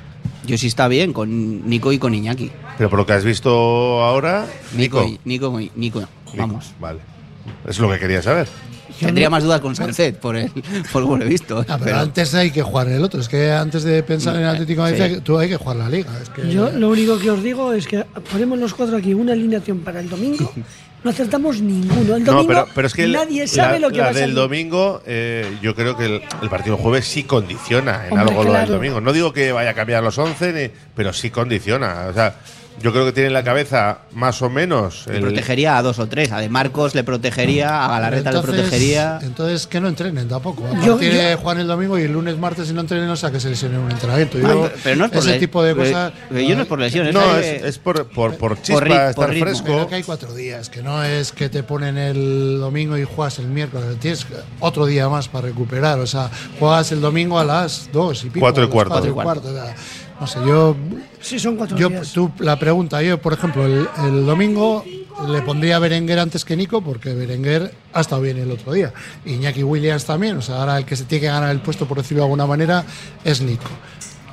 Yo 0.46 0.58
sí 0.58 0.68
está 0.68 0.88
bien 0.88 1.14
con 1.14 1.68
Nico 1.68 1.92
y 1.92 1.98
con 2.00 2.14
Iñaki. 2.14 2.52
Pero 2.78 2.90
por 2.90 3.00
lo 3.00 3.06
que 3.06 3.14
has 3.14 3.24
visto 3.26 3.50
ahora, 4.04 4.46
Nico, 4.76 5.04
Nico. 5.04 5.10
y- 5.10 5.20
Nico, 5.30 5.60
y- 5.60 5.72
Nico, 5.76 6.04
vamos. 6.38 6.72
Vale. 6.80 7.00
Es 7.68 7.80
lo 7.80 7.90
que 7.92 8.00
quería 8.00 8.22
saber. 8.22 8.48
Tendría 9.00 9.30
más 9.30 9.44
dudas 9.44 9.62
con 9.62 9.76
Sancet 9.76 10.20
por 10.20 10.36
el, 10.36 10.52
por 10.94 11.04
lo 11.04 11.18
que 11.18 11.26
he 11.26 11.28
visto. 11.28 11.60
Ah, 11.62 11.64
pero, 11.78 11.84
pero- 11.86 12.00
antes 12.00 12.34
hay 12.36 12.52
que 12.52 12.62
jugar 12.62 12.88
el 12.90 13.04
otro. 13.04 13.20
Es 13.20 13.30
que 13.30 13.52
antes 13.52 13.84
de 13.84 14.04
pensar 14.04 14.36
en 14.36 14.42
el 14.44 14.50
Atlético 14.50 14.84
de 14.86 14.92
Madrid, 14.92 14.98
Sí. 14.98 15.04
hay 15.04 15.16
que- 15.16 15.22
tú 15.22 15.38
hay 15.38 15.50
que 15.50 15.58
jugar 15.58 15.78
la 15.78 15.90
liga. 15.90 16.12
Es 16.22 16.30
que 16.30 16.52
Yo 16.52 16.70
lo 16.72 16.90
único 16.90 17.18
que 17.18 17.32
os 17.32 17.42
digo 17.42 17.74
es 17.74 17.88
que 17.88 18.04
ponemos 18.32 18.60
los 18.60 18.74
cuatro 18.74 18.98
aquí 18.98 19.14
una 19.14 19.34
alineación 19.34 19.80
para 19.80 20.00
el 20.02 20.10
domingo, 20.10 20.52
no 21.04 21.10
acertamos 21.12 21.62
ninguno. 21.62 22.16
El 22.18 22.26
domingo 22.26 22.34
no, 22.42 22.48
pero, 22.48 22.68
pero 22.76 22.88
es 22.88 22.94
que 22.94 23.04
el- 23.06 23.12
nadie 23.14 23.48
sabe 23.48 23.80
la, 23.80 23.88
lo 23.88 23.92
que 23.92 23.98
la 23.98 24.04
va 24.06 24.10
a 24.10 24.14
del 24.14 24.22
salir. 24.24 24.36
domingo, 24.36 25.02
eh, 25.06 25.58
yo 25.62 25.74
creo 25.76 25.96
que 25.96 26.06
el, 26.06 26.22
el 26.42 26.50
partido 26.50 26.76
del 26.76 26.84
jueves 26.84 27.06
sí 27.08 27.24
condiciona 27.24 28.06
en 28.08 28.14
Hombre, 28.14 28.30
algo 28.30 28.44
lo 28.44 28.52
del 28.52 28.62
claro. 28.64 28.74
domingo. 28.74 29.02
No 29.02 29.14
digo 29.14 29.32
que 29.34 29.52
vaya 29.52 29.70
a 29.72 29.74
cambiar 29.74 30.04
los 30.04 30.18
11, 30.18 30.54
ni- 30.54 30.72
pero 30.96 31.14
sí 31.14 31.30
condiciona. 31.30 32.08
O 32.10 32.14
sea, 32.14 32.36
yo 32.82 32.92
creo 32.92 33.06
que 33.06 33.12
tiene 33.12 33.28
en 33.28 33.34
la 33.34 33.44
cabeza 33.44 34.00
más 34.14 34.42
o 34.42 34.50
menos. 34.50 35.06
Le 35.08 35.18
el- 35.18 35.22
protegería 35.22 35.78
a 35.78 35.82
dos 35.82 36.00
o 36.00 36.08
tres. 36.08 36.32
A 36.32 36.40
De 36.40 36.50
Marcos 36.50 36.96
le 36.96 37.04
protegería, 37.04 37.86
a 37.86 37.90
Galarreta 37.90 38.32
le 38.32 38.38
Entonces- 38.38 38.62
protegería. 38.62 39.20
Entonces 39.22 39.68
que 39.68 39.80
no 39.80 39.88
entrenen 39.88 40.28
tampoco. 40.28 40.66
A 40.66 40.72
Yo- 40.86 40.94
partir 40.94 41.14
yo- 41.14 41.20
de 41.22 41.36
jugar 41.36 41.60
el 41.60 41.68
domingo 41.68 41.98
y 42.00 42.04
el 42.04 42.14
lunes, 42.14 42.38
martes, 42.38 42.68
si 42.68 42.74
no 42.74 42.82
entrenen, 42.82 43.10
o 43.10 43.16
sea 43.16 43.32
que 43.32 43.40
se 43.40 43.50
lesionen 43.50 43.80
en 43.80 43.86
un 43.86 43.92
entrenamiento. 43.92 44.38
Yo, 44.40 44.48
pero- 44.48 44.72
pero 44.84 44.96
no 44.96 45.06
es 45.06 45.12
por 45.12 45.20
ese 45.20 45.32
le- 45.32 45.40
tipo 45.40 45.64
de 45.64 45.76
cosas. 45.76 46.14
pero 46.30 46.42
yo 46.42 46.56
no 46.56 46.62
es 46.62 46.68
por 46.68 46.80
lesiones, 46.80 47.14
No, 47.14 47.36
es- 47.38 47.78
por, 47.80 48.08
por, 48.10 48.36
por 48.38 48.62
chispa, 48.62 48.74
por 48.80 48.88
ri- 48.88 48.96
por 48.96 49.10
estar 49.10 49.30
ritmo. 49.30 49.46
fresco. 49.46 49.66
Pero 49.68 49.88
que 49.88 49.96
hay 49.96 50.04
cuatro 50.04 50.34
días, 50.34 50.70
que 50.70 50.82
no 50.82 51.04
es 51.04 51.32
que 51.32 51.50
te 51.50 51.64
ponen 51.64 51.98
el 51.98 52.60
domingo 52.60 52.98
y 52.98 53.04
juegas 53.04 53.40
el 53.40 53.48
miércoles. 53.48 53.98
Tienes 54.00 54.26
otro 54.60 54.86
día 54.86 55.10
más 55.10 55.28
para 55.28 55.48
recuperar. 55.48 56.00
O 56.00 56.08
sea, 56.08 56.30
juegas 56.60 56.92
el 56.92 57.02
domingo 57.02 57.40
a 57.40 57.44
las 57.44 57.90
dos 57.92 58.24
y 58.24 58.30
pico. 58.30 58.40
Cuatro 58.42 58.64
y 58.64 58.68
cuarto. 58.68 58.92
cuatro 58.92 59.10
y 59.10 59.14
cuarto. 59.14 59.50
o 59.50 59.54
sea, 59.54 59.76
no 60.20 60.28
sé, 60.28 60.40
yo. 60.46 60.76
Sí, 61.22 61.40
son 61.40 61.56
cuatro 61.58 61.78
Yo, 61.78 61.90
días. 61.90 62.12
tú, 62.14 62.32
la 62.40 62.58
pregunta, 62.60 63.02
yo, 63.02 63.22
por 63.22 63.34
ejemplo, 63.34 63.66
el, 63.66 63.88
el 64.06 64.26
domingo 64.26 64.84
le 65.28 65.42
pondría 65.42 65.76
a 65.76 65.80
Berenguer 65.80 66.20
antes 66.20 66.46
que 66.46 66.56
Nico, 66.56 66.82
porque 66.82 67.14
Berenguer 67.14 67.74
ha 67.94 68.02
estado 68.02 68.22
bien 68.22 68.38
el 68.38 68.50
otro 68.52 68.72
día. 68.74 68.94
Iñaki 69.26 69.64
Williams 69.64 70.06
también, 70.06 70.38
o 70.38 70.42
sea, 70.42 70.58
ahora 70.62 70.78
el 70.78 70.86
que 70.86 70.96
se 70.96 71.04
tiene 71.06 71.22
que 71.22 71.28
ganar 71.28 71.50
el 71.52 71.60
puesto, 71.62 71.86
por 71.88 71.98
decirlo 71.98 72.22
de 72.24 72.26
alguna 72.28 72.46
manera, 72.46 72.86
es 73.24 73.42
Nico. 73.42 73.70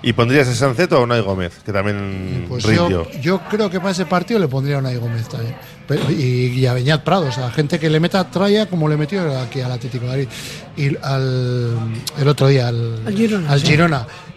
¿Y 0.03 0.12
pondrías 0.12 0.46
a 0.46 0.55
Sanceto 0.55 0.96
o 0.96 1.01
a 1.01 1.03
Unai 1.03 1.20
Gómez? 1.22 1.55
Que 1.64 1.72
también 1.72 2.44
Pues 2.49 2.62
rindió. 2.64 2.88
yo, 3.11 3.20
yo 3.20 3.40
creo 3.51 3.68
que 3.68 3.81
para 3.81 3.90
ese 3.90 4.07
partido 4.07 4.38
le 4.38 4.46
pondría 4.46 4.77
a 4.77 4.79
Unai 4.79 4.96
Gómez 4.99 5.29
también. 5.29 5.57
Pero- 5.88 6.09
y, 6.12 6.53
y 6.61 6.66
a 6.66 6.75
Beñat 6.75 7.03
Prado, 7.03 7.27
o 7.27 7.33
sea, 7.33 7.51
gente 7.51 7.81
que 7.81 7.90
le 7.90 7.99
meta 7.99 8.31
tralla 8.31 8.66
como 8.66 8.88
le 8.88 8.96
metió 8.96 9.37
aquí 9.40 9.61
al 9.62 9.72
Atlético 9.72 10.05
de 10.05 10.11
Madrid. 10.11 10.29
Y 10.77 10.96
al, 11.03 11.77
el 12.20 12.29
otro 12.29 12.46
día 12.46 12.68
al, 12.68 13.01
Al 13.07 13.16
Girona, 13.16 13.51
al 13.51 13.61
sí. 13.61 13.66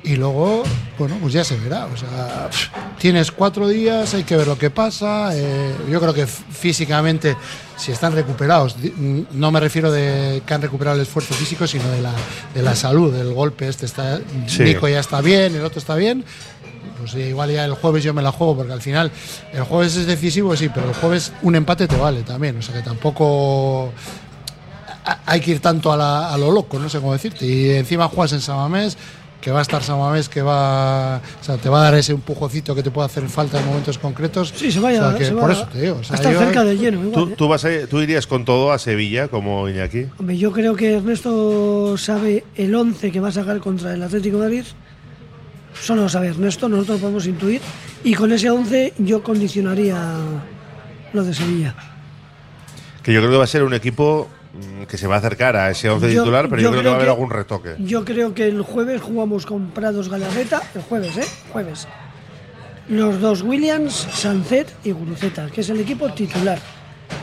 Y 0.03 0.15
luego, 0.15 0.63
bueno, 0.97 1.17
pues 1.21 1.33
ya 1.33 1.43
se 1.43 1.57
verá. 1.57 1.85
O 1.88 1.97
sea, 1.97 2.49
tienes 2.97 3.31
cuatro 3.31 3.67
días, 3.67 4.13
hay 4.13 4.23
que 4.23 4.38
ver 4.38 4.47
lo 4.47 4.57
que 4.57 4.69
pasa. 4.69 5.31
eh, 5.33 5.75
yo 5.91 5.99
creo 5.99 6.13
que 6.13 6.25
físicamente, 6.25 7.35
si 7.77 7.91
están 7.91 8.13
recuperados, 8.13 8.77
no 9.31 9.51
me 9.51 9.59
refiero 9.59 9.91
de 9.91 10.41
que 10.45 10.53
han 10.53 10.62
recuperado 10.62 10.95
el 10.95 11.01
esfuerzo 11.03 11.33
físico, 11.33 11.67
sino 11.67 11.89
de 11.89 12.01
la, 12.01 12.13
de 12.53 12.62
la 12.62 12.75
salud, 12.75 13.13
del 13.13 13.33
golpe 13.33 13.67
este 13.67 13.85
está. 13.85 14.19
Sí. 14.47 14.63
Nico 14.63 14.88
ya 14.88 14.99
está 15.01 15.19
bien, 15.21 15.55
el 15.55 15.63
otro 15.65 15.79
está 15.79 15.95
bien 15.95 16.23
pues 16.99 17.13
igual 17.15 17.49
ya 17.49 17.63
el 17.63 17.75
jueves 17.75 18.03
yo 18.03 18.13
me 18.13 18.21
la 18.21 18.33
juego, 18.33 18.57
porque 18.57 18.73
al 18.73 18.81
final 18.81 19.09
el 19.53 19.63
jueves 19.63 19.95
es 19.95 20.05
decisivo, 20.05 20.53
sí, 20.57 20.67
pero 20.67 20.89
el 20.89 20.93
jueves 20.95 21.31
un 21.43 21.55
empate 21.55 21.88
te 21.88 21.95
vale 21.95 22.23
también. 22.23 22.57
O 22.57 22.62
sea 22.62 22.75
que 22.75 22.81
tampoco 22.81 23.93
hay 25.25 25.39
que 25.39 25.51
ir 25.51 25.59
tanto 25.62 25.93
a, 25.93 25.97
la- 25.97 26.33
a 26.33 26.38
lo 26.38 26.51
loco, 26.51 26.77
no 26.77 26.89
sé 26.89 26.99
cómo 26.99 27.13
decirte. 27.13 27.45
Y 27.45 27.69
encima 27.71 28.09
juegas 28.09 28.33
en 28.33 28.41
Samamés, 28.41 28.97
que 29.41 29.52
va 29.52 29.60
a 29.60 29.62
estar 29.62 29.82
Samamés, 29.82 30.28
que 30.28 30.41
va, 30.41 31.17
o 31.17 31.43
sea, 31.43 31.56
te 31.58 31.69
va 31.69 31.80
a 31.80 31.84
dar 31.86 31.95
ese 31.95 32.12
empujoncito 32.12 32.75
que 32.75 32.84
te 32.84 32.91
puede 32.91 33.06
hacer 33.06 33.28
falta 33.30 33.60
en 33.60 33.65
momentos 33.65 33.97
concretos. 33.97 34.54
Sí, 34.56 34.69
se 34.71 34.80
vaya, 34.82 35.06
O 35.06 35.10
sea, 35.12 35.17
que 35.17 35.25
se 35.25 35.32
por 35.32 35.49
va 35.49 35.54
eso 35.54 35.67
te 35.71 35.82
digo. 35.82 35.95
o 35.99 36.04
sea, 36.04 36.15
a 36.15 36.17
estar 36.17 36.34
yo- 36.34 36.39
cerca 36.39 36.63
del 36.65 36.78
lleno. 36.78 37.04
Igual, 37.06 37.13
¿Tú, 37.25 37.30
¿eh? 37.32 37.36
tú 37.38 37.47
vas 37.47 37.63
a- 37.65 37.88
tú 37.89 37.99
irías 38.02 38.28
con 38.28 38.43
todo 38.43 38.71
a 38.73 38.80
Sevilla 38.80 39.30
como 39.30 39.69
Iñaki? 39.69 40.08
Hombre, 40.17 40.38
yo 40.38 40.52
creo 40.52 40.75
que 40.75 40.95
Ernesto 40.95 41.97
sabe 41.97 42.43
el 42.56 42.75
11 42.75 43.12
que 43.12 43.19
va 43.21 43.30
a 43.30 43.32
sacar 43.32 43.60
contra 43.60 43.93
el 43.93 44.04
Atlético 44.04 44.38
de 44.38 44.43
Madrid. 44.43 44.63
Solo 45.82 46.02
lo 46.04 46.10
sabe 46.10 46.28
Ernesto, 46.28 46.67
nosotros 46.67 46.97
lo 46.97 47.02
podemos 47.02 47.25
intuir. 47.25 47.62
Y 48.04 48.13
con 48.15 48.32
ese 48.34 48.49
11 48.49 48.93
yo 48.97 49.23
condicionaría 49.23 50.15
lo 51.13 51.23
de 51.23 51.34
Sevilla. 51.34 51.75
Que 53.04 53.13
yo 53.13 53.21
creo 53.21 53.32
que 53.32 53.38
va 53.38 53.43
a 53.45 53.47
ser 53.47 53.63
un 53.63 53.73
equipo 53.73 54.28
que 54.88 54.97
se 54.97 55.05
va 55.07 55.15
a 55.15 55.17
acercar 55.19 55.55
a 55.55 55.69
ese 55.69 55.89
11 55.89 56.12
Yo- 56.13 56.23
titular, 56.23 56.49
pero 56.49 56.62
yo, 56.62 56.67
yo 56.67 56.71
creo 56.71 56.81
que 56.83 56.88
va 56.89 56.93
a 56.93 56.97
haber 56.97 57.09
algún 57.09 57.29
retoque. 57.29 57.75
Yo 57.79 58.03
creo 58.05 58.33
que 58.33 58.47
el 58.47 58.62
jueves 58.62 59.01
jugamos 59.01 59.45
con 59.45 59.69
Prados 59.71 60.09
Galarreta, 60.09 60.62
el 60.75 60.81
jueves, 60.81 61.17
¿eh? 61.17 61.25
Jueves. 61.51 61.88
Los 62.88 63.21
dos 63.21 63.43
Williams, 63.43 63.93
Sancet 64.13 64.67
y 64.83 64.91
Guruceta, 64.91 65.47
que 65.53 65.62
es 65.62 65.69
el 65.69 65.79
equipo 65.79 66.12
titular. 66.12 66.59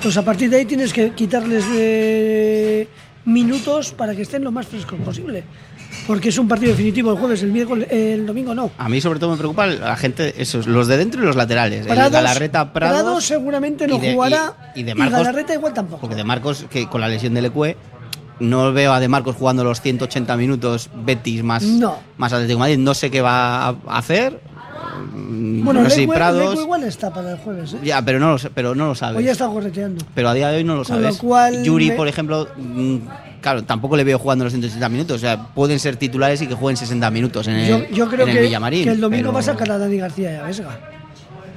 Pues 0.01 0.17
a 0.17 0.25
partir 0.25 0.49
de 0.51 0.59
ahí 0.59 0.65
tienes 0.65 0.93
que 0.93 1.11
quitarles 1.11 1.65
eh, 1.75 2.89
minutos 3.25 3.93
para 3.93 4.15
que 4.15 4.23
estén 4.23 4.45
lo 4.45 4.53
más 4.53 4.67
frescos 4.69 5.01
posible. 5.01 5.43
Porque 6.07 6.29
es 6.29 6.38
un 6.38 6.47
partido 6.47 6.71
definitivo 6.71 7.11
el 7.12 7.19
jueves, 7.19 7.42
el 7.42 7.51
miércoles, 7.53 7.88
el 7.90 8.27
domingo 8.27 8.55
no. 8.55 8.71
A 8.79 8.88
mí 8.88 9.01
sobre 9.01 9.19
todo 9.19 9.31
me 9.33 9.37
preocupa 9.37 9.66
la 9.66 9.97
gente, 9.97 10.35
esos, 10.40 10.66
los 10.66 10.87
de 10.87 10.97
dentro 10.99 11.21
y 11.23 11.27
los 11.27 11.35
laterales. 11.37 11.87
el 11.87 11.95
Galarreta 11.97 12.73
Prados. 12.73 13.01
Prados 13.03 13.25
seguramente 13.25 13.87
no 13.88 13.97
y 13.97 14.01
de- 14.01 14.12
jugará 14.14 14.73
y- 14.75 14.81
y 14.81 14.83
de 14.85 14.95
Marcos- 14.95 15.19
Galarreta 15.19 15.55
igual 15.55 15.75
tampoco. 15.75 16.01
Porque 16.01 16.14
de 16.16 16.25
Marcos, 16.25 16.66
que 16.71 16.87
con 16.88 17.01
la 17.01 17.09
lesión 17.09 17.35
del 17.35 17.47
Ecue, 17.47 17.77
no 18.38 18.73
veo 18.73 18.92
a 18.92 19.01
De 19.01 19.09
Marcos 19.09 19.35
jugando 19.37 19.64
los 19.64 19.81
180 19.81 20.37
minutos 20.37 20.90
Betis 20.95 21.42
más, 21.42 21.62
No. 21.62 21.99
más 22.19 22.33
Atlético 22.33 22.59
de 22.59 22.61
Madrid. 22.61 22.79
No 22.79 22.95
sé 22.95 23.11
qué 23.11 23.21
va 23.23 23.69
a 23.69 23.75
hacer. 23.88 24.40
Mm, 25.12 25.64
Bueno, 25.64 25.83
no 25.83 25.90
sé 25.90 26.03
Leque- 26.03 26.12
Prados. 26.14 26.51
Leque 26.51 26.62
igual 26.62 26.85
está 26.85 27.12
para 27.12 27.33
el 27.33 27.38
jueves, 27.38 27.73
¿eh? 27.75 27.79
Ya, 27.83 28.03
pero 28.03 28.19
no 28.21 28.31
lo, 28.33 28.38
sé- 28.38 28.51
pero 28.51 28.75
no 28.75 28.87
lo 28.88 28.95
sabes. 28.95 29.19
Hoy 29.19 29.25
ya 29.25 29.33
está 29.33 29.47
correteando. 29.49 30.05
Pero 30.14 30.29
a 30.29 30.35
día 30.35 30.49
de 30.51 30.59
hoy 30.59 30.64
no 30.64 30.77
lo 30.77 30.85
Con 30.85 30.97
lo 30.97 31.03
sabes. 31.09 31.19
cual 31.19 31.62
Yuri, 31.64 31.88
me- 31.90 31.95
por 31.97 32.09
ejemplo, 32.09 32.49
mm, 32.57 32.97
claro, 33.47 33.63
tampoco 33.63 33.97
le 33.97 34.03
veo 34.03 34.19
jugando 34.19 34.43
los 34.45 34.53
180 34.53 34.89
minutos. 34.89 35.17
O 35.17 35.19
sea, 35.21 35.39
pueden 35.55 35.79
ser 35.79 35.95
titulares 35.95 36.43
y 36.43 36.49
que 36.49 36.55
jueguen 36.55 36.77
60 36.77 37.09
minutos 37.13 37.47
en 37.47 37.55
el, 37.55 37.69
Yo, 37.69 37.89
yo 37.95 38.09
creo 38.09 38.23
en 38.25 38.31
el 38.31 38.35
que, 38.39 38.43
Villamarín. 38.43 38.83
que 38.85 38.91
el 38.91 39.01
domingo 39.01 39.23
pero- 39.25 39.33
va 39.35 39.39
a 39.41 39.43
sacar 39.45 39.71
a 39.71 39.79
Dani 39.79 39.97
García 39.99 40.33
y 40.33 40.37
a 40.37 40.43
Vesga. 40.43 40.81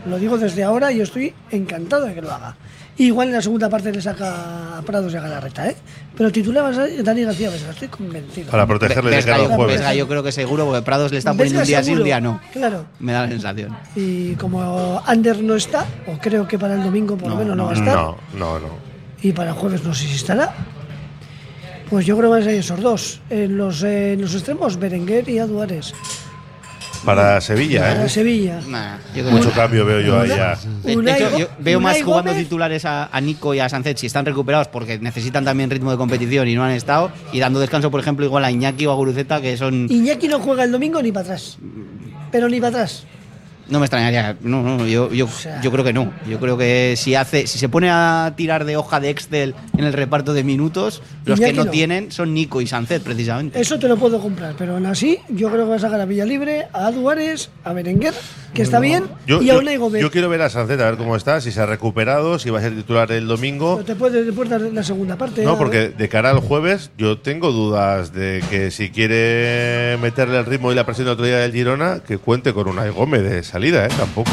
Lo 0.07 0.19
digo 0.19 0.37
desde 0.37 0.63
ahora 0.63 0.91
y 0.91 0.97
yo 0.97 1.03
estoy 1.03 1.33
encantado 1.49 2.05
de 2.05 2.13
que 2.13 2.21
lo 2.21 2.31
haga. 2.31 2.55
Igual 2.97 3.29
en 3.29 3.33
la 3.35 3.41
segunda 3.41 3.69
parte 3.69 3.91
le 3.91 4.01
saca 4.01 4.77
a 4.77 4.81
Prados 4.83 5.11
y 5.13 5.17
a 5.17 5.21
Galarreta, 5.21 5.67
¿eh? 5.67 5.75
Pero 6.15 6.31
titular 6.31 6.65
va 6.65 6.69
a 6.69 6.73
ser 6.73 7.03
Dani 7.03 7.23
García 7.23 7.49
Vesga, 7.49 7.71
estoy 7.71 7.87
convencido. 7.87 8.51
Para 8.51 8.67
protegerle 8.67 9.09
de 9.15 9.21
yo, 9.23 9.49
jueves. 9.55 9.77
Vesga 9.77 9.93
yo 9.95 10.07
creo 10.07 10.21
que 10.21 10.31
seguro, 10.31 10.65
porque 10.65 10.81
Prados 10.83 11.11
le 11.11 11.17
está 11.17 11.31
poniendo 11.33 11.59
Vesga 11.61 11.63
un 11.63 11.67
día 11.67 11.77
sí, 11.83 11.89
un 11.91 11.95
seguro, 11.95 12.03
día 12.05 12.21
no. 12.21 12.39
Claro. 12.53 12.85
Me 12.99 13.13
da 13.13 13.23
la 13.23 13.29
sensación. 13.29 13.75
Y 13.95 14.33
como 14.35 15.01
Ander 15.07 15.41
no 15.41 15.55
está, 15.55 15.85
o 16.07 16.17
creo 16.19 16.47
que 16.47 16.59
para 16.59 16.75
el 16.75 16.83
domingo 16.83 17.17
por 17.17 17.29
lo 17.29 17.35
No, 17.35 17.39
menos 17.41 17.57
no, 17.57 17.63
no, 17.63 17.69
va 17.69 17.71
a 17.71 17.79
estar, 17.79 17.95
No, 17.95 18.17
no, 18.37 18.59
no. 18.59 18.67
y 19.23 19.31
para 19.31 19.49
el 19.51 19.55
jueves 19.55 19.83
no 19.83 19.93
sé 19.95 20.05
si 20.05 20.15
estará, 20.15 20.53
pues 21.89 22.05
yo 22.05 22.15
creo 22.17 22.29
que 22.29 22.33
van 22.33 22.41
a 22.41 22.45
ser 22.45 22.55
esos 22.55 22.79
dos. 22.81 23.21
En 23.29 23.57
los, 23.57 23.83
eh, 23.83 24.13
en 24.13 24.21
los 24.21 24.33
extremos, 24.35 24.77
Berenguer 24.77 25.27
y 25.29 25.39
Aduares. 25.39 25.93
Para 27.05 27.39
Sevilla, 27.39 27.79
Para 27.81 28.05
¿eh? 28.05 28.09
Sevilla. 28.09 28.59
Nah, 28.67 28.97
yo 29.15 29.23
creo 29.23 29.31
Mucho 29.31 29.49
que- 29.49 29.55
cambio 29.55 29.85
veo 29.85 30.01
yo 30.01 30.19
ahí 30.19 30.27
ya. 30.27 30.59
De- 30.83 30.91
de 30.91 30.97
Unai 30.97 31.15
hecho, 31.21 31.31
Go- 31.31 31.37
yo 31.37 31.47
veo 31.59 31.79
más 31.79 31.93
Unai 31.93 32.03
jugando 32.03 32.31
Gómez- 32.31 32.43
titulares 32.43 32.83
a, 32.85 33.05
a 33.05 33.21
Nico 33.21 33.53
y 33.53 33.59
a 33.59 33.69
Sánchez 33.69 34.01
si 34.01 34.07
están 34.07 34.25
recuperados 34.25 34.67
porque 34.67 34.99
necesitan 34.99 35.45
también 35.45 35.69
ritmo 35.69 35.91
de 35.91 35.97
competición 35.97 36.49
y 36.49 36.55
no 36.55 36.63
han 36.65 36.71
estado. 36.71 37.09
Y 37.31 37.39
dando 37.39 37.61
descanso, 37.61 37.89
por 37.89 38.01
ejemplo, 38.01 38.25
igual 38.25 38.43
a 38.43 38.51
Iñaki 38.51 38.85
o 38.85 38.91
a 38.91 38.95
Guruceta, 38.95 39.39
que 39.41 39.55
son. 39.55 39.87
Iñaki 39.89 40.27
no 40.27 40.39
juega 40.41 40.65
el 40.65 40.73
domingo 40.73 41.01
ni 41.01 41.13
para 41.13 41.23
atrás. 41.27 41.57
Pero 42.33 42.49
ni 42.49 42.59
para 42.59 42.69
atrás. 42.69 43.05
No 43.69 43.79
me 43.79 43.85
extrañaría. 43.85 44.35
No, 44.41 44.61
no, 44.63 44.85
yo, 44.87 45.11
yo, 45.13 45.27
sea- 45.27 45.61
yo 45.61 45.71
creo 45.71 45.83
que 45.83 45.93
no. 45.93 46.11
Yo 46.27 46.39
creo 46.39 46.57
que 46.57 46.95
si 46.97 47.15
hace, 47.15 47.47
si 47.47 47.59
se 47.59 47.69
pone 47.69 47.89
a 47.89 48.33
tirar 48.35 48.65
de 48.65 48.77
hoja 48.77 48.99
de 48.99 49.09
Excel 49.09 49.55
en 49.77 49.85
el 49.85 49.93
reparto 49.93 50.33
de 50.33 50.43
minutos, 50.43 51.01
los 51.25 51.39
que 51.39 51.53
no, 51.53 51.65
no. 51.65 51.71
tienen 51.71 52.11
son 52.11 52.33
Nico 52.33 52.61
y 52.61 52.67
Sánchez, 52.67 53.01
precisamente. 53.03 53.59
Eso 53.61 53.77
te 53.79 53.87
lo 53.87 53.97
puedo 53.97 54.19
comprar. 54.19 54.55
Pero 54.57 54.73
aún 54.75 54.85
así, 54.85 55.19
yo 55.29 55.49
creo 55.51 55.65
que 55.65 55.69
va 55.71 55.75
a 55.75 55.79
sacar 55.79 56.01
a 56.01 56.05
Villalibre, 56.05 56.67
a 56.73 56.87
Aduares, 56.87 57.49
a 57.63 57.73
Berenguer, 57.73 58.13
que 58.53 58.63
está 58.63 58.79
bien, 58.79 59.03
Yo, 59.27 59.41
y 59.41 59.49
a 59.49 59.53
yo- 59.53 59.59
Unai 59.59 59.77
Gómez. 59.77 60.01
yo 60.01 60.09
quiero 60.09 60.29
ver 60.29 60.41
a 60.41 60.49
Sancet 60.49 60.79
a 60.81 60.85
ver 60.85 60.97
cómo 60.97 61.15
está, 61.15 61.39
si 61.39 61.51
se 61.51 61.61
ha 61.61 61.65
recuperado, 61.67 62.39
si 62.39 62.49
va 62.49 62.59
a 62.59 62.61
ser 62.61 62.75
titular 62.75 63.11
el 63.11 63.27
domingo. 63.27 63.75
Pero 63.75 63.85
te 63.85 63.95
puedes 63.95 64.25
después 64.25 64.49
dar 64.49 64.61
la 64.61 64.83
segunda 64.83 65.15
parte. 65.17 65.43
No, 65.43 65.57
porque 65.57 65.89
de 65.89 66.09
cara 66.09 66.31
al 66.31 66.39
jueves 66.39 66.89
yo 66.97 67.19
tengo 67.19 67.51
dudas 67.51 68.11
de 68.13 68.43
que 68.49 68.71
si 68.71 68.89
quiere 68.89 69.97
meterle 70.01 70.37
el 70.39 70.45
ritmo 70.45 70.71
y 70.71 70.75
la 70.75 70.85
presión 70.85 71.05
de 71.05 71.11
otro 71.13 71.25
día 71.25 71.37
del 71.37 71.51
Girona, 71.53 71.99
que 72.05 72.17
cuente 72.17 72.53
con 72.53 72.67
una 72.67 72.87
Gómez 72.89 73.21
de 73.23 73.43
salida, 73.59 73.85
¿eh? 73.85 73.89
Tampoco 73.97 74.31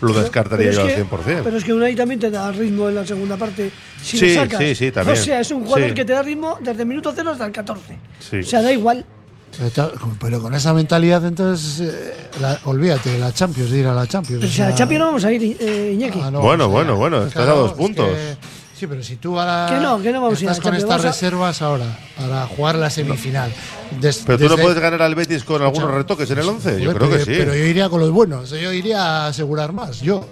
lo 0.00 0.12
descartaría 0.12 0.70
Pero 0.70 0.72
yo 0.72 0.80
al 0.82 0.88
que- 0.88 0.94
100%. 0.96 1.42
Pero 1.44 1.56
es 1.56 1.64
que 1.64 1.72
Unai 1.72 1.94
también 1.94 2.18
te 2.20 2.30
da 2.30 2.50
ritmo 2.50 2.88
en 2.88 2.96
la 2.96 3.06
segunda 3.06 3.36
parte. 3.36 3.70
Si 4.02 4.18
Sí, 4.18 4.34
lo 4.34 4.42
sacas. 4.42 4.58
sí, 4.60 4.74
sí, 4.74 4.90
también. 4.90 5.16
O 5.18 5.22
sea, 5.22 5.40
es 5.40 5.50
un 5.52 5.64
jugador 5.64 5.88
Sí. 5.90 5.94
que 5.94 6.04
te 6.04 6.12
da 6.12 6.22
ritmo 6.22 6.58
desde 6.60 6.82
el 6.82 6.88
minuto 6.88 7.12
0 7.14 7.30
hasta 7.30 7.46
el 7.46 7.52
14. 7.52 7.96
Sí. 8.18 8.38
O 8.38 8.42
sea, 8.42 8.60
da 8.60 8.72
igual. 8.72 9.06
Pero 10.20 10.42
con 10.42 10.52
esa 10.52 10.74
mentalidad, 10.74 11.24
entonces, 11.24 11.78
eh, 11.88 12.12
la- 12.40 12.58
olvídate 12.64 13.10
de 13.10 13.18
la 13.20 13.32
Champions, 13.32 13.70
de 13.70 13.78
ir 13.78 13.86
a 13.86 13.94
la 13.94 14.04
Champions. 14.08 14.40
Pero 14.40 14.50
o 14.50 14.52
si 14.52 14.60
a 14.60 14.64
la 14.64 14.70
sea- 14.70 14.78
Champions 14.78 14.98
no 14.98 15.06
vamos 15.06 15.24
a 15.24 15.32
ir, 15.32 15.56
eh, 15.60 15.92
Iñaki. 15.94 16.18
Ah, 16.20 16.30
no, 16.32 16.40
Bueno, 16.40 16.64
o 16.64 16.66
sea, 16.66 16.74
bueno, 16.74 16.96
bueno, 16.96 17.22
estás 17.24 17.48
a 17.48 17.52
dos 17.52 17.70
es 17.70 17.76
puntos. 17.76 18.08
que- 18.08 18.36
sí, 18.76 18.86
pero 18.86 19.02
si 19.02 19.16
tú 19.16 19.38
ahora 19.38 19.66
Que 19.68 19.80
no, 19.82 20.00
que 20.02 20.12
no 20.12 20.20
vamos 20.22 20.38
a 20.40 20.42
ir 20.42 20.48
a 20.48 20.52
estás 20.52 20.64
la 20.64 20.70
con 20.70 20.78
estas 20.78 21.04
a- 21.04 21.08
reservas 21.08 21.62
ahora 21.62 21.86
para 22.18 22.46
jugar 22.46 22.74
la 22.76 22.90
semifinal. 22.90 23.52
Des- 24.00 24.22
Pero 24.26 24.38
tú 24.38 24.48
no 24.48 24.56
puedes 24.56 24.78
ganar 24.78 25.02
al 25.02 25.14
Betis 25.14 25.44
con 25.44 25.62
algunos 25.62 25.90
retoques 25.90 26.30
en 26.30 26.38
el 26.38 26.48
11, 26.48 26.80
yo 26.80 26.92
creo 26.94 27.08
que 27.08 27.14
pero, 27.16 27.24
sí. 27.24 27.32
Pero 27.38 27.54
yo 27.54 27.64
iría 27.64 27.88
con 27.88 28.00
los 28.00 28.10
buenos, 28.10 28.50
yo 28.50 28.72
iría 28.72 29.02
a 29.02 29.26
asegurar 29.28 29.72
más. 29.72 30.00
Yo, 30.00 30.26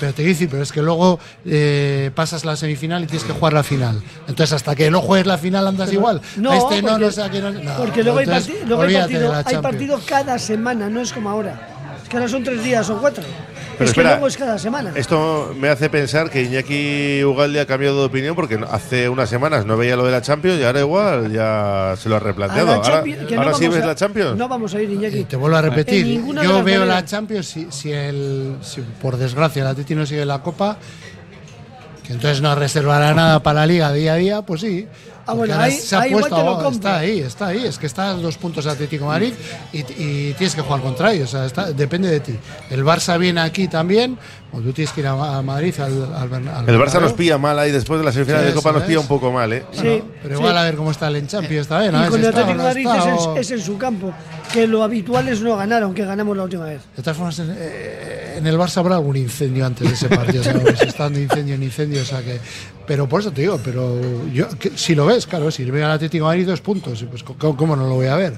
pero 0.00 0.14
te 0.14 0.22
digo, 0.22 0.48
pero 0.50 0.62
es 0.62 0.72
que 0.72 0.80
luego 0.82 1.20
eh, 1.44 2.10
pasas 2.14 2.44
la 2.44 2.56
semifinal 2.56 3.04
y 3.04 3.06
tienes 3.06 3.24
que 3.24 3.32
jugar 3.34 3.52
la 3.52 3.62
final. 3.62 4.02
Entonces, 4.26 4.52
hasta 4.54 4.74
que 4.74 4.90
no 4.90 5.00
juegues 5.00 5.26
la 5.26 5.38
final 5.38 5.66
andas 5.66 5.88
Pero- 5.90 6.00
igual. 6.00 6.20
No, 6.36 6.50
A 6.52 6.56
este 6.56 6.82
no, 6.82 6.88
porque- 6.88 7.04
no 7.04 7.10
sé 7.12 7.22
a 7.22 7.30
qué 7.30 7.40
no. 7.40 7.50
no, 7.52 7.76
Porque 7.76 8.02
luego, 8.02 8.18
hay, 8.18 8.24
entonces, 8.24 8.54
parti- 8.54 8.66
luego 8.68 8.82
hay 8.82 8.94
partido, 8.94 9.34
hay 9.44 9.56
partido 9.58 10.00
cada 10.06 10.38
semana, 10.38 10.88
no 10.88 11.00
es 11.00 11.12
como 11.12 11.28
ahora. 11.30 11.68
Es 12.02 12.08
que 12.08 12.16
ahora 12.16 12.28
son 12.28 12.42
tres 12.42 12.64
días 12.64 12.88
o 12.90 12.96
cuatro. 12.98 13.22
Pero 13.72 13.84
es 13.84 13.90
espera, 13.90 14.08
que 14.10 14.14
luego 14.16 14.26
es 14.28 14.36
cada 14.36 14.58
semana. 14.58 14.92
Esto 14.94 15.54
me 15.58 15.68
hace 15.68 15.88
pensar 15.90 16.30
que 16.30 16.42
Iñaki 16.42 17.24
Ugalde 17.24 17.60
ha 17.60 17.66
cambiado 17.66 17.98
de 18.00 18.06
opinión 18.06 18.34
porque 18.36 18.58
hace 18.70 19.08
unas 19.08 19.28
semanas 19.28 19.64
no 19.66 19.76
veía 19.76 19.96
lo 19.96 20.04
de 20.04 20.12
la 20.12 20.22
Champions 20.22 20.60
y 20.60 20.64
ahora 20.64 20.80
igual 20.80 21.32
ya 21.32 21.94
se 21.96 22.08
lo 22.08 22.16
ha 22.16 22.20
replanteado. 22.20 22.66
la 22.66 22.74
Ahora, 22.74 23.04
no 23.04 23.38
ahora 23.40 23.54
sí 23.54 23.68
ves 23.68 23.82
a- 23.82 23.86
la 23.86 23.94
Champions. 23.94 24.36
No 24.36 24.48
vamos 24.48 24.74
a 24.74 24.82
ir, 24.82 24.90
Iñaki. 24.90 25.18
Y 25.18 25.24
te 25.24 25.36
vuelvo 25.36 25.56
a 25.56 25.62
repetir, 25.62 26.22
yo 26.42 26.62
veo 26.62 26.84
la. 26.84 27.04
Champions 27.04 27.46
si, 27.48 27.66
si 27.70 27.92
el 27.92 28.56
si 28.62 28.80
por 28.80 29.16
desgracia 29.16 29.62
el 29.62 29.68
Atleti 29.68 29.94
no 29.94 30.06
sigue 30.06 30.24
la 30.24 30.40
Copa, 30.42 30.76
que 32.06 32.12
entonces 32.12 32.40
no 32.40 32.54
reservará 32.54 33.12
nada 33.14 33.42
para 33.42 33.60
la 33.60 33.66
Liga 33.66 33.92
día 33.92 34.14
a 34.14 34.16
día, 34.16 34.42
pues 34.42 34.60
sí. 34.60 34.86
Ah, 35.26 35.34
bueno, 35.34 35.54
ahí- 35.58 35.72
se 35.72 35.94
ha 35.96 36.00
ahí 36.00 36.10
igual 36.10 36.22
puesto, 36.24 36.36
te 36.36 36.42
lo 36.44 36.50
a- 36.50 36.54
compro. 36.62 36.70
está 36.72 36.98
ahí, 36.98 37.20
está 37.20 37.46
ahí, 37.48 37.64
es 37.64 37.78
que 37.78 37.86
está 37.86 38.10
a 38.10 38.14
dos 38.14 38.36
puntos 38.38 38.64
de 38.64 38.70
Atlético 38.72 39.06
Madrid 39.06 39.32
y, 39.72 39.78
y 39.80 40.34
tienes 40.36 40.54
que 40.54 40.62
jugar 40.62 40.80
contra 40.80 41.12
ellos, 41.12 41.28
o 41.28 41.36
sea, 41.38 41.46
está- 41.46 41.72
depende 41.72 42.08
de 42.10 42.20
ti. 42.20 42.36
El 42.70 42.84
Barça 42.84 43.18
viene 43.18 43.40
aquí 43.40 43.68
también, 43.68 44.18
o 44.52 44.58
tú 44.60 44.72
tienes 44.72 44.92
que 44.92 45.00
ir 45.00 45.06
a, 45.06 45.38
a 45.38 45.42
Madrid 45.42 45.74
al, 45.80 46.14
al, 46.14 46.68
El 46.68 46.78
Barça 46.78 47.00
nos 47.00 47.12
pilla 47.12 47.38
mal 47.38 47.58
ahí 47.58 47.70
después 47.70 47.98
de 48.00 48.04
la 48.04 48.12
semifinal 48.12 48.44
de 48.44 48.52
Copa 48.52 48.72
nos 48.72 48.82
pilla 48.82 48.98
es. 48.98 49.02
un 49.02 49.08
poco 49.08 49.30
mal, 49.32 49.52
¿eh? 49.52 49.64
Sí, 49.72 50.02
Pero 50.22 50.34
sí. 50.36 50.40
igual 50.40 50.58
a 50.58 50.62
ver 50.64 50.74
cómo 50.76 50.90
está 50.90 51.08
el 51.08 51.16
en 51.16 51.26
Champions 51.28 51.68
también. 51.68 51.94
a 51.94 52.06
Y 52.06 52.10
con 52.10 52.20
el 52.20 52.26
está 52.26 52.40
Atlético 52.40 52.58
no 52.58 52.64
Madrid 52.68 52.86
está, 52.86 52.98
es, 53.14 53.20
o- 53.22 53.32
en, 53.34 53.38
es 53.40 53.50
en 53.52 53.60
su 53.60 53.78
campo. 53.78 54.12
Que 54.52 54.66
lo 54.66 54.82
habitual 54.82 55.28
es 55.28 55.40
no 55.40 55.56
ganar, 55.56 55.82
aunque 55.84 56.04
ganamos 56.04 56.36
la 56.36 56.42
última 56.42 56.64
vez. 56.66 56.82
De 56.96 57.02
todas 57.02 57.16
formas, 57.16 57.38
en, 57.38 57.54
eh, 57.56 58.34
en 58.36 58.46
el 58.46 58.58
Barça 58.58 58.78
habrá 58.78 58.96
algún 58.96 59.16
incendio 59.16 59.64
antes 59.64 59.88
de 59.88 59.94
ese 59.94 60.08
partido, 60.10 60.42
¿sabes? 60.44 60.82
Están 60.82 61.14
de 61.14 61.22
incendio 61.22 61.54
en 61.54 61.62
incendio, 61.62 62.02
o 62.02 62.04
sea 62.04 62.20
que. 62.22 62.38
Pero 62.92 63.08
por 63.08 63.22
eso 63.22 63.30
te 63.32 63.40
digo, 63.40 63.58
pero 63.64 63.98
yo, 64.34 64.48
si 64.74 64.94
lo 64.94 65.06
ves, 65.06 65.26
claro, 65.26 65.50
si 65.50 65.64
le 65.64 65.82
al 65.82 65.92
Atlético 65.92 66.26
de 66.26 66.28
Madrid 66.28 66.46
dos 66.46 66.60
puntos, 66.60 67.02
pues 67.08 67.22
¿cómo, 67.22 67.56
cómo 67.56 67.74
no 67.74 67.88
lo 67.88 67.94
voy 67.94 68.08
a 68.08 68.16
ver? 68.16 68.34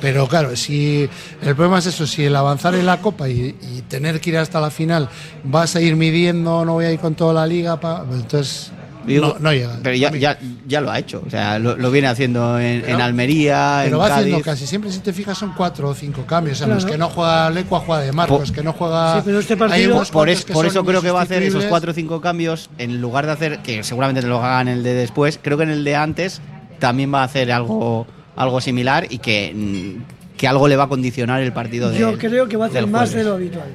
Pero 0.00 0.26
claro, 0.26 0.56
si 0.56 1.06
el 1.42 1.54
problema 1.54 1.78
es 1.80 1.84
eso, 1.88 2.06
si 2.06 2.24
el 2.24 2.34
avanzar 2.34 2.74
en 2.74 2.86
la 2.86 3.02
Copa 3.02 3.28
y, 3.28 3.54
y 3.60 3.82
tener 3.86 4.18
que 4.18 4.30
ir 4.30 4.38
hasta 4.38 4.62
la 4.62 4.70
final 4.70 5.10
vas 5.44 5.76
a 5.76 5.82
ir 5.82 5.94
midiendo, 5.94 6.64
no 6.64 6.72
voy 6.72 6.86
a 6.86 6.90
ir 6.92 6.98
con 7.00 7.16
toda 7.16 7.34
la 7.34 7.46
liga, 7.46 7.78
pa- 7.80 8.02
pues 8.04 8.20
entonces 8.22 8.72
Digo, 9.08 9.26
no, 9.34 9.38
no 9.40 9.52
llega. 9.52 9.78
Pero 9.82 9.96
ya, 9.96 10.10
ya, 10.16 10.38
ya 10.66 10.80
lo 10.80 10.90
ha 10.90 10.98
hecho. 10.98 11.22
O 11.26 11.30
sea, 11.30 11.58
lo, 11.58 11.76
lo 11.76 11.90
viene 11.90 12.08
haciendo 12.08 12.58
en, 12.58 12.88
en 12.88 13.00
Almería, 13.00 13.80
Pero 13.84 13.96
en 13.96 14.02
va 14.02 14.08
Cádiz. 14.08 14.20
haciendo 14.24 14.44
casi 14.44 14.66
siempre, 14.66 14.92
si 14.92 15.00
te 15.00 15.12
fijas, 15.12 15.36
son 15.38 15.52
cuatro 15.56 15.88
o 15.88 15.94
cinco 15.94 16.24
cambios. 16.26 16.56
O 16.56 16.58
sea, 16.58 16.66
Claro. 16.66 16.80
los 16.82 16.90
que 16.90 16.98
no 16.98 17.08
juega 17.08 17.50
Lecua 17.50 17.80
juega 17.80 18.02
de 18.02 18.12
Marcos, 18.12 18.52
que 18.52 18.62
no 18.62 18.72
juega. 18.72 19.16
Sí, 19.16 19.22
pero 19.24 19.38
este 19.40 19.56
partido- 19.56 20.02
Por, 20.12 20.28
es- 20.28 20.44
por 20.44 20.66
eso 20.66 20.84
creo 20.84 21.02
que 21.02 21.10
va 21.10 21.20
a 21.20 21.24
hacer 21.24 21.42
esos 21.42 21.64
cuatro 21.64 21.90
o 21.92 21.94
cinco 21.94 22.20
cambios. 22.20 22.70
En 22.78 23.00
lugar 23.00 23.26
de 23.26 23.32
hacer, 23.32 23.58
que 23.60 23.82
seguramente 23.84 24.20
te 24.22 24.28
lo 24.28 24.42
hagan 24.42 24.68
el 24.68 24.82
de 24.82 24.94
después, 24.94 25.38
creo 25.42 25.56
que 25.56 25.64
en 25.64 25.70
el 25.70 25.84
de 25.84 25.96
antes 25.96 26.40
también 26.78 27.12
va 27.12 27.22
a 27.22 27.24
hacer 27.24 27.50
algo, 27.50 28.06
algo 28.36 28.60
similar 28.60 29.06
y 29.10 29.18
que 29.18 29.52
mm, 29.54 30.18
que 30.38 30.46
algo 30.46 30.68
le 30.68 30.76
va 30.76 30.84
a 30.84 30.88
condicionar 30.88 31.42
el 31.42 31.52
partido 31.52 31.90
de 31.90 31.98
Yo 31.98 32.16
creo 32.16 32.46
que 32.48 32.56
va 32.56 32.66
a 32.66 32.68
hacer 32.68 32.86
más 32.86 33.08
jueves. 33.10 33.14
de 33.16 33.24
lo 33.28 33.34
habitual. 33.34 33.66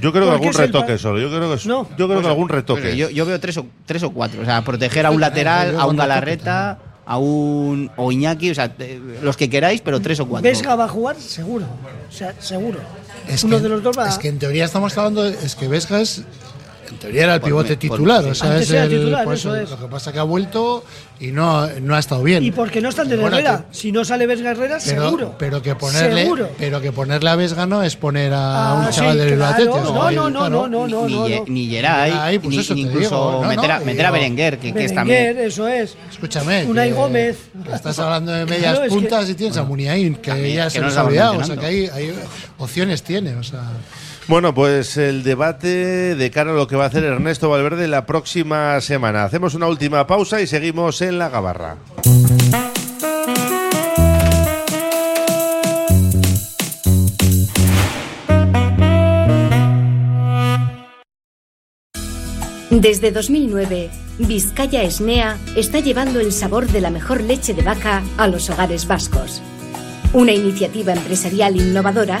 Yo 0.00 0.12
creo 0.12 0.24
que 0.26 0.30
algún 0.32 0.52
retoque 0.52 0.98
solo. 0.98 1.18
Yo 1.20 1.28
creo 1.28 1.48
que, 1.50 1.54
es- 1.56 1.66
No. 1.66 1.88
yo 1.96 2.08
creo 2.08 2.20
que 2.20 2.28
algún 2.28 2.48
retoque. 2.48 2.82
Pues 2.82 2.96
yo, 2.96 3.10
yo 3.10 3.26
veo 3.26 3.38
tres 3.40 3.56
o, 3.58 3.66
tres 3.86 4.02
o 4.02 4.10
cuatro. 4.10 4.42
O 4.42 4.44
sea, 4.44 4.62
proteger 4.64 5.06
a 5.06 5.10
un 5.10 5.20
lateral, 5.20 5.78
a 5.78 5.86
un 5.86 5.96
Galarreta, 5.96 6.78
a 7.06 7.18
un 7.18 7.90
o 7.96 8.12
Iñaki, 8.12 8.50
o 8.50 8.54
sea, 8.54 8.72
los 9.22 9.36
que 9.36 9.48
queráis, 9.48 9.80
pero 9.80 10.00
tres 10.00 10.20
o 10.20 10.26
cuatro. 10.26 10.48
Vesga 10.48 10.74
va 10.76 10.84
a 10.84 10.88
jugar 10.88 11.16
seguro. 11.16 11.64
O 12.08 12.12
sea, 12.12 12.34
seguro. 12.40 12.78
Es 13.26 13.44
Uno 13.44 13.56
que, 13.56 13.62
de 13.62 13.68
los 13.70 13.82
dos 13.82 13.98
va 13.98 14.08
es 14.08 14.18
que 14.18 14.28
en 14.28 14.38
teoría 14.38 14.64
estamos 14.64 14.96
hablando, 14.96 15.22
de- 15.24 15.36
es 15.44 15.54
que 15.54 15.68
Vesga 15.68 16.00
es, 16.00 16.22
en 16.92 16.98
teoría 16.98 17.24
era 17.24 17.34
el 17.34 17.40
Por 17.40 17.48
pivote 17.50 17.70
me- 17.70 17.76
por- 17.76 17.96
titular, 17.98 18.24
sí. 18.24 18.30
o 18.30 18.34
sea, 18.34 18.50
Antes 18.50 18.62
es 18.68 18.70
era 18.70 18.84
el, 18.84 18.90
titular, 18.90 19.24
por 19.24 19.34
eso 19.34 19.54
eso, 19.54 19.64
es. 19.64 19.70
lo 19.70 19.78
que 19.86 19.86
pasa 19.92 20.12
que 20.12 20.18
ha 20.18 20.22
vuelto 20.24 20.84
y 21.20 21.28
no, 21.28 21.66
no 21.80 21.94
ha 21.94 21.98
estado 21.98 22.22
bien. 22.22 22.44
Y 22.44 22.52
porque 22.52 22.80
no 22.80 22.88
está 22.90 23.04
de 23.04 23.16
Bueno, 23.16 23.36
Herrera. 23.36 23.66
que- 23.70 23.76
Si 23.76 23.90
no 23.92 24.04
sale 24.04 24.26
Vesga 24.26 24.52
Herrera, 24.52 24.78
pero, 24.84 25.04
seguro. 25.04 25.34
pero 25.38 25.62
que 25.62 25.74
ponerle, 25.74 26.22
Seguro. 26.22 26.50
pero 26.58 26.80
que 26.80 26.92
ponerle 26.92 27.30
a 27.30 27.36
Vesga 27.36 27.66
no 27.66 27.82
es 27.82 27.96
poner 27.96 28.32
a 28.32 28.70
Ah, 28.70 28.74
un 28.86 28.90
chaval 28.92 29.12
sí, 29.14 29.18
del 29.24 29.34
claro. 29.36 29.64
No, 29.64 29.74
no, 29.74 30.30
no, 30.30 30.38
claro. 30.38 30.68
no, 30.68 30.86
no, 30.86 31.08
no, 31.08 31.26
ni, 31.28 31.40
ni 31.46 31.66
Geray, 31.68 32.12
Geray, 32.12 32.38
pues 32.38 32.54
ni, 32.54 32.60
eso 32.60 32.74
ni 32.74 32.82
incluso 32.82 33.42
meter, 33.42 33.70
a, 33.72 33.80
meter 33.80 34.06
a 34.06 34.10
Berenguer, 34.10 34.58
que, 34.58 34.72
que 34.72 34.84
está 34.84 35.02
Berenguer, 35.04 35.46
eso 35.46 35.66
es. 35.66 35.96
Escúchame. 36.10 36.64
Unai 36.66 36.88
que 36.90 36.94
Gómez. 36.94 37.38
Estás 37.72 37.98
hablando 37.98 38.32
de 38.32 38.44
medias 38.44 38.60
Claro, 38.72 38.84
es 38.84 38.92
que- 38.92 38.98
puntas 39.00 39.28
y 39.28 39.34
tienes 39.34 39.56
a 39.56 39.64
Muniain, 39.64 40.14
que 40.16 40.52
ya 40.52 40.70
se 40.70 40.78
no 40.78 40.86
nos 40.86 40.94
lo 40.94 41.00
ha 41.00 41.04
olvidado. 41.04 41.38
O 41.38 41.44
sea, 41.44 41.56
que 41.56 41.66
hay 41.66 42.14
opciones 42.58 43.02
tiene. 43.02 43.34
O 43.36 43.42
sea, 43.42 43.62
Bueno, 44.28 44.52
pues 44.52 44.98
el 44.98 45.22
debate 45.22 46.14
de 46.14 46.30
cara 46.30 46.50
a 46.50 46.54
lo 46.54 46.66
que 46.66 46.76
va 46.76 46.84
a 46.84 46.88
hacer 46.88 47.02
Ernesto 47.02 47.48
Valverde 47.48 47.88
la 47.88 48.04
próxima 48.04 48.78
semana. 48.82 49.24
Hacemos 49.24 49.54
una 49.54 49.68
última 49.68 50.06
pausa 50.06 50.42
y 50.42 50.46
seguimos 50.46 51.00
en 51.00 51.18
la 51.18 51.30
gabarra. 51.30 51.78
Desde 62.68 63.10
2009, 63.10 63.88
Vizcaya 64.18 64.82
Esnea 64.82 65.38
está 65.56 65.80
llevando 65.80 66.20
el 66.20 66.32
sabor 66.32 66.66
de 66.66 66.82
la 66.82 66.90
mejor 66.90 67.22
leche 67.22 67.54
de 67.54 67.62
vaca 67.62 68.02
a 68.18 68.28
los 68.28 68.50
hogares 68.50 68.86
vascos. 68.86 69.40
Una 70.12 70.32
iniciativa 70.32 70.92
empresarial 70.92 71.56
innovadora 71.56 72.20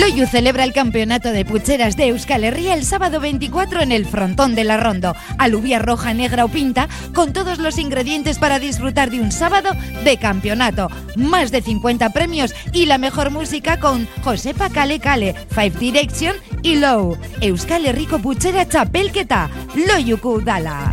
Loyu 0.00 0.26
celebra 0.26 0.64
el 0.64 0.72
campeonato 0.72 1.32
de 1.32 1.44
pucheras 1.44 1.96
de 1.96 2.08
Euskal 2.08 2.44
Herria 2.44 2.74
el 2.74 2.84
sábado 2.84 3.20
24 3.20 3.82
en 3.82 3.92
el 3.92 4.06
frontón 4.06 4.54
de 4.54 4.64
la 4.64 4.78
Rondo. 4.78 5.14
Alubia 5.38 5.78
roja, 5.78 6.14
negra 6.14 6.44
o 6.44 6.48
pinta, 6.48 6.88
con 7.14 7.32
todos 7.32 7.58
los 7.58 7.78
ingredientes 7.78 8.38
para 8.38 8.58
disfrutar 8.58 9.10
de 9.10 9.20
un 9.20 9.30
sábado 9.30 9.70
de 10.02 10.16
campeonato. 10.16 10.88
Más 11.16 11.50
de 11.50 11.60
50 11.60 12.10
premios 12.10 12.54
y 12.72 12.86
la 12.86 12.96
mejor 12.96 13.30
música 13.30 13.78
con 13.80 14.08
Josepa 14.22 14.70
Kale 14.70 14.98
Kale, 14.98 15.34
Five 15.50 15.78
Direction 15.78 16.36
y 16.62 16.76
Low. 16.76 17.18
Euskal 17.40 17.84
Herriko 17.84 18.18
puchera 18.18 18.64
txapelketa, 18.64 19.50
Loyuku 19.74 20.40
Dala. 20.40 20.92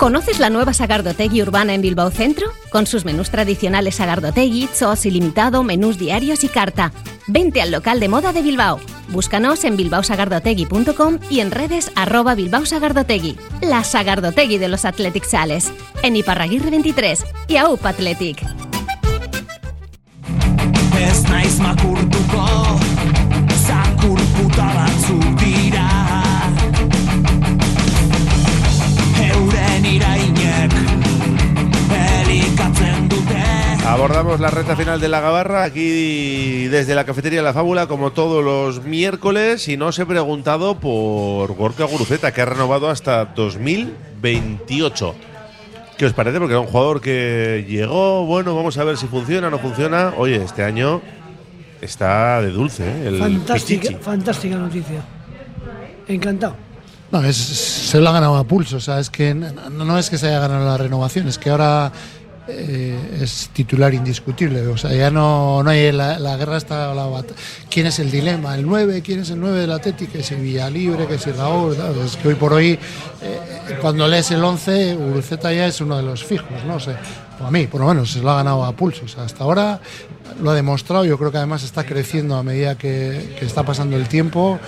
¿Conoces 0.00 0.38
la 0.38 0.48
nueva 0.48 0.72
Sagardotegui 0.72 1.42
urbana 1.42 1.74
en 1.74 1.82
Bilbao 1.82 2.10
Centro? 2.10 2.46
Con 2.70 2.86
sus 2.86 3.04
menús 3.04 3.28
tradicionales 3.28 3.96
Sagardotegui, 3.96 4.66
Chos 4.74 5.04
ilimitado, 5.04 5.62
menús 5.62 5.98
diarios 5.98 6.42
y 6.42 6.48
carta. 6.48 6.90
Vente 7.26 7.60
al 7.60 7.70
local 7.70 8.00
de 8.00 8.08
moda 8.08 8.32
de 8.32 8.40
Bilbao. 8.40 8.80
Búscanos 9.08 9.62
en 9.64 9.76
bilbaosagardotegui.com 9.76 11.18
y 11.28 11.40
en 11.40 11.50
redes 11.50 11.92
arroba 11.96 12.34
Bilbao 12.34 12.64
Sagardotegui. 12.64 13.36
La 13.60 13.84
Sagardotegui 13.84 14.56
de 14.56 14.68
los 14.68 14.86
Athletic 14.86 15.26
Sales. 15.26 15.70
En 16.02 16.16
Iparraguirre 16.16 16.70
23 16.70 17.22
y 17.48 17.58
AUP 17.58 17.84
Athletic. 17.84 18.42
Abordamos 33.90 34.38
la 34.38 34.50
recta 34.50 34.76
final 34.76 35.00
de 35.00 35.08
la 35.08 35.18
gabarra 35.18 35.64
aquí 35.64 36.68
desde 36.68 36.94
la 36.94 37.04
cafetería 37.04 37.42
La 37.42 37.52
Fábula 37.52 37.88
como 37.88 38.12
todos 38.12 38.44
los 38.44 38.84
miércoles 38.84 39.66
y 39.66 39.76
nos 39.76 39.98
he 39.98 40.06
preguntado 40.06 40.76
por 40.78 41.52
Gorka 41.54 41.86
Guruceta 41.86 42.32
que 42.32 42.40
ha 42.40 42.44
renovado 42.44 42.88
hasta 42.88 43.24
2028. 43.24 45.14
¿Qué 45.98 46.06
os 46.06 46.12
parece? 46.12 46.38
Porque 46.38 46.52
era 46.52 46.60
un 46.60 46.68
jugador 46.68 47.00
que 47.00 47.66
llegó, 47.68 48.24
bueno, 48.26 48.54
vamos 48.54 48.78
a 48.78 48.84
ver 48.84 48.96
si 48.96 49.08
funciona 49.08 49.48
o 49.48 49.50
no 49.50 49.58
funciona. 49.58 50.14
Oye, 50.16 50.36
este 50.36 50.62
año 50.62 51.02
está 51.80 52.40
de 52.42 52.52
dulce, 52.52 52.84
¿eh? 52.84 53.08
el 53.08 53.18
Fantástica, 53.18 53.80
Pichichi. 53.88 54.00
fantástica 54.00 54.54
noticia. 54.54 55.02
Encantado. 56.06 56.54
No, 57.10 57.24
es, 57.24 57.36
se 57.36 57.98
lo 57.98 58.08
ha 58.08 58.12
ganado 58.12 58.36
a 58.36 58.44
pulso. 58.44 58.76
O 58.76 58.80
sea, 58.80 59.00
es 59.00 59.10
que 59.10 59.34
no, 59.34 59.84
no 59.84 59.98
es 59.98 60.08
que 60.10 60.16
se 60.16 60.28
haya 60.28 60.38
ganado 60.38 60.64
la 60.64 60.76
renovación, 60.76 61.26
es 61.26 61.38
que 61.38 61.50
ahora 61.50 61.90
eh, 62.50 63.18
es 63.22 63.50
titular 63.52 63.92
indiscutible. 63.94 64.66
O 64.66 64.76
sea, 64.76 64.92
ya 64.92 65.10
no, 65.10 65.62
no 65.62 65.70
hay 65.70 65.92
la, 65.92 66.36
guerra 66.36 66.56
está 66.56 66.94
la 66.94 67.08
¿Quién 67.68 67.86
es 67.86 67.98
el 67.98 68.10
dilema? 68.10 68.54
¿El 68.54 68.66
9? 68.66 69.02
¿Quién 69.02 69.20
es 69.20 69.30
el 69.30 69.40
9 69.40 69.60
del 69.60 69.72
Atlético? 69.72 70.12
¿Que 70.12 70.22
si 70.22 70.34
Villalibre? 70.34 71.06
¿Que 71.06 71.18
si 71.18 71.30
Raúl? 71.32 71.76
Es 72.04 72.16
que 72.16 72.28
hoy 72.28 72.34
por 72.34 72.52
hoy, 72.52 72.78
eh, 73.22 73.78
cuando 73.80 74.06
lees 74.08 74.30
el 74.30 74.42
11, 74.42 74.96
Uruceta 74.96 75.52
ya 75.52 75.66
es 75.66 75.80
uno 75.80 75.96
de 75.96 76.02
los 76.02 76.24
fijos, 76.24 76.64
no 76.66 76.80
sé. 76.80 76.94
Para 77.38 77.50
mí, 77.50 77.66
por 77.66 77.80
lo 77.80 77.88
menos, 77.88 78.12
se 78.12 78.20
lo 78.20 78.30
ha 78.30 78.36
ganado 78.36 78.64
a 78.64 78.72
pulso. 78.72 79.04
O 79.04 79.08
sea, 79.08 79.24
hasta 79.24 79.44
ahora 79.44 79.80
lo 80.42 80.50
ha 80.50 80.54
demostrado. 80.54 81.04
Yo 81.04 81.16
creo 81.16 81.30
que 81.30 81.38
además 81.38 81.62
está 81.62 81.84
creciendo 81.84 82.36
a 82.36 82.42
medida 82.42 82.76
que 82.76 83.38
está 83.40 83.62
pasando 83.62 83.96
el 83.96 84.08
tiempo. 84.08 84.60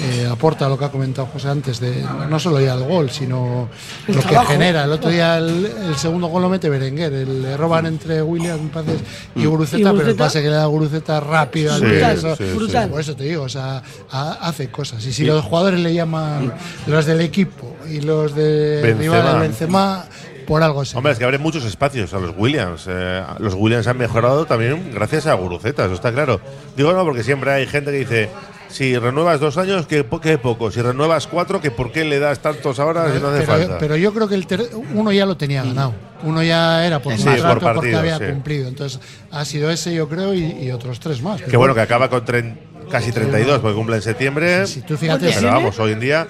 Eh, 0.00 0.26
aporta 0.28 0.68
lo 0.68 0.76
que 0.76 0.84
ha 0.86 0.90
comentado 0.90 1.28
José 1.32 1.48
antes, 1.48 1.78
de 1.78 2.04
no 2.28 2.40
solo 2.40 2.60
ya 2.60 2.74
el 2.74 2.82
gol, 2.82 3.10
sino 3.10 3.68
El 4.08 4.16
lo 4.16 4.22
que 4.22 4.28
trabajo. 4.28 4.50
genera. 4.50 4.84
El 4.84 4.90
otro 4.92 5.08
día 5.08 5.38
el, 5.38 5.66
el 5.66 5.94
segundo 5.96 6.26
gol 6.26 6.42
lo 6.42 6.48
mete 6.48 6.68
Berenguer. 6.68 7.12
El, 7.12 7.42
le 7.42 7.56
roban 7.56 7.86
entre 7.86 8.20
Williams 8.20 8.60
me 8.60 8.70
parece, 8.70 9.04
y 9.36 9.40
Mm. 9.44 9.48
Guruceta, 9.50 9.92
pero 9.92 10.08
el 10.10 10.16
pase 10.16 10.42
que 10.42 10.48
le 10.48 10.56
da 10.56 10.66
Guruceta 10.66 11.20
rápido 11.20 11.72
al 11.74 11.80
Sí, 11.80 11.86
eso- 11.86 12.34
sí, 12.34 12.42
Brutal. 12.56 12.90
Por 12.90 13.00
eso 13.00 13.14
te 13.14 13.22
digo, 13.24 13.44
o 13.44 13.48
sea, 13.48 13.82
ha- 14.10 14.32
hace 14.48 14.68
cosas. 14.68 15.04
Y 15.06 15.12
si 15.12 15.24
los 15.24 15.44
jugadores 15.44 15.78
le 15.78 15.94
llaman 15.94 16.52
los 16.88 17.06
del 17.06 17.20
equipo 17.20 17.76
y 17.88 18.00
los 18.00 18.34
de 18.34 18.80
Benzema. 18.82 19.00
rivales 19.20 19.40
Benzema, 19.42 20.04
por 20.44 20.62
algo 20.64 20.84
se 20.84 20.96
Hombre, 20.96 21.12
es 21.12 21.18
que 21.18 21.24
abre 21.24 21.38
muchos 21.38 21.64
espacios 21.64 22.12
a 22.14 22.18
los 22.18 22.34
Williams. 22.36 22.86
Eh, 22.88 23.22
los 23.38 23.54
Williams 23.54 23.86
han 23.86 23.96
mejorado 23.96 24.44
también 24.44 24.90
gracias 24.92 25.28
a 25.28 25.34
Guruceta, 25.34 25.84
eso 25.84 25.94
está 25.94 26.12
claro. 26.12 26.40
Digo 26.76 26.92
no, 26.92 27.04
porque 27.04 27.22
siempre 27.22 27.52
hay 27.52 27.66
gente 27.66 27.92
que 27.92 27.98
dice, 27.98 28.28
si 28.74 28.98
renuevas 28.98 29.38
dos 29.38 29.56
años, 29.56 29.86
que, 29.86 30.04
que 30.20 30.36
poco. 30.38 30.70
Si 30.70 30.82
renuevas 30.82 31.28
cuatro, 31.28 31.60
que 31.60 31.70
por 31.70 31.92
qué 31.92 32.04
le 32.04 32.18
das 32.18 32.40
tantos 32.40 32.80
ahora 32.80 33.12
si 33.14 33.20
no 33.20 33.28
hace 33.28 33.40
pero, 33.46 33.52
falta. 33.52 33.78
pero 33.78 33.96
yo 33.96 34.12
creo 34.12 34.26
que 34.28 34.34
el 34.34 34.46
ter- 34.48 34.68
uno 34.94 35.12
ya 35.12 35.26
lo 35.26 35.36
tenía 35.36 35.62
ganado. 35.62 35.94
Uno 36.24 36.42
ya 36.42 36.84
era 36.84 37.00
por 37.00 37.16
Sí, 37.16 37.24
contrato 37.24 37.60
por 37.60 37.74
porque 37.76 37.94
había 37.94 38.18
sí. 38.18 38.24
cumplido. 38.24 38.66
Entonces 38.66 38.98
ha 39.30 39.44
sido 39.44 39.70
ese, 39.70 39.94
yo 39.94 40.08
creo, 40.08 40.34
y, 40.34 40.44
y 40.44 40.70
otros 40.72 40.98
tres 40.98 41.22
más. 41.22 41.40
que 41.42 41.56
bueno, 41.56 41.74
que 41.74 41.82
acaba 41.82 42.08
con 42.10 42.24
tren- 42.24 42.56
casi 42.90 43.12
32, 43.12 43.60
porque 43.60 43.74
cumple 43.76 43.96
en 43.96 44.02
septiembre. 44.02 44.66
Si 44.66 44.80
tú 44.82 44.96
fíjate, 44.96 45.30
pero 45.34 45.48
vamos, 45.48 45.78
hoy 45.78 45.92
en 45.92 46.00
día 46.00 46.26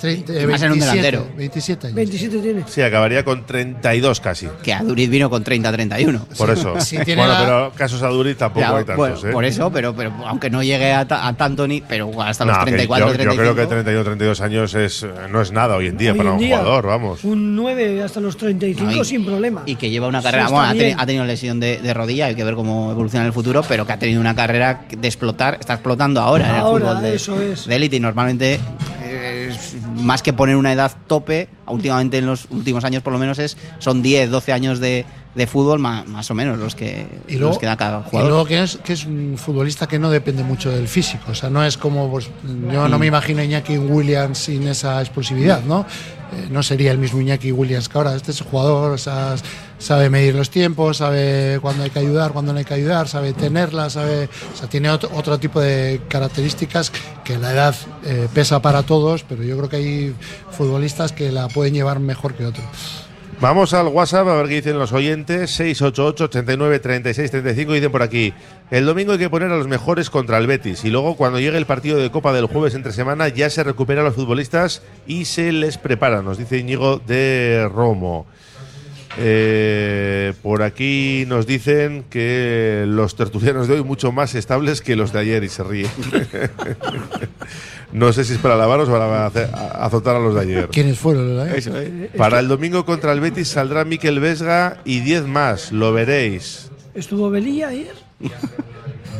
Trein- 0.00 0.24
eh, 0.28 0.46
Más 0.46 0.62
en 0.62 0.72
un 0.72 0.78
27, 0.78 0.86
delantero. 0.96 1.26
27 1.36 1.86
años. 1.86 1.96
27 1.96 2.38
tiene. 2.38 2.64
sí 2.66 2.82
acabaría 2.82 3.24
con 3.24 3.44
32 3.46 4.20
casi. 4.20 4.48
Que 4.62 4.72
Aduriz 4.72 5.08
vino 5.10 5.30
con 5.30 5.44
30-31. 5.44 6.20
Por 6.36 6.50
eso. 6.50 6.80
Si 6.80 6.98
tiene 6.98 7.22
bueno, 7.22 7.34
la- 7.34 7.40
pero 7.44 7.72
casos 7.76 8.02
a 8.02 8.08
Duri 8.08 8.34
tampoco 8.34 8.60
Ya, 8.60 8.68
hay 8.76 8.84
tantos, 8.84 8.96
bueno, 8.96 9.16
¿eh? 9.28 9.32
Por 9.32 9.44
eso, 9.44 9.70
pero, 9.72 9.94
pero 9.94 10.12
aunque 10.26 10.50
no 10.50 10.62
llegue 10.62 10.92
a, 10.92 11.00
a 11.08 11.32
tanto 11.36 11.66
ni, 11.66 11.80
pero 11.80 12.10
hasta 12.22 12.44
los 12.44 12.56
No, 12.58 12.64
que 12.64 12.70
34, 12.72 13.06
yo, 13.06 13.12
yo 13.12 13.16
35. 13.18 13.42
creo 13.42 13.54
que 13.54 13.66
31, 13.70 14.04
32 14.04 14.40
años 14.40 14.74
es, 14.74 15.06
no 15.30 15.40
es 15.40 15.52
nada 15.52 15.76
hoy 15.76 15.86
en 15.88 15.96
día 15.96 16.12
Hoy 16.12 16.18
para 16.18 16.30
en 16.30 16.34
un 16.36 16.40
día, 16.40 16.58
jugador, 16.58 16.86
vamos. 16.86 17.24
Un 17.24 17.54
9 17.56 18.02
hasta 18.02 18.20
los 18.20 18.36
35 18.36 18.90
No, 18.90 19.02
y- 19.02 19.04
sin 19.04 19.24
problema. 19.24 19.62
Y 19.66 19.76
que 19.76 19.90
lleva 19.90 20.08
una 20.08 20.20
Sí, 20.20 20.24
carrera. 20.24 20.44
está 20.44 20.54
bueno, 20.54 20.68
ha, 20.70 20.74
teni- 20.74 20.78
bien. 20.78 21.00
ha 21.00 21.06
tenido 21.06 21.24
lesión 21.24 21.60
de, 21.60 21.78
de 21.78 21.94
rodilla, 21.94 22.26
hay 22.26 22.34
que 22.34 22.44
ver 22.44 22.54
cómo 22.54 22.90
evoluciona 22.90 23.24
en 23.24 23.28
el 23.28 23.32
futuro, 23.32 23.62
pero 23.68 23.86
que 23.86 23.92
ha 23.92 23.98
tenido 23.98 24.20
una 24.20 24.34
carrera 24.34 24.82
de 24.96 25.08
explotar, 25.08 25.56
está 25.60 25.74
explotando 25.74 25.97
ahora, 26.00 26.48
en 26.50 26.54
el 26.56 26.62
fútbol 26.62 27.02
de, 27.02 27.14
eso 27.14 27.40
es. 27.40 27.66
de 27.66 27.76
élite. 27.76 27.96
Y 27.96 28.00
normalmente, 28.00 28.60
eh, 29.02 29.56
más 29.96 30.22
que 30.22 30.32
poner 30.32 30.56
una 30.56 30.72
edad 30.72 30.92
tope, 31.06 31.48
últimamente 31.66 32.18
en 32.18 32.26
los 32.26 32.46
últimos 32.50 32.84
años 32.84 33.02
por 33.02 33.12
lo 33.12 33.18
menos 33.18 33.38
es 33.38 33.56
son 33.78 34.00
10, 34.02 34.30
12 34.30 34.52
años 34.52 34.78
de, 34.80 35.04
de 35.34 35.46
fútbol, 35.46 35.78
ma- 35.78 36.04
más, 36.06 36.30
o 36.30 36.34
menos 36.34 36.58
los 36.58 36.74
que, 36.74 37.06
Y 37.28 37.32
luego, 37.34 37.48
los 37.48 37.58
que 37.58 37.66
da 37.66 37.76
cada 37.76 38.00
y 38.00 38.10
jugador. 38.10 38.30
luego 38.30 38.44
que 38.46 38.62
es, 38.62 38.76
que 38.78 38.92
es 38.94 39.04
un 39.04 39.34
futbolista 39.36 39.86
que 39.86 39.98
no 39.98 40.10
depende 40.10 40.42
mucho 40.44 40.70
del 40.70 40.88
físico. 40.88 41.32
O 41.32 41.34
sea, 41.34 41.50
no 41.50 41.64
es 41.64 41.76
como. 41.76 42.10
Pues, 42.10 42.30
yo 42.72 42.88
no 42.88 42.98
me 42.98 43.06
imagino 43.06 43.40
a 43.40 43.44
Iñaki 43.44 43.78
Williams 43.78 44.38
sin 44.38 44.66
esa 44.68 45.00
explosividad, 45.00 45.62
¿no? 45.64 45.84
Eh, 46.32 46.48
no 46.50 46.62
sería 46.62 46.92
el 46.92 46.98
mismo 46.98 47.20
Iñaki 47.20 47.52
Williams 47.52 47.88
que 47.88 47.96
ahora. 47.98 48.14
Este 48.14 48.30
es 48.32 48.40
jugador, 48.42 48.92
o 48.92 48.98
sea, 48.98 49.34
sabe 49.78 50.10
medir 50.10 50.34
los 50.34 50.50
tiempos, 50.50 50.98
sabe 50.98 51.58
cuándo 51.60 51.84
hay 51.84 51.90
que 51.90 51.98
ayudar, 51.98 52.32
cuándo 52.32 52.52
no 52.52 52.58
hay 52.58 52.64
que 52.64 52.74
ayudar, 52.74 53.08
sabe 53.08 53.32
tenerla, 53.32 53.90
sabe. 53.90 54.28
O 54.52 54.56
sea, 54.56 54.68
tiene 54.68 54.90
otro, 54.90 55.10
otro 55.14 55.38
tipo 55.38 55.60
de 55.60 56.00
características 56.08 56.92
que 57.24 57.38
la 57.38 57.52
edad 57.52 57.74
eh, 58.04 58.28
pesa 58.34 58.60
para 58.60 58.82
todos, 58.82 59.24
pero 59.24 59.42
yo 59.42 59.56
creo 59.56 59.68
que 59.68 59.76
hay 59.76 60.14
futbolistas 60.50 61.12
que 61.12 61.32
la 61.32 61.48
pueden 61.48 61.74
llevar 61.74 62.00
mejor 62.00 62.34
que 62.34 62.46
otros. 62.46 63.08
Vamos 63.40 63.72
al 63.72 63.86
WhatsApp 63.86 64.26
a 64.26 64.34
ver 64.34 64.48
qué 64.48 64.56
dicen 64.56 64.80
los 64.80 64.92
oyentes. 64.92 65.52
688 65.52 66.24
89 66.24 66.80
36 66.80 67.30
35 67.30 67.72
dicen 67.72 67.92
por 67.92 68.02
aquí. 68.02 68.34
El 68.72 68.84
domingo 68.84 69.12
hay 69.12 69.18
que 69.18 69.30
poner 69.30 69.52
a 69.52 69.56
los 69.56 69.68
mejores 69.68 70.10
contra 70.10 70.38
el 70.38 70.48
Betis 70.48 70.84
y 70.84 70.90
luego 70.90 71.16
cuando 71.16 71.38
llegue 71.38 71.56
el 71.56 71.64
partido 71.64 71.98
de 71.98 72.10
Copa 72.10 72.32
del 72.32 72.46
jueves 72.46 72.74
entre 72.74 72.90
semana 72.90 73.28
ya 73.28 73.48
se 73.48 73.62
recuperan 73.62 74.04
los 74.04 74.16
futbolistas 74.16 74.82
y 75.06 75.26
se 75.26 75.52
les 75.52 75.78
prepara, 75.78 76.20
nos 76.20 76.36
dice 76.36 76.58
Íñigo 76.58 76.98
de 76.98 77.70
Romo. 77.72 78.26
Eh, 79.16 80.32
por 80.42 80.62
aquí 80.62 81.24
nos 81.26 81.46
dicen 81.46 82.04
que 82.10 82.84
los 82.86 83.16
tertulianos 83.16 83.66
de 83.66 83.74
hoy 83.74 83.82
mucho 83.84 84.12
más 84.12 84.34
estables 84.34 84.80
que 84.82 84.96
los 84.96 85.12
de 85.12 85.20
ayer 85.20 85.44
y 85.44 85.48
se 85.48 85.62
ríe. 85.64 85.86
no 87.92 88.12
sé 88.12 88.24
si 88.24 88.34
es 88.34 88.38
para 88.38 88.54
alabaros 88.54 88.88
o 88.88 88.92
para 88.92 89.26
hacer- 89.26 89.50
a- 89.52 89.84
azotar 89.86 90.16
a 90.16 90.20
los 90.20 90.34
de 90.34 90.40
ayer. 90.42 90.68
¿Quiénes 90.70 90.98
fueron? 90.98 91.26
eh? 91.48 92.10
Para 92.16 92.38
el 92.40 92.48
domingo 92.48 92.84
contra 92.84 93.12
el 93.12 93.20
Betis 93.20 93.48
saldrá 93.48 93.84
Miquel 93.84 94.20
Vesga 94.20 94.78
y 94.84 95.00
10 95.00 95.24
más, 95.26 95.72
lo 95.72 95.92
veréis. 95.92 96.70
Estuvo 96.94 97.30
Belilla 97.30 97.68
ayer. 97.68 97.94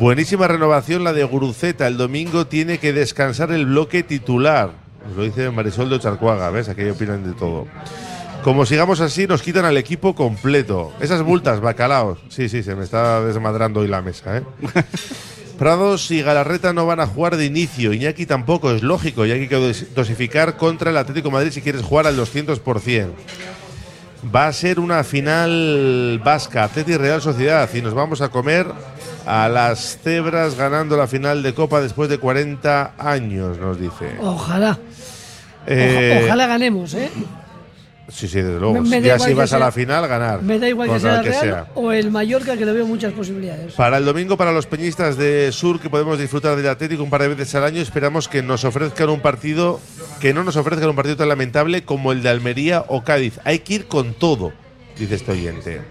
Buenísima 0.01 0.47
renovación 0.47 1.03
la 1.03 1.13
de 1.13 1.25
Guruceta. 1.25 1.87
El 1.87 1.97
domingo 1.97 2.47
tiene 2.47 2.79
que 2.79 2.93
descansar 2.93 3.51
el 3.53 3.67
bloque 3.67 4.03
titular. 4.03 4.71
Lo 5.17 5.23
dice 5.25 5.51
Marisol 5.51 5.89
de 5.89 5.97
Ocharcuaga, 5.97 6.51
¿ves? 6.51 6.69
Aquí 6.69 6.85
opinan 6.85 7.25
de 7.25 7.33
todo. 7.33 7.67
Como 8.49 8.65
sigamos 8.65 9.01
así, 9.03 9.27
nos 9.27 9.43
quitan 9.43 9.67
al 9.67 9.77
equipo 9.77 10.15
completo. 10.15 10.91
Esas 11.01 11.23
multas, 11.23 11.61
bacalaos. 11.61 12.19
Sí, 12.31 12.49
sí, 12.49 12.63
se 12.63 12.75
me 12.75 12.83
está 12.83 13.21
desmadrando 13.23 13.81
hoy 13.81 13.89
la 13.89 14.01
mesa, 14.01 14.39
¿eh? 14.39 14.43
Prados 15.59 16.11
y 16.11 16.23
Galarreta 16.23 16.73
no 16.73 16.87
van 16.87 16.99
a 17.01 17.07
jugar 17.07 17.37
de 17.37 17.45
inicio. 17.45 17.93
Iñaki 17.93 18.25
tampoco, 18.25 18.71
es 18.71 18.83
lógico. 18.83 19.27
Y 19.27 19.33
hay 19.33 19.49
que 19.49 19.55
dos- 19.57 19.95
dosificar 19.95 20.57
contra 20.57 20.91
el 20.91 20.97
Atlético 20.97 21.29
de 21.29 21.35
Madrid 21.35 21.51
si 21.51 21.61
quieres 21.61 21.83
jugar 21.83 22.07
al 22.07 22.17
200%. 22.17 23.09
Va 24.35 24.47
a 24.47 24.53
ser 24.55 24.81
una 24.81 25.05
final 25.05 26.19
vasca, 26.25 26.65
Atleti 26.65 26.97
Real 26.97 27.21
Sociedad, 27.21 27.69
y 27.75 27.83
nos 27.83 27.93
vamos 27.93 28.23
a 28.23 28.31
comer 28.31 28.67
a 29.27 29.47
las 29.51 29.99
cebras 30.03 30.55
ganando 30.57 30.97
la 30.97 31.07
final 31.07 31.43
de 31.43 31.53
Copa 31.53 31.83
después 31.83 32.09
de 32.09 32.17
40 32.17 32.95
años, 32.97 33.59
nos 33.59 33.79
dice. 33.79 34.17
Ojalá. 34.23 34.79
Eh, 35.67 36.15
Oja- 36.21 36.25
Ojalá 36.29 36.47
ganemos, 36.47 36.95
¿eh? 36.95 37.11
Sí, 38.11 38.27
sí, 38.27 38.41
desde 38.41 38.59
luego. 38.59 38.81
Me- 38.81 39.01
me 39.01 39.03
ya 39.03 39.19
si 39.19 39.35
vas 39.35 39.45
a 39.53 39.57
sea- 39.57 39.67
la 39.67 39.71
final, 39.73 40.09
ganar. 40.09 40.41
Me 40.43 40.59
da 40.59 40.67
igual 40.69 40.91
que 40.91 40.99
sea 40.99 41.21
Real 41.21 41.67
o 41.75 41.93
el 41.93 42.11
Mallorca, 42.11 42.57
que 42.57 42.65
le 42.65 42.73
veo 42.73 42.87
muchas 42.87 43.13
posibilidades. 43.13 43.75
Para 43.75 43.99
el 43.99 44.05
domingo, 44.07 44.37
para 44.39 44.51
los 44.51 44.65
peñistas 44.67 45.19
de 45.19 45.53
Sur, 45.53 45.79
que 45.79 45.91
podemos 45.91 46.19
disfrutar 46.19 46.57
del 46.57 46.69
Atlético 46.69 47.03
un 47.03 47.11
par 47.11 47.21
de 47.21 47.29
veces 47.29 47.55
al 47.55 47.65
año, 47.65 47.83
esperamos 47.83 48.27
que 48.27 48.43
nos 48.43 48.65
ofrezcan 48.65 49.11
un 49.11 49.21
partido, 49.21 49.79
que 50.21 50.33
no 50.33 50.43
nos 50.43 50.57
ofrezcan 50.57 50.89
un 50.89 50.97
partido 50.97 51.17
tan 51.17 51.29
lamentable 51.29 51.83
como 51.85 52.13
el 52.13 52.23
de 52.23 52.31
Almería 52.31 52.83
o 52.89 53.05
Cádiz. 53.05 53.41
Hay 53.45 53.59
que 53.59 53.75
ir 53.75 53.87
con 53.89 54.15
todo, 54.15 54.53
dice 54.99 55.15
este 55.17 55.33
oyente. 55.33 55.83